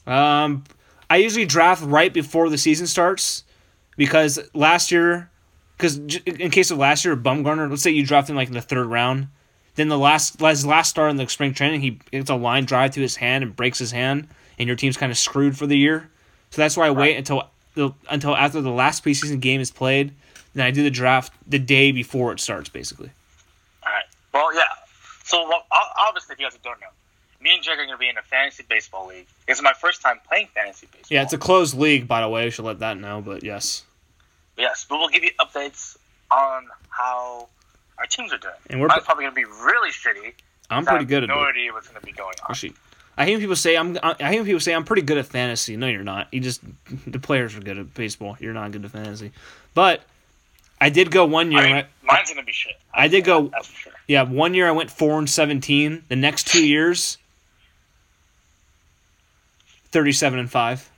Um, 0.06 0.66
I 1.10 1.18
usually 1.18 1.46
draft 1.46 1.82
right 1.84 2.12
before 2.14 2.50
the 2.50 2.58
season 2.58 2.88
starts 2.88 3.44
because 3.96 4.38
last 4.54 4.92
year, 4.92 5.30
because 5.80 5.96
in 6.26 6.52
case 6.52 6.72
of 6.72 6.78
last 6.78 7.06
year, 7.06 7.16
Bumgarner, 7.16 7.70
let's 7.70 7.82
say 7.82 7.92
you 7.92 8.06
draft 8.06 8.30
him 8.30 8.36
like 8.36 8.50
in 8.50 8.54
the 8.54 8.62
third 8.62 8.88
round, 8.88 9.30
Then 9.76 9.88
the 9.88 9.98
last 9.98 10.42
his 10.42 10.66
last 10.66 10.90
start 10.90 11.10
in 11.10 11.16
the 11.16 11.26
spring 11.30 11.54
training, 11.54 11.80
he 11.80 12.00
gets 12.12 12.30
a 12.30 12.36
line 12.36 12.66
drive 12.66 12.92
to 12.92 13.02
his 13.02 13.16
hand 13.16 13.46
and 13.46 13.56
breaks 13.56 13.80
his 13.80 13.92
hand, 13.92 14.28
and 14.58 14.68
your 14.68 14.76
team's 14.76 14.98
kind 14.98 15.10
of 15.10 15.18
screwed 15.18 15.58
for 15.58 15.68
the 15.68 15.78
year. 15.78 16.10
So 16.50 16.62
that's 16.62 16.76
why 16.76 16.88
I 16.88 16.92
wait 16.92 17.16
until 17.16 17.48
the 17.76 17.94
until 18.10 18.36
after 18.36 18.60
the 18.60 18.72
last 18.72 19.06
preseason 19.06 19.40
game 19.40 19.62
is 19.62 19.72
played. 19.72 20.12
Then 20.54 20.66
I 20.66 20.72
do 20.72 20.84
the 20.84 20.92
draft 20.92 21.32
the 21.48 21.60
day 21.60 21.94
before 21.94 22.34
it 22.34 22.42
starts, 22.42 22.68
basically. 22.68 23.10
All 23.86 23.94
right. 23.94 24.04
Well, 24.34 24.54
yeah. 24.54 24.64
So 25.24 25.48
well, 25.48 25.64
obviously, 25.98 26.34
if 26.34 26.40
you 26.40 26.46
guys 26.46 26.60
don't 26.62 26.82
know, 26.82 26.88
me 27.40 27.54
and 27.54 27.64
Jake 27.64 27.76
are 27.76 27.86
going 27.86 27.90
to 27.90 27.98
be 27.98 28.10
in 28.10 28.18
a 28.18 28.22
fantasy 28.24 28.66
baseball 28.68 29.08
league. 29.08 29.28
Is 29.48 29.62
my 29.62 29.72
first 29.80 30.02
time 30.02 30.20
playing 30.28 30.48
fantasy 30.54 30.88
baseball. 30.92 31.16
Yeah, 31.16 31.22
it's 31.22 31.32
a 31.32 31.38
closed 31.38 31.78
league, 31.78 32.06
by 32.06 32.20
the 32.20 32.28
way. 32.28 32.48
I 32.48 32.50
should 32.50 32.66
let 32.66 32.80
that 32.80 32.98
know, 32.98 33.22
but 33.22 33.44
yes. 33.44 33.86
Yes, 34.60 34.86
but 34.88 35.00
we'll 35.00 35.10
give 35.10 35.24
you 35.24 35.32
updates 35.40 35.98
on 36.30 36.68
how 36.90 37.48
our 37.98 38.06
teams 38.06 38.32
are 38.34 38.38
doing. 38.38 38.54
And 38.70 38.80
we're- 38.80 38.90
Mine's 38.90 39.06
probably 39.06 39.24
going 39.24 39.34
to 39.34 39.36
be 39.36 39.46
really 39.46 39.90
shitty. 39.92 40.34
I'm 40.70 40.88
I 40.88 40.92
pretty 40.92 41.06
good 41.06 41.24
at 41.24 41.30
no 41.30 41.42
it. 41.44 41.48
idea 41.50 41.74
what's 41.74 41.88
going 41.88 42.00
to 42.00 42.06
be 42.06 42.12
going 42.12 42.34
on. 42.48 42.56
I 43.18 43.26
when 43.26 43.40
people 43.40 43.56
say 43.56 43.76
I'm. 43.76 43.98
I 44.04 44.32
hear 44.32 44.44
people 44.46 44.60
say 44.62 44.74
I'm 44.74 44.86
pretty 44.86 45.02
good 45.02 45.18
at 45.18 45.26
fantasy. 45.26 45.76
No, 45.76 45.88
you're 45.88 46.04
not. 46.04 46.28
You 46.32 46.40
just 46.40 46.62
the 47.08 47.20
players 47.20 47.56
are 47.56 47.60
good 47.60 47.78
at 47.80 47.94
baseball. 47.94 48.38
You're 48.40 48.54
not 48.54 48.72
good 48.72 48.86
at 48.86 48.92
fantasy. 48.92 49.32
But 49.74 50.04
I 50.80 50.90
did 50.90 51.10
go 51.12 51.26
one 51.26 51.52
year. 51.52 51.60
I 51.62 51.64
mean, 51.66 51.74
right? 51.74 51.88
mine's 52.04 52.30
going 52.30 52.40
to 52.40 52.46
be 52.46 52.52
shit. 52.54 52.74
I 52.94 53.08
did 53.08 53.26
go- 53.26 53.52
sure. 53.64 53.92
Yeah, 54.08 54.24
one 54.24 54.54
year 54.54 54.68
I 54.68 54.72
went 54.72 54.90
four 54.92 55.18
and 55.20 55.30
seventeen. 55.30 56.04
The 56.08 56.16
next 56.16 56.48
two 56.48 56.66
years, 56.66 57.18
thirty-seven 59.92 60.40
and 60.40 60.50
five. 60.50 60.90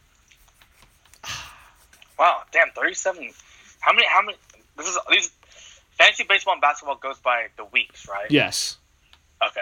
Wow, 2.19 2.43
damn, 2.52 2.69
thirty-seven. 2.71 3.32
How 3.81 3.93
many? 3.93 4.07
How 4.07 4.21
many? 4.21 4.37
This 4.77 4.87
is 4.87 4.97
these 5.09 5.31
fantasy 5.91 6.23
baseball 6.23 6.53
and 6.53 6.61
basketball 6.61 6.95
goes 6.95 7.19
by 7.19 7.47
the 7.57 7.65
weeks, 7.65 8.07
right? 8.07 8.29
Yes. 8.31 8.77
Okay. 9.45 9.61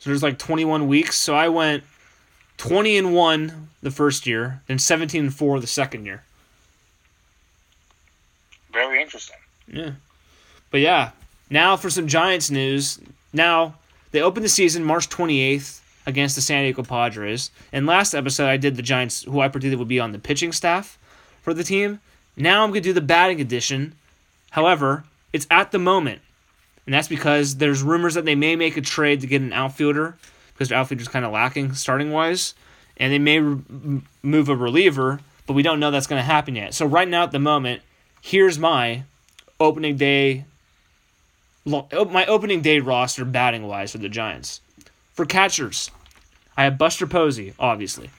So 0.00 0.10
there's 0.10 0.22
like 0.22 0.38
21 0.38 0.88
weeks. 0.88 1.16
So 1.16 1.34
I 1.34 1.48
went 1.48 1.84
20 2.58 2.98
and 2.98 3.14
one 3.14 3.68
the 3.82 3.90
first 3.90 4.26
year, 4.26 4.62
and 4.68 4.80
17 4.80 5.24
and 5.24 5.34
four 5.34 5.60
the 5.60 5.66
second 5.66 6.04
year. 6.04 6.24
Very 8.72 9.00
interesting. 9.00 9.36
Yeah. 9.66 9.92
But 10.70 10.80
yeah, 10.80 11.10
now 11.50 11.76
for 11.76 11.90
some 11.90 12.08
Giants 12.08 12.50
news. 12.50 12.98
Now, 13.32 13.74
they 14.10 14.20
opened 14.20 14.44
the 14.44 14.48
season 14.48 14.84
March 14.84 15.08
28th 15.08 15.80
against 16.06 16.36
the 16.36 16.42
San 16.42 16.62
Diego 16.62 16.82
Padres. 16.82 17.50
And 17.72 17.86
last 17.86 18.14
episode, 18.14 18.48
I 18.48 18.56
did 18.56 18.76
the 18.76 18.82
Giants, 18.82 19.22
who 19.22 19.40
I 19.40 19.48
predicted 19.48 19.78
would 19.78 19.88
be 19.88 20.00
on 20.00 20.12
the 20.12 20.18
pitching 20.18 20.52
staff 20.52 20.98
for 21.42 21.54
the 21.54 21.64
team. 21.64 22.00
Now 22.36 22.62
I'm 22.62 22.70
going 22.70 22.82
to 22.82 22.88
do 22.88 22.92
the 22.92 23.00
batting 23.00 23.40
edition. 23.40 23.94
However, 24.50 25.04
it's 25.32 25.46
at 25.50 25.72
the 25.72 25.78
moment. 25.78 26.20
And 26.86 26.94
that's 26.94 27.08
because 27.08 27.56
there's 27.56 27.82
rumors 27.82 28.14
that 28.14 28.24
they 28.24 28.34
may 28.34 28.56
make 28.56 28.76
a 28.76 28.80
trade 28.80 29.20
to 29.22 29.26
get 29.26 29.40
an 29.40 29.52
outfielder 29.52 30.16
because 30.52 30.68
their 30.68 30.78
outfielder's 30.78 31.08
kind 31.08 31.24
of 31.24 31.32
lacking 31.32 31.74
starting 31.74 32.12
wise. 32.12 32.54
And 32.96 33.12
they 33.12 33.18
may 33.18 33.40
re- 33.40 34.02
move 34.22 34.48
a 34.48 34.56
reliever, 34.56 35.20
but 35.46 35.54
we 35.54 35.62
don't 35.62 35.80
know 35.80 35.90
that's 35.90 36.06
going 36.06 36.20
to 36.20 36.24
happen 36.24 36.54
yet. 36.54 36.74
So, 36.74 36.86
right 36.86 37.08
now 37.08 37.24
at 37.24 37.32
the 37.32 37.40
moment, 37.40 37.82
here's 38.20 38.58
my 38.58 39.02
opening 39.58 39.96
day 39.96 40.44
my 41.66 42.26
opening 42.26 42.60
day 42.60 42.78
roster 42.78 43.24
batting 43.24 43.66
wise 43.66 43.92
for 43.92 43.98
the 43.98 44.08
Giants. 44.08 44.60
For 45.14 45.24
catchers, 45.24 45.90
I 46.56 46.64
have 46.64 46.76
Buster 46.76 47.06
Posey, 47.06 47.54
obviously. 47.58 48.10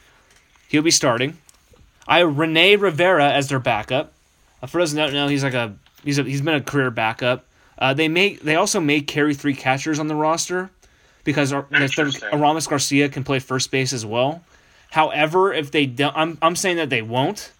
He'll 0.67 0.81
be 0.81 0.91
starting. 0.91 1.37
I 2.07 2.19
have 2.19 2.37
Rene 2.37 2.75
Rivera 2.75 3.31
as 3.31 3.49
their 3.49 3.59
backup. 3.59 4.13
Uh, 4.61 4.67
for 4.67 4.79
those 4.79 4.91
who 4.91 4.97
don't 4.97 5.13
know, 5.13 5.27
he's 5.27 5.43
like 5.43 5.53
a 5.53 5.75
he's 6.03 6.17
a, 6.19 6.23
he's 6.23 6.41
been 6.41 6.55
a 6.55 6.61
career 6.61 6.91
backup. 6.91 7.45
Uh, 7.77 7.93
they 7.93 8.07
may 8.07 8.35
they 8.35 8.55
also 8.55 8.79
may 8.79 9.01
carry 9.01 9.33
three 9.33 9.55
catchers 9.55 9.99
on 9.99 10.07
the 10.07 10.15
roster 10.15 10.69
because. 11.23 11.51
Aramis 12.33 12.67
Garcia 12.67 13.09
can 13.09 13.23
play 13.23 13.39
first 13.39 13.71
base 13.71 13.93
as 13.93 14.05
well. 14.05 14.43
However, 14.91 15.53
if 15.53 15.71
they 15.71 15.85
don't, 15.85 16.15
I'm 16.15 16.37
I'm 16.41 16.55
saying 16.55 16.77
that 16.77 16.89
they 16.89 17.01
won't. 17.01 17.51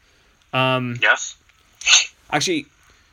Um, 0.54 0.98
Yes. 1.02 1.36
Actually, 2.32 2.66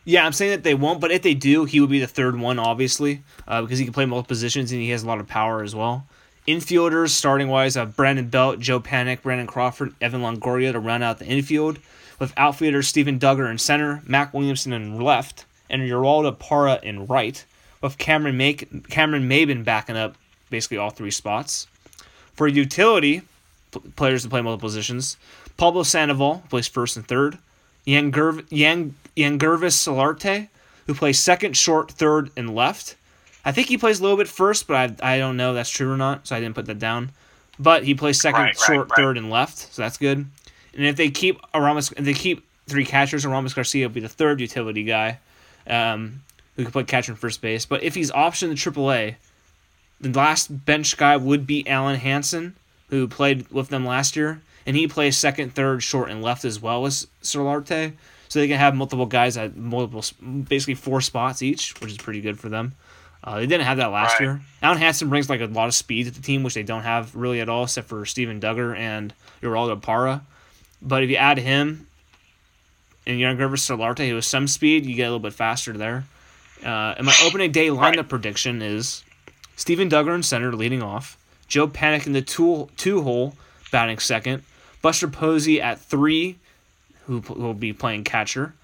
yeah, 0.05 0.25
I'm 0.25 0.33
saying 0.33 0.53
that 0.53 0.62
they 0.62 0.75
won't, 0.75 1.01
but 1.01 1.11
if 1.11 1.23
they 1.23 1.35
do, 1.35 1.64
he 1.64 1.81
would 1.81 1.90
be 1.90 2.01
the 2.01 2.07
third 2.07 2.38
one, 2.38 2.59
obviously, 2.59 3.23
uh, 3.47 3.62
because 3.62 3.79
he 3.79 3.85
can 3.85 3.92
play 3.92 4.05
multiple 4.05 4.29
positions 4.29 4.73
and 4.73 4.81
he 4.81 4.90
has 4.90 5.03
a 5.03 5.07
lot 5.07 5.21
of 5.21 5.27
power 5.29 5.62
as 5.62 5.75
well. 5.75 6.07
Infielders, 6.46 7.11
starting 7.11 7.48
wise, 7.48 7.76
have 7.76 7.94
Brandon 7.94 8.28
Belt, 8.28 8.59
Joe 8.59 8.81
Panik, 8.81 9.22
Brandon 9.22 9.46
Crawford, 9.46 9.94
Evan 10.00 10.22
Longoria 10.22 10.72
to 10.72 10.81
round 10.81 11.05
out 11.05 11.18
the 11.18 11.26
infield, 11.26 11.78
with 12.18 12.33
outfielders 12.37 12.88
Steven 12.88 13.18
Duggar 13.18 13.50
in 13.50 13.59
center, 13.59 14.02
Mac 14.07 14.35
Williamson 14.35 14.72
in 14.72 15.00
left, 15.00 15.44
and 15.70 15.83
Geraldo 15.83 16.37
Parra 16.37 16.81
in 16.83 17.07
right, 17.07 17.44
with 17.81 17.96
Cameron 17.98 18.37
Make- 18.37 18.88
Cameron 18.90 19.28
Maybin 19.28 19.64
backing 19.64 19.96
up 19.96 20.16
basically 20.50 20.78
all 20.78 20.90
three 20.90 21.11
spots. 21.12 21.66
For 22.35 22.48
utility 22.48 23.22
players 23.96 24.24
to 24.24 24.28
play 24.28 24.40
multiple 24.42 24.68
positions, 24.68 25.16
Pablo 25.57 25.85
Sandoval 25.85 26.42
plays 26.50 26.66
first 26.66 26.96
and 26.96 27.07
third. 27.07 27.38
Yang- 27.85 28.12
Yangervis 28.12 28.94
Solarte, 29.16 30.48
who 30.87 30.94
plays 30.94 31.18
second, 31.20 31.57
short, 31.57 31.90
third, 31.92 32.31
and 32.37 32.55
left. 32.55 32.96
I 33.44 33.52
think 33.52 33.68
he 33.68 33.76
plays 33.78 33.98
a 34.00 34.02
little 34.02 34.16
bit 34.16 34.28
first, 34.28 34.66
but 34.66 35.00
I, 35.02 35.14
I 35.14 35.18
don't 35.18 35.37
know 35.37 35.50
if 35.50 35.57
that's 35.57 35.70
true 35.70 35.90
or 35.90 35.96
not, 35.96 36.26
so 36.26 36.37
I 36.37 36.40
didn't 36.40 36.55
put 36.55 36.66
that 36.66 36.78
down. 36.78 37.11
But 37.59 37.85
he 37.85 37.94
plays 37.94 38.20
second, 38.20 38.40
Right, 38.40 38.59
short, 38.59 38.90
right. 38.90 38.96
third, 38.96 39.18
and 39.18 39.31
left, 39.31 39.59
so 39.72 39.83
that's 39.83 39.98
good. 39.98 40.18
And 40.74 40.87
if 40.87 40.96
they 40.96 41.11
keep 41.11 41.40
Aramis, 41.52 41.92
if 41.92 42.05
they 42.05 42.14
keep 42.14 42.46
three 42.66 42.85
catchers, 42.85 43.26
Aramis 43.26 43.52
Garcia 43.55 43.87
will 43.87 43.94
be 43.94 44.00
the 44.00 44.09
third 44.09 44.40
utility 44.40 44.85
guy, 44.85 45.18
um, 45.66 46.22
who 46.57 46.62
can 46.62 46.72
play 46.72 46.85
catcher 46.85 47.12
and 47.12 47.18
first 47.18 47.40
base. 47.40 47.66
But 47.66 47.83
if 47.83 47.94
he's 47.94 48.11
optioned 48.11 48.57
to 48.59 48.70
AAA, 48.70 49.16
the 50.00 50.18
last 50.18 50.64
bench 50.64 50.96
guy 50.96 51.16
would 51.16 51.46
be 51.46 51.64
Alen 51.64 51.96
Hanson, 51.98 52.55
who 52.88 53.07
played 53.07 53.48
with 53.50 53.68
them 53.68 53.85
last 53.85 54.16
year, 54.16 54.40
and 54.66 54.76
he 54.76 54.87
plays 54.88 55.16
second, 55.18 55.55
third, 55.55 55.83
short, 55.83 56.11
and 56.11 56.22
left 56.22 56.44
as 56.44 56.61
well 56.61 56.87
as 56.87 57.07
Solarte. 57.22 57.92
So 58.28 58.38
they 58.38 58.48
can 58.48 58.59
have 58.59 58.74
multiple 58.74 59.05
guys 59.07 59.37
at 59.37 59.57
multiple, 59.57 60.02
basically 60.44 60.74
four 60.74 61.02
spots 61.02 61.42
each, 61.42 61.78
which 61.81 61.90
is 61.90 61.98
pretty 61.98 62.22
good 62.22 62.38
for 62.40 62.48
them. 62.48 62.72
Uh, 63.24 63.37
they 63.38 63.46
didn't 63.46 63.64
have 63.66 63.76
that 63.76 63.92
last 63.92 64.14
Right. 64.14 64.22
year. 64.22 64.40
Alen 64.62 64.78
Hanson 64.78 65.08
brings 65.08 65.30
like 65.30 65.40
a 65.40 65.46
lot 65.46 65.68
of 65.68 65.74
speed 65.74 66.04
to 66.04 66.11
the 66.11 66.20
team, 66.20 66.42
which 66.42 66.54
they 66.54 66.62
don't 66.64 66.82
have 66.82 67.14
really 67.14 67.40
at 67.40 67.48
all, 67.48 67.64
except 67.64 67.88
for 67.88 68.04
Steven 68.04 68.40
Duggar 68.40 68.76
and 68.76 69.14
Geraldo 69.42 69.80
Parra. 69.80 70.22
But 70.80 71.04
if 71.04 71.11
you 71.11 71.16
add 71.16 71.38
him 71.38 71.87
and 73.06 73.18
Yangervis 73.20 73.61
Solarte, 73.61 74.08
who 74.08 74.16
has 74.16 74.26
some 74.26 74.48
speed, 74.48 74.87
you 74.87 74.94
get 74.96 75.04
a 75.04 75.06
little 75.06 75.18
bit 75.20 75.35
faster 75.35 75.72
there. 75.72 76.04
Uh, 76.64 76.94
and 76.96 77.06
my 77.06 77.14
opening 77.24 77.52
day 77.52 77.68
lineup 77.68 77.96
Right. 77.96 78.08
prediction 78.08 78.61
is 78.62 79.04
Steven 79.56 79.88
Duggar 79.88 80.14
in 80.14 80.22
center 80.24 80.52
leading 80.54 80.82
off, 80.82 81.16
Joe 81.48 81.68
Panik 81.68 82.06
in 82.06 82.12
the 82.12 82.22
two, 82.22 82.68
two 82.76 83.02
hole 83.02 83.37
batting 83.70 83.98
second, 83.98 84.42
Buster 84.80 85.06
Posey 85.08 85.61
at 85.61 85.80
three, 85.80 86.37
who 87.06 87.20
p- 87.20 87.35
will 87.35 87.54
be 87.54 87.72
playing 87.72 88.02
catcher. 88.04 88.54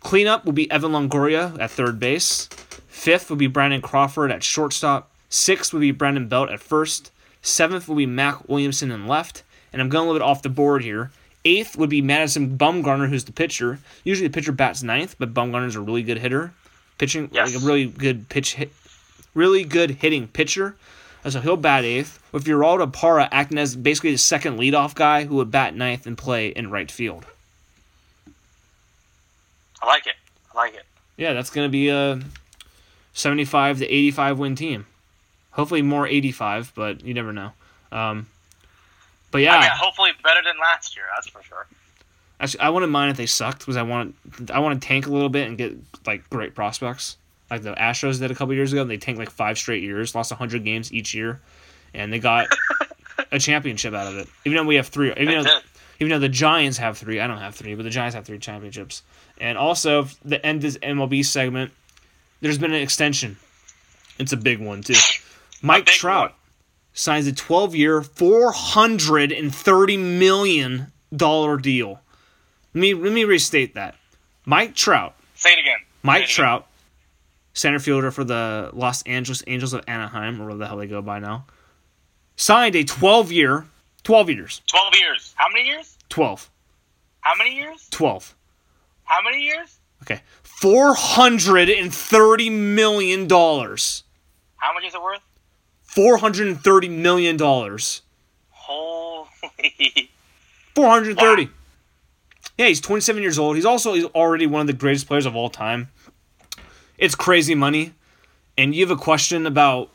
Cleanup 0.00 0.44
will 0.44 0.52
be 0.52 0.68
Evan 0.70 0.90
Longoria 0.92 1.56
at 1.60 1.70
third 1.70 2.00
base. 2.00 2.48
Fifth 2.92 3.30
would 3.30 3.38
be 3.38 3.46
Brandon 3.46 3.80
Crawford 3.80 4.30
at 4.30 4.44
shortstop. 4.44 5.10
Sixth 5.30 5.72
would 5.72 5.80
be 5.80 5.90
Brandon 5.92 6.28
Belt 6.28 6.50
at 6.50 6.60
first. 6.60 7.10
Seventh 7.40 7.88
would 7.88 7.96
be 7.96 8.04
Mac 8.06 8.46
Williamson 8.48 8.92
in 8.92 9.06
left. 9.08 9.42
And 9.72 9.80
I'm 9.80 9.88
going 9.88 10.04
a 10.04 10.12
little 10.12 10.20
bit 10.20 10.30
off 10.30 10.42
the 10.42 10.50
board 10.50 10.84
here. 10.84 11.10
Eighth 11.46 11.76
would 11.78 11.88
be 11.88 12.02
Madison 12.02 12.56
Bumgarner, 12.58 13.08
who's 13.08 13.24
the 13.24 13.32
pitcher. 13.32 13.78
Usually 14.04 14.28
the 14.28 14.32
pitcher 14.34 14.52
bats 14.52 14.82
ninth, 14.82 15.16
but 15.18 15.32
Bumgarner's 15.32 15.74
a 15.74 15.80
really 15.80 16.02
good 16.02 16.18
hitter. 16.18 16.52
Pitching 16.98 17.30
Yes. 17.32 17.52
like 17.54 17.62
a 17.62 17.66
really 17.66 17.86
good 17.86 18.28
pitch 18.28 18.54
hit, 18.54 18.70
really 19.34 19.64
good 19.64 19.90
hitting 19.92 20.28
pitcher. 20.28 20.76
Uh, 21.24 21.30
So 21.30 21.40
he'll 21.40 21.56
bat 21.56 21.84
eighth, 21.84 22.22
with 22.30 22.44
Geraldo 22.44 22.92
Parra 22.92 23.26
acting 23.32 23.56
as 23.58 23.74
basically 23.74 24.12
the 24.12 24.18
second 24.18 24.58
leadoff 24.58 24.94
guy 24.94 25.24
who 25.24 25.36
would 25.36 25.50
bat 25.50 25.74
ninth 25.74 26.06
and 26.06 26.16
play 26.18 26.48
in 26.48 26.70
right 26.70 26.90
field. 26.90 27.24
I 29.80 29.86
like 29.86 30.06
it. 30.06 30.14
I 30.54 30.58
like 30.58 30.74
it. 30.74 30.84
Yeah, 31.16 31.32
that's 31.32 31.50
going 31.50 31.66
to 31.66 31.72
be 31.72 31.88
a 31.88 32.20
75 33.12 33.78
to 33.78 33.86
85 33.86 34.38
win 34.38 34.54
team. 34.54 34.86
Hopefully 35.52 35.82
more 35.82 36.06
85, 36.06 36.72
but 36.74 37.04
you 37.04 37.12
never 37.12 37.32
know. 37.32 37.52
Um, 37.90 38.26
but 39.30 39.38
yeah, 39.38 39.56
I 39.56 39.60
mean, 39.60 39.70
hopefully 39.74 40.10
better 40.22 40.40
than 40.42 40.58
last 40.58 40.96
year. 40.96 41.04
That's 41.14 41.28
for 41.28 41.42
sure. 41.42 41.66
actually, 42.40 42.60
I 42.60 42.68
wouldn't 42.70 42.92
mind 42.92 43.10
if 43.10 43.16
they 43.16 43.26
sucked 43.26 43.60
because 43.60 43.76
I 43.76 43.82
want 43.82 44.14
I 44.52 44.60
want 44.60 44.80
to 44.80 44.86
tank 44.86 45.06
a 45.06 45.10
little 45.10 45.28
bit 45.28 45.48
and 45.48 45.58
get 45.58 45.74
like 46.06 46.28
great 46.30 46.54
prospects, 46.54 47.16
like 47.50 47.62
the 47.62 47.74
Astros 47.74 48.18
did 48.18 48.30
a 48.30 48.34
couple 48.34 48.54
years 48.54 48.72
ago. 48.72 48.84
They 48.84 48.96
tanked 48.96 49.18
like 49.18 49.30
five 49.30 49.58
straight 49.58 49.82
years, 49.82 50.14
lost 50.14 50.30
100 50.30 50.64
games 50.64 50.92
each 50.92 51.14
year, 51.14 51.40
and 51.92 52.12
they 52.12 52.18
got 52.18 52.48
a 53.32 53.38
championship 53.38 53.94
out 53.94 54.06
of 54.06 54.16
it. 54.16 54.28
Even 54.44 54.56
though 54.56 54.64
we 54.64 54.76
have 54.76 54.88
three, 54.88 55.12
even 55.16 55.44
though 55.44 55.60
even 56.00 56.10
though 56.10 56.18
the 56.18 56.28
Giants 56.28 56.78
have 56.78 56.98
three, 56.98 57.20
I 57.20 57.26
don't 57.26 57.38
have 57.38 57.54
three, 57.54 57.74
but 57.74 57.84
the 57.84 57.90
Giants 57.90 58.14
have 58.14 58.24
three 58.24 58.38
championships. 58.38 59.02
And 59.38 59.56
also, 59.56 60.06
the 60.24 60.44
end 60.44 60.60
this 60.60 60.76
MLB 60.78 61.24
segment, 61.24 61.72
there's 62.42 62.58
been 62.58 62.72
an 62.74 62.82
extension. 62.82 63.38
It's 64.18 64.32
a 64.32 64.36
big 64.36 64.58
one 64.60 64.82
too. 64.82 64.94
Mike 65.62 65.86
Trout 65.86 66.30
one. 66.32 66.38
signs 66.92 67.26
a 67.26 67.32
12-year, 67.32 68.02
430 68.02 69.96
million 69.96 70.92
dollar 71.16 71.56
deal. 71.56 72.00
Let 72.74 72.80
me 72.80 72.94
let 72.94 73.12
me 73.12 73.24
restate 73.24 73.74
that. 73.74 73.94
Mike 74.44 74.74
Trout, 74.74 75.14
Say 75.34 75.52
it 75.52 75.58
again. 75.60 75.78
Mike 76.02 76.22
it 76.22 76.24
again. 76.24 76.34
Trout 76.34 76.66
center 77.54 77.78
fielder 77.78 78.10
for 78.10 78.24
the 78.24 78.70
Los 78.72 79.02
Angeles 79.02 79.42
Angels 79.46 79.72
of 79.74 79.84
Anaheim, 79.86 80.40
or 80.40 80.44
whatever 80.44 80.58
the 80.58 80.66
hell 80.66 80.76
they 80.78 80.86
go 80.86 81.02
by 81.02 81.18
now, 81.18 81.44
signed 82.36 82.74
a 82.76 82.82
12 82.82 83.30
year, 83.30 83.66
12 84.04 84.30
years, 84.30 84.62
12 84.66 84.94
years. 84.96 85.34
How 85.36 85.48
many 85.52 85.68
years? 85.68 85.96
12, 86.08 86.50
How 87.20 87.32
many 87.36 87.54
years? 87.56 87.88
12. 87.90 88.34
How 89.04 89.22
many 89.22 89.42
years? 89.42 89.78
Okay, 90.02 90.22
$430 90.62 92.52
million. 92.52 93.28
How 93.28 94.72
much 94.72 94.84
is 94.84 94.94
it 94.94 95.02
worth? 95.02 95.18
$430 95.88 96.90
million. 96.90 97.36
Holy. 98.50 100.10
430. 100.76 101.48
Yeah, 102.56 102.66
he's 102.68 102.80
27 102.80 103.22
years 103.22 103.40
old. 103.40 103.56
He's 103.56 103.64
also 103.64 103.94
he's 103.94 104.04
already 104.04 104.46
one 104.46 104.60
of 104.60 104.68
the 104.68 104.72
greatest 104.72 105.08
players 105.08 105.26
of 105.26 105.34
all 105.34 105.50
time. 105.50 105.88
It's 106.96 107.16
crazy 107.16 107.56
money. 107.56 107.92
And 108.56 108.72
you 108.72 108.86
have 108.86 108.96
a 108.96 109.00
question 109.00 109.46
about 109.46 109.90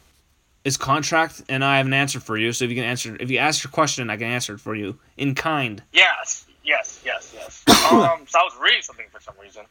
his 0.65 0.75
contract, 0.75 1.43
and 1.47 1.63
I 1.63 1.77
have 1.77 1.85
an 1.85 1.93
answer 1.93 2.19
for 2.19 2.37
you. 2.37 2.51
So 2.51 2.65
if 2.65 2.71
you 2.71 2.75
can 2.75 2.83
answer, 2.83 3.15
if 3.21 3.31
you 3.31 3.37
ask 3.37 3.63
your 3.63 3.71
question, 3.71 4.09
I 4.09 4.17
can 4.17 4.27
answer 4.27 4.55
it 4.55 4.59
for 4.59 4.75
you 4.75 4.99
in 5.15 5.33
kind. 5.33 5.81
Yes, 5.93 6.45
yes, 6.65 7.01
yes, 7.05 7.33
yes. 7.33 7.63
um, 7.91 8.25
so 8.27 8.39
I 8.39 8.43
was 8.43 8.57
reading 8.59 8.81
something 8.81 9.05
for 9.09 9.21
some 9.21 9.35
reason. 9.41 9.63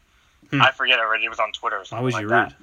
I 0.53 0.70
forget 0.72 0.99
already. 0.99 1.24
It 1.24 1.28
was 1.28 1.41
on 1.41 1.53
Twitter 1.53 1.76
or 1.76 1.80
Why 1.80 1.84
something 1.84 2.05
was 2.05 2.14
like 2.14 2.22
you 2.22 2.28
that. 2.28 2.55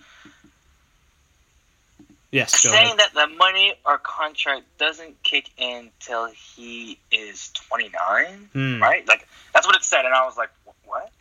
Yes, 2.31 2.59
Saying 2.59 2.97
that 2.97 3.13
the 3.13 3.27
money 3.37 3.75
or 3.85 3.99
contract 3.99 4.63
doesn't 4.79 5.21
kick 5.21 5.51
in 5.57 5.91
till 5.99 6.29
he 6.55 6.97
is 7.11 7.51
29, 7.53 8.49
Hmm. 8.53 8.81
right? 8.81 9.07
Like 9.07 9.27
that's 9.53 9.67
what 9.67 9.75
it 9.75 9.83
said, 9.83 10.05
and 10.05 10.15
I 10.15 10.25
was 10.25 10.35
like, 10.35 10.49
"Wh- 10.65 10.87
what? 10.87 11.11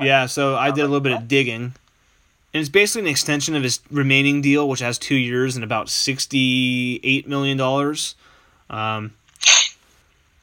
Yeah, 0.00 0.26
so 0.26 0.56
I 0.56 0.72
did 0.72 0.80
a 0.80 0.88
little 0.88 0.98
bit 1.00 1.12
of 1.12 1.28
digging. 1.28 1.74
And 2.52 2.60
it's 2.60 2.68
basically 2.68 3.02
an 3.02 3.08
extension 3.12 3.54
of 3.54 3.62
his 3.62 3.78
remaining 3.90 4.40
deal, 4.40 4.68
which 4.68 4.80
has 4.80 4.98
two 4.98 5.14
years 5.14 5.54
and 5.54 5.64
about 5.64 5.86
$68 5.86 7.26
million. 7.28 7.60
Um, 8.70 9.12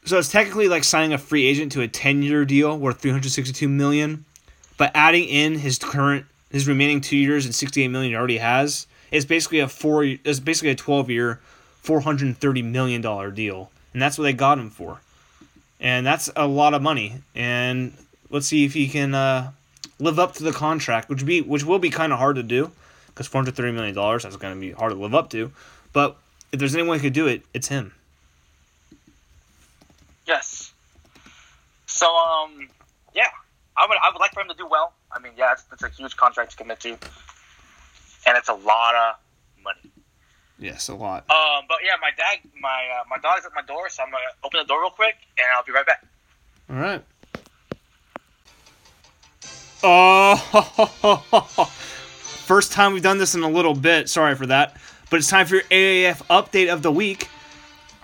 so 0.06 0.18
it's 0.18 0.32
technically 0.32 0.68
like 0.70 0.84
signing 0.86 1.12
a 1.14 1.18
free 1.18 1.46
agent 1.46 1.72
to 1.74 1.82
a 1.82 1.88
10 1.90 2.24
year 2.24 2.46
deal 2.46 2.78
worth 2.78 3.02
$362 3.02 3.70
million. 3.70 4.24
But 4.82 4.94
adding 4.96 5.26
in 5.26 5.60
his 5.60 5.78
current, 5.78 6.26
his 6.50 6.68
remaining 6.68 7.02
two 7.02 7.16
years 7.16 7.46
and 7.46 7.54
68 7.54 7.90
million 7.90 8.14
he 8.14 8.18
already 8.18 8.40
has, 8.40 8.88
it's 9.12 9.26
basically 9.26 9.60
a 9.60 9.68
four, 9.68 10.04
it's 10.04 10.40
basically 10.40 10.72
a 10.72 10.76
12 10.76 11.12
year, 11.12 11.40
$430 11.84 12.64
million 12.64 13.34
deal. 13.36 13.70
And 13.94 14.02
that's 14.02 14.18
what 14.18 14.24
they 14.24 14.34
got 14.34 14.58
him 14.58 14.72
for. 14.72 15.00
And 15.80 16.04
that's 16.04 16.32
a 16.36 16.48
lot 16.48 16.74
of 16.74 16.82
money. 16.82 17.22
And 17.36 17.94
let's 18.32 18.48
see 18.48 18.66
if 18.66 18.74
he 18.74 18.88
can 18.88 19.14
uh, 19.14 19.52
live 20.00 20.18
up 20.18 20.34
to 20.38 20.44
the 20.44 20.52
contract, 20.52 21.10
which 21.10 21.28
be 21.28 21.42
which 21.42 21.64
will 21.64 21.78
be 21.78 21.92
kind 21.92 22.12
of 22.12 22.18
hard 22.18 22.38
to 22.38 22.44
do 22.44 22.72
because 23.06 23.28
four 23.28 23.38
hundred 23.38 23.54
thirty 23.54 23.72
million 23.72 23.94
dollars 23.94 24.24
that's 24.24 24.36
going 24.36 24.56
to 24.56 24.60
be 24.60 24.72
hard 24.72 24.94
to 24.94 24.98
live 24.98 25.14
up 25.14 25.30
to. 25.30 25.52
But 25.94 26.18
if 26.52 26.58
there's 26.58 26.74
anyone 26.74 26.98
who 26.98 27.04
could 27.04 27.14
do 27.14 27.28
it, 27.28 27.44
it's 27.54 27.68
him. 27.68 27.94
Yes. 30.26 30.74
So, 31.86 32.08
um, 32.08 32.68
yeah, 33.14 33.30
I 33.82 33.88
would, 33.88 33.98
I 33.98 34.10
would 34.14 34.20
like 34.20 34.32
for 34.34 34.42
him 34.42 34.48
to 34.48 34.54
do 34.54 34.68
well. 34.68 34.94
I 35.12 35.20
mean, 35.20 35.32
yeah, 35.36 35.54
it's, 35.54 35.64
it's 35.72 35.82
a 35.82 35.90
huge 35.90 36.16
contract 36.16 36.52
to 36.52 36.58
commit 36.58 36.80
to, 36.82 36.90
and 36.90 38.38
it's 38.38 38.48
a 38.48 38.54
lot 38.54 38.94
of 38.94 39.16
money. 39.64 39.92
Yes, 40.60 40.88
a 40.90 40.94
lot. 40.94 41.28
Um, 41.32 41.66
but 41.68 41.80
yeah, 41.84 41.94
my 42.00 42.12
dad, 42.16 42.48
my 42.62 42.88
uh, 43.00 43.04
my 43.10 43.18
dog's 43.18 43.44
at 43.44 43.52
my 43.56 43.64
door, 43.64 43.90
so 43.90 44.04
I'm 44.04 44.12
gonna 44.12 44.24
open 44.44 44.60
the 44.60 44.68
door 44.68 44.82
real 44.82 44.92
quick, 44.92 45.16
and 45.40 45.48
I'll 45.56 45.64
be 45.64 45.72
right 45.72 45.86
back. 45.86 46.06
All 46.70 46.76
right. 46.76 47.04
Oh, 49.84 51.66
first 52.46 52.72
time 52.72 52.94
we've 52.94 53.02
done 53.02 53.18
this 53.18 53.34
in 53.34 53.42
a 53.42 53.50
little 53.50 53.74
bit. 53.74 54.10
Sorry 54.10 54.36
for 54.36 54.46
that, 54.46 54.78
but 55.10 55.18
it's 55.18 55.30
time 55.30 55.48
for 55.48 55.56
your 55.56 55.64
AAF 55.64 56.24
update 56.28 56.72
of 56.72 56.84
the 56.84 56.92
week. 56.92 57.30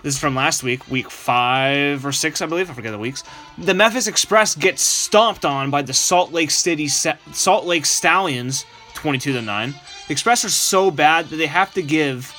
This 0.08 0.14
is 0.14 0.20
from 0.22 0.34
last 0.36 0.62
week, 0.62 0.88
week 0.90 1.10
five 1.10 2.06
or 2.06 2.12
six, 2.12 2.40
I 2.40 2.46
believe. 2.46 2.70
I 2.70 2.72
forget 2.72 2.92
the 2.92 2.98
weeks. 2.98 3.24
The 3.58 3.74
Memphis 3.74 4.06
Express 4.06 4.54
gets 4.54 4.80
stomped 4.80 5.44
on 5.44 5.70
by 5.70 5.82
the 5.82 5.92
Salt 5.92 6.32
Lake 6.32 6.50
City 6.50 6.88
Sa- 6.88 7.18
Salt 7.34 7.66
Lake 7.66 7.84
Stallions, 7.84 8.64
twenty-two 8.94 9.34
to 9.34 9.42
nine. 9.42 9.74
The 10.06 10.12
Express 10.12 10.46
are 10.46 10.48
so 10.48 10.90
bad 10.90 11.26
that 11.26 11.36
they 11.36 11.46
have 11.46 11.74
to 11.74 11.82
give 11.82 12.34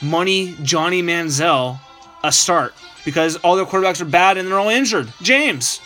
Money 0.00 0.54
Johnny 0.62 1.02
Manziel 1.02 1.80
a 2.22 2.30
start 2.30 2.72
because 3.04 3.34
all 3.38 3.56
their 3.56 3.66
quarterbacks 3.66 4.00
are 4.00 4.04
bad 4.04 4.36
and 4.36 4.46
they're 4.46 4.60
all 4.60 4.68
injured. 4.68 5.12
James. 5.20 5.80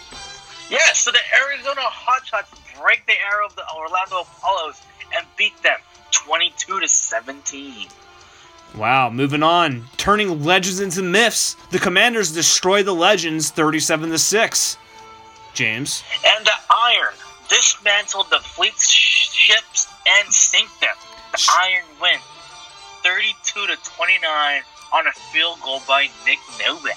Yeah, 0.69 0.81
so 0.93 1.11
the 1.13 1.19
Arizona 1.49 1.81
Hotshots 1.81 2.53
break 2.79 3.07
the 3.07 3.15
arrow 3.33 3.47
of 3.47 3.57
the 3.57 3.65
Orlando 3.75 4.21
Apollos 4.31 4.83
and 5.17 5.27
beat 5.39 5.57
them 5.63 5.79
22 6.11 6.81
to 6.81 6.87
17. 6.87 7.89
Wow, 8.77 9.11
moving 9.11 9.43
on. 9.43 9.85
Turning 9.99 10.43
legends 10.43 10.81
into 10.81 11.03
myths. 11.03 11.57
The 11.71 11.79
Commanders 11.79 12.33
destroy 12.33 12.83
the 12.83 12.95
legends 12.95 13.51
37 13.51 14.11
to 14.11 14.19
6. 14.19 14.77
James. 15.55 16.03
And 16.25 16.47
the 16.47 16.53
Iron 16.71 17.15
dismantled 17.49 18.31
the 18.31 18.39
fleet's 18.39 18.89
ships 18.89 19.89
and 20.09 20.33
sink 20.33 20.69
them. 20.81 20.95
The 21.33 21.51
Iron 21.65 21.85
win 22.01 22.19
32 23.03 23.67
to 23.67 23.77
29 23.83 24.63
on 24.95 25.07
a 25.07 25.13
field 25.13 25.59
goal 25.63 25.83
by 25.87 26.09
Nick 26.27 26.39
Novak. 26.65 26.97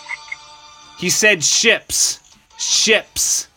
He 0.98 1.10
said 1.10 1.44
ships. 1.44 2.22
Ships. 2.58 3.48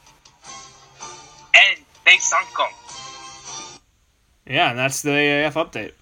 And 1.55 1.79
they 2.05 2.17
sunk 2.17 2.49
them. 2.57 2.67
Yeah, 4.47 4.71
and 4.71 4.79
that's 4.79 5.03
the 5.03 5.11
AAF 5.11 5.53
update. 5.53 5.93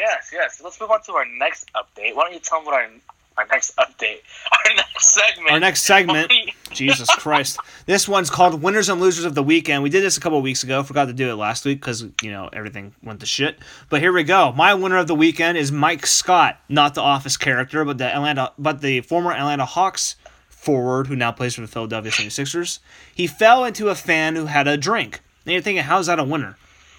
Yes, 0.00 0.30
yes. 0.32 0.62
Let's 0.64 0.80
move 0.80 0.90
on 0.90 1.02
to 1.02 1.12
our 1.12 1.26
next 1.38 1.70
update. 1.74 2.16
Why 2.16 2.24
don't 2.24 2.32
you 2.32 2.40
tell 2.40 2.60
me 2.60 2.66
what 2.68 2.74
our, 2.74 2.88
our 3.36 3.46
next 3.48 3.76
update, 3.76 4.20
our 4.50 4.74
next 4.74 5.12
segment. 5.12 5.50
Our 5.50 5.60
next 5.60 5.82
segment. 5.82 6.32
Jesus 6.70 7.14
Christ. 7.16 7.58
This 7.84 8.08
one's 8.08 8.30
called 8.30 8.62
Winners 8.62 8.88
and 8.88 8.98
Losers 8.98 9.26
of 9.26 9.34
the 9.34 9.42
Weekend. 9.42 9.82
We 9.82 9.90
did 9.90 10.02
this 10.02 10.16
a 10.16 10.20
couple 10.20 10.40
weeks 10.40 10.64
ago. 10.64 10.82
Forgot 10.82 11.06
to 11.06 11.12
do 11.12 11.28
it 11.30 11.34
last 11.34 11.66
week 11.66 11.80
because, 11.80 12.02
you 12.22 12.30
know, 12.30 12.48
everything 12.50 12.94
went 13.02 13.20
to 13.20 13.26
shit. 13.26 13.58
But 13.90 14.00
here 14.00 14.10
we 14.10 14.22
go. 14.24 14.52
My 14.52 14.72
winner 14.72 14.96
of 14.96 15.06
the 15.06 15.14
weekend 15.14 15.58
is 15.58 15.70
Mike 15.70 16.06
Scott, 16.06 16.58
not 16.70 16.94
the 16.94 17.02
office 17.02 17.36
character, 17.36 17.84
but 17.84 17.98
the 17.98 18.06
Atlanta 18.06 18.52
but 18.58 18.80
the 18.80 19.02
former 19.02 19.32
Atlanta 19.32 19.66
Hawks 19.66 20.16
forward 20.48 21.08
who 21.08 21.16
now 21.16 21.30
plays 21.30 21.56
for 21.56 21.60
the 21.60 21.66
Philadelphia 21.66 22.10
76ers. 22.10 22.78
He 23.14 23.26
fell 23.26 23.66
into 23.66 23.90
a 23.90 23.94
fan 23.94 24.34
who 24.34 24.46
had 24.46 24.66
a 24.66 24.78
drink. 24.78 25.20
And 25.44 25.52
you're 25.52 25.60
thinking, 25.60 25.84
how's 25.84 26.06
that 26.06 26.18
a 26.18 26.24
winner? 26.24 26.56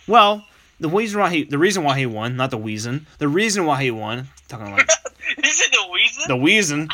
Well, 0.08 0.45
the 0.82 0.90
reason 0.90 1.20
why 1.20 1.30
he 1.30 1.44
the 1.44 1.58
reason 1.58 1.84
why 1.84 1.98
he 1.98 2.06
won, 2.06 2.36
not 2.36 2.52
the 2.52 2.58
reason, 2.58 3.06
the 3.20 3.28
reason 3.28 3.66
why 3.66 3.82
he 3.82 3.92
won, 3.92 4.28
talking 4.48 4.72
like 4.72 4.90
you 5.38 5.50
said 5.52 5.72
the 5.72 5.90
reason? 5.94 6.24
the 6.28 6.38
reason 6.38 6.90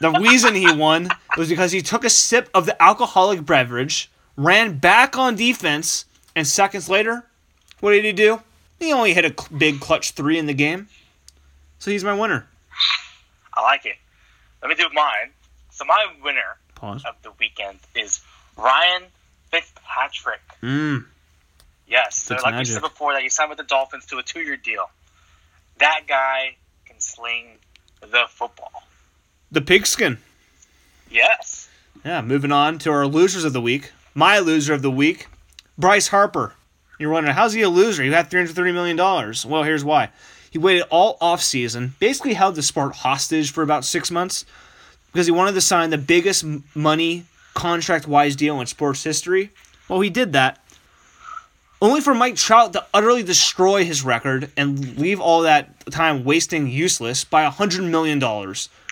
the 0.00 0.10
reason 0.12 0.54
he 0.54 0.70
won 0.72 1.08
was 1.36 1.48
because 1.48 1.72
he 1.72 1.80
took 1.80 2.04
a 2.04 2.10
sip 2.10 2.48
of 2.54 2.66
the 2.66 2.80
alcoholic 2.82 3.44
beverage, 3.46 4.10
ran 4.36 4.78
back 4.78 5.16
on 5.16 5.34
defense, 5.34 6.04
and 6.36 6.46
seconds 6.46 6.88
later, 6.88 7.24
what 7.80 7.92
did 7.92 8.04
he 8.04 8.12
do? 8.12 8.40
He 8.78 8.92
only 8.92 9.12
hit 9.14 9.24
a 9.24 9.34
big 9.56 9.80
clutch 9.80 10.12
three 10.12 10.38
in 10.38 10.46
the 10.46 10.54
game. 10.54 10.88
So 11.80 11.90
he's 11.90 12.04
my 12.04 12.14
winner. 12.18 12.46
I 13.54 13.62
like 13.62 13.86
it. 13.86 13.96
Let 14.62 14.68
me 14.68 14.74
do 14.74 14.88
mine. 14.92 15.30
So 15.70 15.84
my 15.84 16.06
winner 16.22 16.58
Pause. 16.74 17.04
of 17.08 17.14
the 17.22 17.30
weekend 17.40 17.78
is 17.94 18.20
Ryan 18.56 19.04
Fitzpatrick. 19.50 20.40
Mm. 20.62 21.04
Yes, 21.88 22.22
so 22.22 22.36
like 22.42 22.58
we 22.58 22.64
said 22.66 22.82
before, 22.82 23.14
that 23.14 23.22
he 23.22 23.30
signed 23.30 23.48
with 23.48 23.58
the 23.58 23.64
Dolphins 23.64 24.04
to 24.06 24.18
a 24.18 24.22
two-year 24.22 24.56
deal. 24.56 24.90
That 25.78 26.02
guy 26.06 26.56
can 26.84 27.00
sling 27.00 27.56
the 28.00 28.26
football. 28.28 28.84
The 29.50 29.62
pigskin. 29.62 30.18
Yes. 31.10 31.70
Yeah, 32.04 32.20
moving 32.20 32.52
on 32.52 32.78
to 32.80 32.90
our 32.90 33.06
losers 33.06 33.44
of 33.44 33.54
the 33.54 33.60
week. 33.60 33.92
My 34.14 34.38
loser 34.38 34.74
of 34.74 34.82
the 34.82 34.90
week, 34.90 35.28
Bryce 35.78 36.08
Harper. 36.08 36.52
You're 36.98 37.10
wondering, 37.10 37.34
how's 37.34 37.54
he 37.54 37.62
a 37.62 37.68
loser? 37.68 38.02
He 38.02 38.10
had 38.10 38.30
$330 38.30 38.74
million. 38.74 38.96
Well, 38.96 39.62
here's 39.62 39.84
why. 39.84 40.10
He 40.50 40.58
waited 40.58 40.84
all 40.90 41.16
offseason, 41.18 41.98
basically 41.98 42.34
held 42.34 42.54
the 42.54 42.62
sport 42.62 42.96
hostage 42.96 43.52
for 43.52 43.62
about 43.62 43.84
six 43.84 44.10
months 44.10 44.44
because 45.12 45.26
he 45.26 45.32
wanted 45.32 45.52
to 45.52 45.60
sign 45.60 45.90
the 45.90 45.98
biggest 45.98 46.44
money 46.74 47.24
contract 47.54 48.06
wise 48.06 48.36
deal 48.36 48.60
in 48.60 48.66
sports 48.66 49.04
history. 49.04 49.50
Well, 49.88 50.00
he 50.00 50.10
did 50.10 50.32
that. 50.32 50.62
Only 51.80 52.00
for 52.00 52.14
Mike 52.14 52.34
Trout 52.36 52.72
to 52.72 52.84
utterly 52.92 53.22
destroy 53.22 53.84
his 53.84 54.04
record 54.04 54.50
and 54.56 54.98
leave 54.98 55.20
all 55.20 55.42
that 55.42 55.88
time 55.90 56.24
wasting 56.24 56.66
useless 56.68 57.24
by 57.24 57.42
a 57.42 57.50
$100 57.52 57.88
million. 57.88 58.18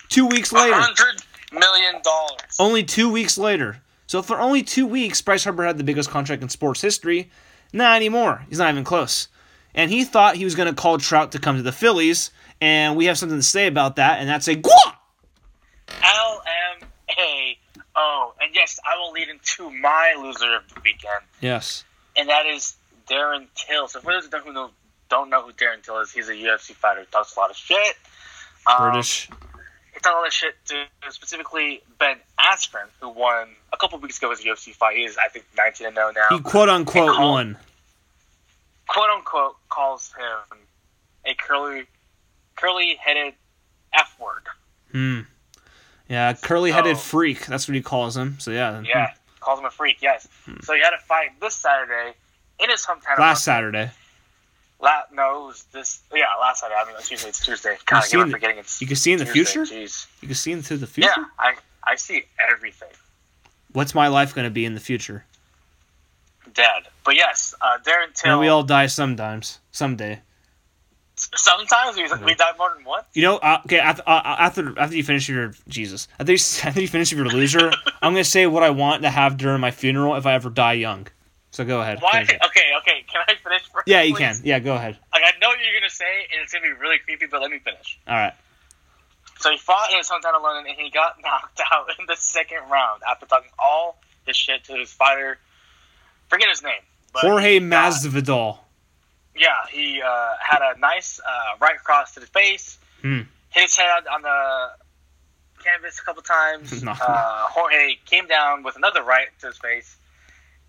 Two 0.08 0.26
weeks 0.26 0.52
later. 0.52 0.74
Hundred 0.74 1.22
million 1.52 2.00
dollars. 2.02 2.40
Only 2.60 2.84
two 2.84 3.10
weeks 3.10 3.36
later. 3.36 3.78
So 4.06 4.22
for 4.22 4.38
only 4.40 4.62
two 4.62 4.86
weeks, 4.86 5.20
Bryce 5.20 5.42
Harper 5.42 5.64
had 5.66 5.78
the 5.78 5.84
biggest 5.84 6.10
contract 6.10 6.42
in 6.42 6.48
sports 6.48 6.80
history. 6.80 7.28
Not 7.72 7.96
anymore. 7.96 8.44
He's 8.48 8.58
not 8.58 8.70
even 8.70 8.84
close. 8.84 9.26
And 9.74 9.90
he 9.90 10.04
thought 10.04 10.36
he 10.36 10.44
was 10.44 10.54
going 10.54 10.68
to 10.68 10.74
call 10.74 10.98
Trout 10.98 11.32
to 11.32 11.40
come 11.40 11.56
to 11.56 11.62
the 11.62 11.72
Phillies, 11.72 12.30
and 12.60 12.96
we 12.96 13.06
have 13.06 13.18
something 13.18 13.36
to 13.38 13.42
say 13.42 13.66
about 13.66 13.96
that, 13.96 14.20
and 14.20 14.28
that's 14.28 14.48
a 14.48 14.54
Gwa! 14.56 14.70
L 16.02 16.42
M 16.80 16.88
A 17.18 17.58
O. 17.96 18.32
And 18.40 18.54
yes, 18.54 18.78
I 18.90 18.96
will 18.96 19.12
lead 19.12 19.28
into 19.28 19.70
my 19.70 20.14
loser 20.18 20.54
of 20.54 20.62
the 20.72 20.80
weekend, 20.82 21.24
Yes. 21.40 21.84
And 22.16 22.28
that 22.28 22.46
is 22.46 22.74
Darren 23.08 23.46
Till. 23.54 23.88
So 23.88 24.00
for 24.00 24.12
those 24.12 24.26
who 24.44 24.52
know, 24.52 24.70
don't 25.08 25.30
know 25.30 25.42
who 25.42 25.52
Darren 25.52 25.82
Till 25.82 25.98
is, 26.00 26.10
he's 26.12 26.28
a 26.28 26.34
UFC 26.34 26.72
fighter. 26.74 27.00
He 27.00 27.06
talks 27.06 27.36
a 27.36 27.40
lot 27.40 27.50
of 27.50 27.56
shit. 27.56 27.96
Um, 28.66 28.90
British. 28.90 29.28
He 29.94 30.00
talks 30.00 30.06
a 30.06 30.18
lot 30.18 30.26
of 30.26 30.32
shit 30.32 30.54
to 30.66 30.84
specifically 31.10 31.82
Ben 31.98 32.16
Askren, 32.40 32.86
who 33.00 33.08
won 33.08 33.48
a 33.72 33.76
couple 33.76 33.98
weeks 33.98 34.18
ago 34.18 34.30
his 34.30 34.40
UFC 34.40 34.74
fight. 34.74 34.96
He 34.96 35.04
is, 35.04 35.16
I 35.24 35.28
think, 35.28 35.44
19 35.56 35.86
and 35.86 35.96
0 35.96 36.12
now. 36.14 36.36
He 36.36 36.42
quote 36.42 36.68
unquote 36.68 37.14
call- 37.16 37.32
won. 37.32 37.56
quote 38.88 39.10
unquote 39.10 39.56
calls 39.68 40.12
him 40.18 40.58
a 41.24 41.34
curly, 41.34 41.84
curly 42.56 42.96
headed 43.00 43.34
F 43.94 44.14
word. 44.20 44.42
Hmm. 44.92 45.20
Yeah, 46.08 46.32
curly 46.34 46.70
headed 46.72 46.96
So- 46.96 47.02
freak. 47.02 47.46
That's 47.46 47.66
what 47.66 47.74
he 47.74 47.82
calls 47.82 48.16
him. 48.16 48.38
So 48.38 48.50
yeah. 48.50 48.82
Yeah, 48.84 49.14
calls 49.46 49.58
him 49.60 49.64
a 49.64 49.70
freak. 49.70 49.98
Yes. 50.02 50.28
So 50.62 50.74
he 50.74 50.80
had 50.80 50.92
a 50.92 50.98
fight 50.98 51.30
this 51.40 51.54
Saturday 51.54 52.12
in 52.62 52.68
his 52.68 52.84
hometown. 52.84 53.18
Last. 53.18 53.44
Saturday. 53.44 53.90
La- 54.80 55.04
no, 55.12 55.44
it 55.44 55.46
was 55.46 55.62
this. 55.72 56.00
Yeah, 56.12 56.24
last 56.38 56.60
Saturday. 56.60 56.78
I 56.78 56.84
mean, 56.86 56.96
it's 56.98 57.10
usually 57.10 57.30
it's 57.30 57.42
Tuesday. 57.44 57.76
God, 57.86 57.98
I 57.98 58.00
seen 58.00 58.10
keep 58.10 58.20
on 58.20 58.28
the- 58.28 58.32
forgetting 58.32 58.58
it's. 58.58 58.80
you 58.82 58.86
can 58.86 58.96
see 58.96 59.12
in 59.12 59.18
the 59.18 59.24
Tuesday. 59.24 59.64
future? 59.64 59.74
Jeez. 59.74 60.06
You 60.20 60.28
can 60.28 60.34
see 60.34 60.52
into 60.52 60.76
the 60.76 60.86
future. 60.86 61.10
Yeah, 61.16 61.24
I 61.38 61.54
I 61.82 61.94
see 61.96 62.24
everything. 62.52 62.90
What's 63.72 63.94
my 63.94 64.08
life 64.08 64.34
going 64.34 64.44
to 64.46 64.50
be 64.50 64.64
in 64.66 64.74
the 64.74 64.80
future? 64.80 65.24
Dead. 66.52 66.82
But 67.04 67.14
yes, 67.16 67.54
uh, 67.60 67.78
Darren 67.86 68.12
Till. 68.14 68.32
And 68.32 68.40
we 68.40 68.48
all 68.48 68.62
die 68.62 68.86
sometimes, 68.86 69.58
someday. 69.72 70.20
Sometimes 71.16 71.96
we, 71.96 72.02
we 72.24 72.34
die 72.34 72.52
more 72.58 72.72
than 72.74 72.84
once. 72.84 73.06
You 73.14 73.22
know, 73.22 73.36
uh, 73.38 73.60
okay. 73.66 73.78
After, 73.78 74.02
uh, 74.06 74.22
after 74.24 74.78
after 74.78 74.96
you 74.96 75.02
finish 75.04 75.28
your 75.28 75.54
Jesus, 75.68 76.08
after 76.20 76.32
you, 76.32 76.38
after 76.64 76.80
you 76.80 76.88
finish 76.88 77.12
your 77.12 77.24
loser, 77.26 77.72
I'm 78.02 78.12
gonna 78.12 78.24
say 78.24 78.46
what 78.46 78.62
I 78.62 78.70
want 78.70 79.02
to 79.02 79.10
have 79.10 79.36
during 79.36 79.60
my 79.60 79.70
funeral 79.70 80.14
if 80.16 80.26
I 80.26 80.34
ever 80.34 80.50
die 80.50 80.74
young. 80.74 81.06
So 81.50 81.64
go 81.64 81.80
ahead. 81.80 82.00
Why? 82.02 82.20
Okay, 82.22 82.38
okay. 82.78 83.04
Can 83.10 83.22
I 83.26 83.34
finish 83.42 83.62
first? 83.72 83.86
Yeah, 83.88 84.02
you 84.02 84.14
please? 84.14 84.18
can. 84.38 84.40
Yeah, 84.44 84.58
go 84.58 84.74
ahead. 84.74 84.98
Like 85.12 85.22
I 85.24 85.38
know 85.40 85.48
what 85.48 85.58
you're 85.58 85.80
gonna 85.80 85.88
say, 85.90 86.04
and 86.32 86.42
it's 86.42 86.52
gonna 86.52 86.64
be 86.64 86.72
really 86.72 86.98
creepy, 86.98 87.26
but 87.26 87.40
let 87.40 87.50
me 87.50 87.58
finish. 87.58 87.98
All 88.06 88.14
right. 88.14 88.34
So 89.38 89.50
he 89.50 89.58
fought 89.58 89.90
in 89.90 89.98
his 89.98 90.08
hometown 90.08 90.34
of 90.34 90.42
London, 90.42 90.70
and 90.70 90.80
he 90.80 90.90
got 90.90 91.16
knocked 91.22 91.60
out 91.72 91.88
in 91.98 92.06
the 92.06 92.16
second 92.16 92.58
round 92.70 93.02
after 93.08 93.26
talking 93.26 93.50
all 93.58 93.98
his 94.26 94.36
shit 94.36 94.64
to 94.64 94.74
his 94.74 94.92
fighter. 94.92 95.38
Forget 96.28 96.48
his 96.48 96.62
name. 96.62 96.80
but 97.12 97.22
Jorge 97.22 97.60
Masvidal. 97.60 98.58
Yeah, 99.36 99.50
he 99.70 100.00
uh, 100.02 100.34
had 100.40 100.60
a 100.62 100.78
nice 100.78 101.20
uh, 101.20 101.56
right 101.60 101.78
cross 101.82 102.14
to 102.14 102.20
the 102.20 102.26
face. 102.26 102.78
Hmm. 103.02 103.22
Hit 103.50 103.62
his 103.64 103.76
head 103.76 104.06
on 104.12 104.22
the 104.22 104.68
canvas 105.62 105.98
a 105.98 106.02
couple 106.04 106.22
times. 106.22 106.82
No. 106.84 106.92
uh, 106.92 107.46
Jorge 107.48 107.96
came 108.04 108.26
down 108.26 108.62
with 108.62 108.76
another 108.76 109.02
right 109.02 109.28
to 109.40 109.48
his 109.48 109.58
face, 109.58 109.96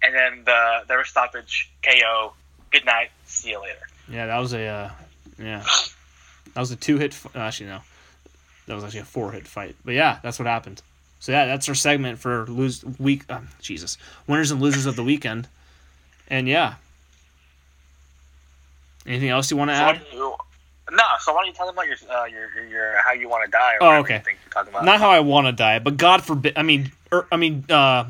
and 0.01 0.13
then 0.13 0.43
the 0.45 0.79
there 0.87 0.97
was 0.97 1.07
stoppage. 1.07 1.71
KO. 1.83 2.33
Good 2.71 2.85
night. 2.85 3.09
See 3.25 3.49
you 3.51 3.61
later. 3.61 3.79
Yeah, 4.09 4.25
that 4.27 4.37
was 4.39 4.53
a 4.53 4.65
uh, 4.65 4.89
yeah, 5.39 5.63
that 6.53 6.59
was 6.59 6.71
a 6.71 6.75
two 6.75 6.97
hit. 6.97 7.13
F- 7.13 7.35
actually, 7.35 7.67
no, 7.69 7.79
that 8.65 8.75
was 8.75 8.83
actually 8.83 9.01
a 9.01 9.05
four 9.05 9.31
hit 9.31 9.47
fight. 9.47 9.75
But 9.85 9.93
yeah, 9.93 10.19
that's 10.23 10.39
what 10.39 10.47
happened. 10.47 10.81
So 11.19 11.31
yeah, 11.31 11.45
that's 11.45 11.67
our 11.69 11.75
segment 11.75 12.19
for 12.19 12.45
lose 12.47 12.83
week. 12.99 13.23
Um, 13.31 13.47
Jesus, 13.61 13.97
winners 14.27 14.51
and 14.51 14.61
losers 14.61 14.85
of 14.85 14.95
the 14.95 15.03
weekend. 15.03 15.47
And 16.29 16.47
yeah, 16.47 16.75
anything 19.07 19.29
else 19.29 19.49
you 19.51 19.57
want 19.57 19.71
to 19.71 19.75
So 19.77 19.83
add? 19.83 20.01
you- 20.13 20.35
no, 20.89 21.03
so 21.19 21.33
why 21.33 21.39
don't 21.41 21.47
you 21.47 21.53
tell 21.53 21.65
them 21.65 21.75
about 21.75 21.87
your, 21.87 21.97
uh, 22.09 22.23
your, 22.25 22.49
your, 22.55 22.65
your 22.67 23.01
how 23.03 23.11
you 23.11 23.27
want 23.27 23.43
to 23.43 23.51
die? 23.51 23.73
Or 23.81 23.83
Oh, 23.83 23.99
okay. 23.99 24.15
You 24.15 24.19
think 24.21 24.37
you're 24.45 24.53
talking 24.53 24.71
about. 24.71 24.85
Not 24.85 24.99
how 24.99 25.09
I 25.09 25.19
want 25.19 25.47
to 25.47 25.51
die, 25.51 25.79
but 25.79 25.97
God 25.97 26.23
forbid. 26.23 26.53
I 26.57 26.63
mean, 26.63 26.91
er, 27.11 27.27
I 27.29 27.35
mean, 27.35 27.65
uh, 27.69 28.05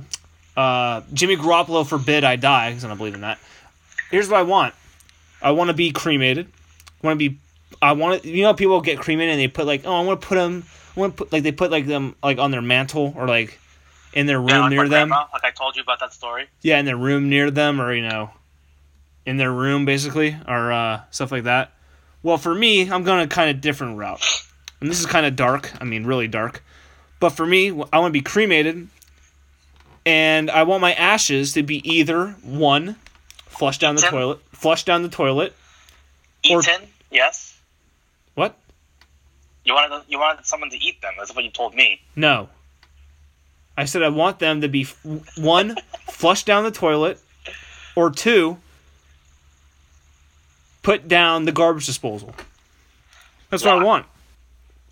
uh, 0.56 1.02
Jimmy 1.12 1.38
Garoppolo 1.38 1.88
forbid 1.88 2.24
I 2.24 2.36
die 2.36 2.70
because 2.70 2.86
I 2.86 2.90
don't 2.90 2.98
believe 2.98 3.16
in 3.16 3.22
that. 3.22 3.40
Here's 4.12 4.30
what 4.30 4.40
I 4.40 4.44
want. 4.44 4.76
I 5.42 5.52
want 5.52 5.70
to 5.70 5.74
be 5.74 5.90
cremated. 5.92 6.48
I 7.04 7.08
want 7.08 7.20
to 7.20 7.30
be. 7.30 7.40
I 7.82 7.94
want 7.94 8.22
to. 8.22 8.30
You 8.30 8.44
know, 8.44 8.54
people 8.54 8.80
get 8.82 9.00
cremated 9.00 9.32
and 9.34 9.40
they 9.42 9.48
put 9.48 9.66
like, 9.66 9.82
oh, 9.86 9.94
I 9.96 10.04
want 10.04 10.22
to 10.22 10.28
put 10.28 10.36
them. 10.36 10.64
I 10.96 11.00
want 11.00 11.18
to 11.18 11.24
put 11.24 11.34
like 11.34 11.42
they 11.42 11.52
put 11.52 11.72
like 11.72 11.88
them 11.88 12.16
like 12.22 12.38
on 12.38 12.52
their 12.52 12.62
mantle 12.62 13.12
or 13.18 13.28
like 13.28 13.60
in 14.14 14.28
their 14.28 14.40
room 14.40 14.50
yeah, 14.50 14.60
like 14.62 14.70
near 14.70 14.82
them. 14.90 15.10
grandma, 15.10 15.26
like 15.34 15.44
I 15.44 15.50
told 15.52 15.76
you 15.76 15.82
about 15.82 16.00
that 16.00 16.14
story. 16.14 16.46
Yeah, 16.62 16.78
in 16.80 16.86
their 16.86 16.96
room 16.98 17.28
near 17.30 17.50
them, 17.50 17.82
or 17.82 17.92
you 17.94 18.08
know, 18.08 18.30
in 19.28 19.36
their 19.38 19.52
room 19.52 19.84
basically, 19.86 20.36
or 20.48 20.72
uh, 20.72 21.02
stuff 21.12 21.32
like 21.32 21.44
that. 21.44 21.72
Well, 22.24 22.38
for 22.38 22.56
me, 22.56 22.90
I'm 22.90 23.04
going 23.04 23.24
a 23.24 23.28
kind 23.28 23.50
of 23.52 23.62
different 23.62 23.98
route, 23.98 24.24
and 24.82 24.90
this 24.90 25.00
is 25.00 25.06
kind 25.06 25.26
of 25.26 25.36
dark. 25.36 25.72
I 25.80 25.84
mean, 25.84 26.06
really 26.06 26.28
dark. 26.28 26.64
But 27.20 27.30
for 27.32 27.46
me, 27.46 27.68
I 27.70 28.00
want 28.00 28.08
to 28.10 28.10
be 28.12 28.22
cremated, 28.22 28.88
and 30.06 30.50
I 30.50 30.64
want 30.64 30.82
my 30.82 30.94
ashes 30.94 31.54
to 31.54 31.62
be 31.64 31.88
either 31.90 32.30
one, 32.42 32.96
flushed 33.46 33.82
down 33.82 33.96
the 33.96 34.02
Tim? 34.02 34.12
toilet, 34.12 34.40
flush 34.54 34.84
down 34.86 35.04
the 35.04 35.10
toilet. 35.10 35.54
Or- 36.50 36.62
Eaten, 36.62 36.88
yes. 37.12 37.60
What? 38.36 38.58
You 39.66 39.74
wanted 39.74 40.04
you 40.08 40.20
wanted 40.20 40.46
someone 40.46 40.70
to 40.70 40.78
eat 40.78 41.02
them. 41.02 41.14
That's 41.18 41.36
what 41.36 41.44
you 41.44 41.52
told 41.52 41.76
me. 41.76 42.00
No. 42.16 42.48
I 43.76 43.86
said 43.86 44.02
I 44.02 44.10
want 44.10 44.40
them 44.40 44.62
to 44.62 44.70
be 44.70 44.84
f- 44.84 45.06
one, 45.38 45.76
flushed 46.08 46.46
down 46.46 46.64
the 46.64 46.72
toilet, 46.72 47.20
or 47.96 48.10
two, 48.10 48.58
put 50.88 51.10
down 51.10 51.44
the 51.44 51.52
garbage 51.52 51.86
disposal. 51.86 52.34
That's 53.50 53.62
what 53.62 53.74
I 53.78 53.84
want. 53.84 54.06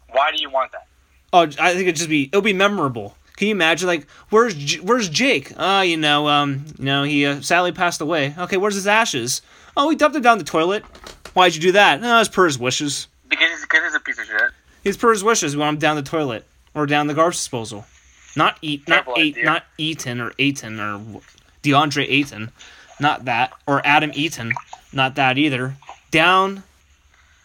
Why 0.09 0.29
do 0.29 0.41
you 0.41 0.49
want 0.49 0.73
that? 0.73 0.87
Oh, 1.31 1.43
I 1.43 1.73
think 1.73 1.83
it'd 1.83 1.95
just 1.95 2.09
be 2.09 2.23
it'll 2.25 2.41
be 2.41 2.51
memorable. 2.51 3.15
Can 3.37 3.47
you 3.47 3.53
imagine 3.53 3.87
like 3.87 4.05
where's 4.29 4.53
J- 4.55 4.81
where's 4.81 5.07
Jake? 5.07 5.53
Ah, 5.55 5.83
you 5.83 5.95
know, 5.95 6.27
um, 6.27 6.65
you 6.77 6.83
know, 6.83 7.03
he 7.03 7.25
uh, 7.25 7.39
sadly 7.39 7.71
passed 7.71 8.01
away. 8.01 8.35
Okay, 8.37 8.57
where's 8.57 8.75
his 8.75 8.87
ashes? 8.87 9.41
Oh, 9.77 9.89
he 9.89 9.95
dumped 9.95 10.15
them 10.15 10.21
down 10.21 10.37
the 10.37 10.43
toilet. 10.43 10.83
Why'd 11.33 11.55
you 11.55 11.61
do 11.61 11.71
that? 11.71 12.01
No, 12.01 12.19
it's 12.19 12.27
per 12.27 12.43
his 12.45 12.59
wishes. 12.59 13.07
Because 13.29 13.49
he's, 13.51 13.61
because 13.61 13.83
he's 13.85 13.95
a 13.95 13.99
piece 14.01 14.19
of 14.19 14.25
shit. 14.25 14.51
He's 14.83 14.97
per 14.97 15.11
his 15.11 15.23
wishes. 15.23 15.55
We 15.55 15.61
want 15.61 15.75
him 15.75 15.79
down 15.79 15.95
the 15.95 16.03
toilet 16.03 16.45
or 16.73 16.85
down 16.87 17.07
the 17.07 17.13
garbage 17.13 17.37
disposal. 17.37 17.85
Not 18.35 18.57
eat, 18.61 18.85
not 18.85 19.07
eat, 19.17 19.37
not 19.41 19.63
Eaton 19.77 20.19
or 20.19 20.31
Aiton 20.31 20.77
or 20.77 21.21
DeAndre 21.63 22.05
Ayton, 22.09 22.51
not 22.99 23.23
that 23.25 23.53
or 23.65 23.81
Adam 23.85 24.11
Eaton, 24.13 24.51
not 24.91 25.15
that 25.15 25.37
either. 25.37 25.77
Down 26.16 26.63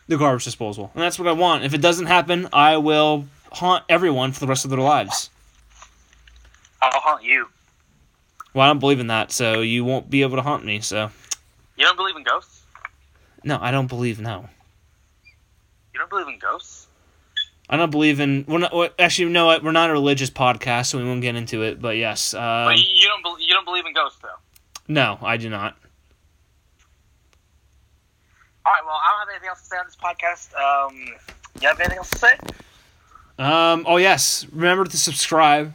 the 0.07 0.17
garbage 0.17 0.45
disposal, 0.45 0.93
and 0.95 1.03
that's 1.03 1.19
what 1.19 1.27
I 1.27 1.33
want. 1.33 1.65
If 1.65 1.75
it 1.75 1.81
doesn't 1.81 2.07
happen, 2.07 2.49
I 2.53 2.77
will 2.77 3.27
haunt 3.51 3.83
everyone 3.89 4.31
for 4.31 4.39
the 4.39 4.47
rest 4.47 4.65
of 4.65 4.71
their 4.71 4.79
lives. 4.81 5.29
I'll 6.81 7.01
haunt 7.01 7.25
you. 7.25 7.49
Well, 8.55 8.65
I 8.65 8.69
don't 8.69 8.79
believe 8.79 9.01
in 9.01 9.09
that, 9.09 9.33
so 9.33 9.61
you 9.61 9.85
won't 9.85 10.09
be 10.09 10.23
able 10.23 10.37
to 10.37 10.43
haunt 10.43 10.65
me. 10.65 10.79
So 10.81 11.11
You 11.77 11.85
don't 11.85 11.97
believe 11.97 12.15
in 12.15 12.23
ghosts? 12.23 12.63
no, 13.43 13.59
I 13.61 13.73
don't 13.73 13.89
believe. 13.89 14.21
No, 14.21 14.49
You 15.93 15.99
don't 15.99 16.09
believe 16.11 16.29
in 16.29 16.39
ghosts? 16.39 16.87
I 17.69 17.77
don't 17.77 17.91
believe 17.91 18.21
in. 18.21 18.45
We're 18.47 18.59
not. 18.59 18.73
well, 18.73 18.89
Actually, 19.01 19.35
what? 19.35 19.65
We're 19.65 19.73
not 19.73 19.91
a 19.91 19.93
religious 19.93 20.31
podcast, 20.31 20.87
so 20.87 20.99
we 20.99 21.05
won't 21.05 21.23
get 21.23 21.35
into 21.35 21.63
it. 21.65 21.83
But 21.83 21.97
yes, 21.97 22.35
um, 22.35 22.67
but 22.67 22.79
you, 22.79 23.09
don't 23.09 23.41
you 23.41 23.53
don't 23.53 23.65
believe 23.65 23.87
in 23.87 23.95
ghosts 23.95 24.21
though. 24.23 24.29
no, 24.87 25.19
I 25.23 25.37
do 25.39 25.49
not. 25.51 25.77
All 28.67 28.73
right. 28.73 28.83
Well, 28.85 28.95
I 28.95 29.11
don't 29.11 29.19
have 29.21 29.29
anything 29.31 29.49
else 29.49 29.61
to 29.63 29.67
say 29.67 29.77
on 29.77 29.87
this 29.87 29.97
podcast. 29.97 30.55
Um, 30.55 31.15
you 31.61 31.69
have 31.69 31.81
anything 31.81 31.99
else 31.99 32.11
to 32.11 32.19
say? 32.19 32.35
Um. 33.39 33.85
Oh 33.89 33.97
yes. 33.97 34.47
Remember 34.53 34.85
to 34.85 34.97
subscribe. 34.97 35.73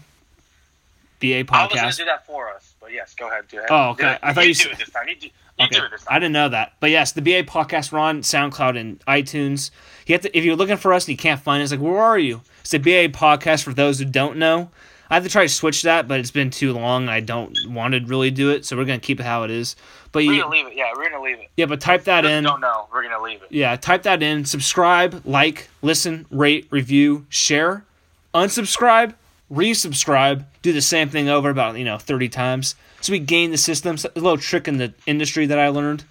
BA 1.19 1.45
podcast. 1.45 1.55
I 1.57 1.63
was 1.63 1.71
going 1.79 1.91
to 1.91 1.97
do 1.97 2.05
that 2.05 2.25
for 2.27 2.49
us, 2.53 2.73
but 2.81 2.91
yes, 2.91 3.15
go 3.15 3.27
ahead. 3.29 3.47
Do 3.47 3.59
it. 3.59 3.65
Oh, 3.69 3.91
okay. 3.91 4.17
I 4.21 4.33
thought 4.33 4.43
you, 4.43 4.49
you 4.49 4.55
do 4.55 4.69
it 4.71 4.77
this 4.77 4.89
time. 4.89 5.07
You 5.07 5.15
do, 5.15 5.27
you 5.27 5.31
Okay. 5.65 5.79
do 5.79 5.85
it 5.85 5.91
this 5.91 6.03
I 6.09 6.19
didn't 6.19 6.33
know 6.33 6.49
that, 6.49 6.73
but 6.81 6.89
yes, 6.89 7.13
the 7.13 7.21
BA 7.21 7.43
podcast. 7.43 7.91
We're 7.93 7.99
on 7.99 8.21
SoundCloud 8.21 8.77
and 8.77 8.99
iTunes. 9.05 9.71
You 10.05 10.13
have 10.13 10.21
to 10.23 10.37
if 10.37 10.43
you're 10.43 10.57
looking 10.57 10.75
for 10.77 10.93
us 10.93 11.05
and 11.05 11.13
you 11.13 11.17
can't 11.17 11.39
find 11.41 11.63
us, 11.63 11.71
like 11.71 11.79
where 11.79 11.97
are 11.97 12.19
you? 12.19 12.41
It's 12.59 12.71
the 12.71 12.79
BA 12.79 13.09
podcast 13.09 13.63
for 13.63 13.73
those 13.73 13.97
who 13.99 14.05
don't 14.05 14.37
know. 14.37 14.69
I 15.09 15.13
have 15.15 15.23
to 15.23 15.29
try 15.29 15.43
to 15.43 15.49
switch 15.49 15.83
that, 15.83 16.07
but 16.07 16.19
it's 16.19 16.31
been 16.31 16.49
too 16.49 16.73
long. 16.73 17.09
I 17.09 17.19
don't 17.19 17.55
want 17.67 17.93
to 17.93 17.99
really 18.05 18.31
do 18.31 18.49
it, 18.51 18.65
so 18.65 18.75
we're 18.75 18.85
gonna 18.85 18.99
keep 18.99 19.19
it 19.19 19.23
how 19.23 19.43
it 19.43 19.51
is. 19.51 19.75
But 20.11 20.25
We're 20.25 20.33
you, 20.33 20.41
gonna 20.41 20.51
leave 20.55 20.67
it. 20.67 20.73
Yeah, 20.75 20.91
we're 20.95 21.09
gonna 21.09 21.21
leave 21.23 21.39
it. 21.39 21.49
yeah, 21.57 21.65
but 21.65 21.79
type 21.81 22.05
that 22.05 22.25
in. 22.25 22.43
Don't 22.43 22.61
know. 22.61 22.87
We're 22.91 23.03
gonna 23.03 23.21
leave 23.21 23.41
it. 23.41 23.51
Yeah, 23.51 23.75
type 23.75 24.03
that 24.03 24.23
in. 24.23 24.45
Subscribe, 24.45 25.21
like, 25.25 25.69
listen, 25.81 26.25
rate, 26.31 26.67
review, 26.71 27.25
share, 27.29 27.83
unsubscribe, 28.33 29.13
resubscribe. 29.51 30.45
Do 30.61 30.73
the 30.73 30.81
same 30.81 31.09
thing 31.09 31.29
over 31.29 31.49
about 31.49 31.77
you 31.77 31.85
know 31.85 31.97
thirty 31.97 32.29
times. 32.29 32.75
So 33.01 33.11
we 33.11 33.19
gain 33.19 33.51
the 33.51 33.57
system. 33.57 33.97
So- 33.97 34.09
A 34.15 34.19
little 34.19 34.37
trick 34.37 34.67
in 34.67 34.77
the 34.77 34.93
industry 35.05 35.45
that 35.45 35.59
I 35.59 35.67
learned. 35.69 36.03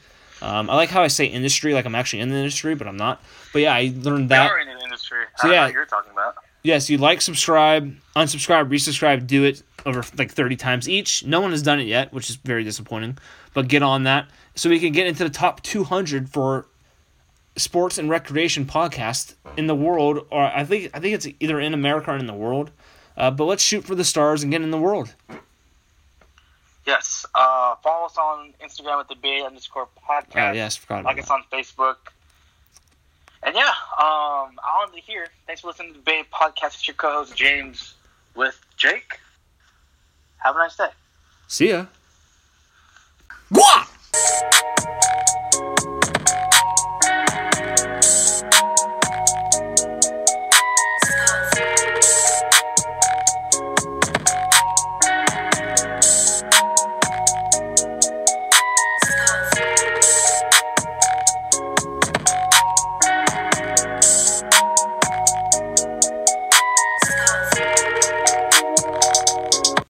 Um, 0.42 0.68
I 0.68 0.76
like 0.76 0.90
how 0.90 1.02
I 1.02 1.08
say 1.08 1.24
industry, 1.24 1.72
like 1.72 1.86
I'm 1.86 1.94
actually 1.94 2.20
in 2.20 2.28
the 2.28 2.36
industry, 2.36 2.74
but 2.74 2.86
I'm 2.86 2.96
not. 2.98 3.22
But 3.52 3.62
yeah, 3.62 3.74
I 3.74 3.92
learned 3.96 4.28
that. 4.28 4.50
are 4.50 4.58
in 4.58 4.68
the 4.68 4.84
industry. 4.84 5.18
So 5.38 5.48
I 5.48 5.48
don't 5.48 5.50
know 5.50 5.54
yeah. 5.54 5.64
what 5.64 5.72
you're 5.72 5.86
talking 5.86 6.12
about. 6.12 6.34
Yes, 6.64 6.88
you 6.88 6.96
like, 6.96 7.20
subscribe, 7.20 7.94
unsubscribe, 8.16 8.70
resubscribe. 8.70 9.26
Do 9.26 9.44
it 9.44 9.62
over 9.84 10.02
like 10.16 10.30
thirty 10.30 10.56
times 10.56 10.88
each. 10.88 11.22
No 11.24 11.40
one 11.42 11.50
has 11.50 11.60
done 11.60 11.78
it 11.78 11.86
yet, 11.86 12.10
which 12.10 12.30
is 12.30 12.36
very 12.36 12.64
disappointing. 12.64 13.18
But 13.52 13.68
get 13.68 13.82
on 13.82 14.04
that 14.04 14.28
so 14.54 14.70
we 14.70 14.80
can 14.80 14.92
get 14.92 15.06
into 15.06 15.24
the 15.24 15.30
top 15.30 15.62
two 15.62 15.84
hundred 15.84 16.30
for 16.30 16.66
sports 17.56 17.98
and 17.98 18.08
recreation 18.08 18.64
podcast 18.64 19.34
in 19.58 19.66
the 19.66 19.74
world, 19.74 20.26
or 20.30 20.42
I 20.42 20.64
think 20.64 20.90
I 20.94 21.00
think 21.00 21.14
it's 21.14 21.28
either 21.38 21.60
in 21.60 21.74
America 21.74 22.12
or 22.12 22.16
in 22.16 22.26
the 22.26 22.34
world. 22.34 22.70
Uh, 23.14 23.30
but 23.30 23.44
let's 23.44 23.62
shoot 23.62 23.84
for 23.84 23.94
the 23.94 24.02
stars 24.02 24.42
and 24.42 24.50
get 24.50 24.62
in 24.62 24.70
the 24.70 24.80
world. 24.80 25.14
Yes. 26.86 27.26
Uh, 27.34 27.76
follow 27.76 28.06
us 28.06 28.16
on 28.16 28.54
Instagram 28.62 29.00
at 29.00 29.08
the 29.08 29.16
Bay 29.16 29.42
underscore 29.42 29.88
podcast. 30.08 30.50
Oh 30.50 30.52
yes, 30.52 30.76
forgot 30.76 31.00
about 31.00 31.14
Like 31.14 31.22
us 31.22 31.30
on 31.30 31.44
Facebook. 31.52 31.96
And 33.44 33.54
yeah, 33.54 33.68
um, 33.68 34.58
I'll 34.64 34.84
end 34.86 34.96
it 34.96 35.04
here. 35.04 35.26
Thanks 35.46 35.60
for 35.60 35.68
listening 35.68 35.92
to 35.92 35.98
the 35.98 36.04
Bay 36.04 36.24
podcast. 36.32 36.74
It's 36.74 36.88
your 36.88 36.94
co-host 36.94 37.36
James 37.36 37.94
with 38.34 38.58
Jake. 38.76 39.20
Have 40.38 40.56
a 40.56 40.58
nice 40.58 40.76
day. 40.76 40.88
See 41.46 41.68
ya. 41.68 41.86
Guap! 43.52 43.88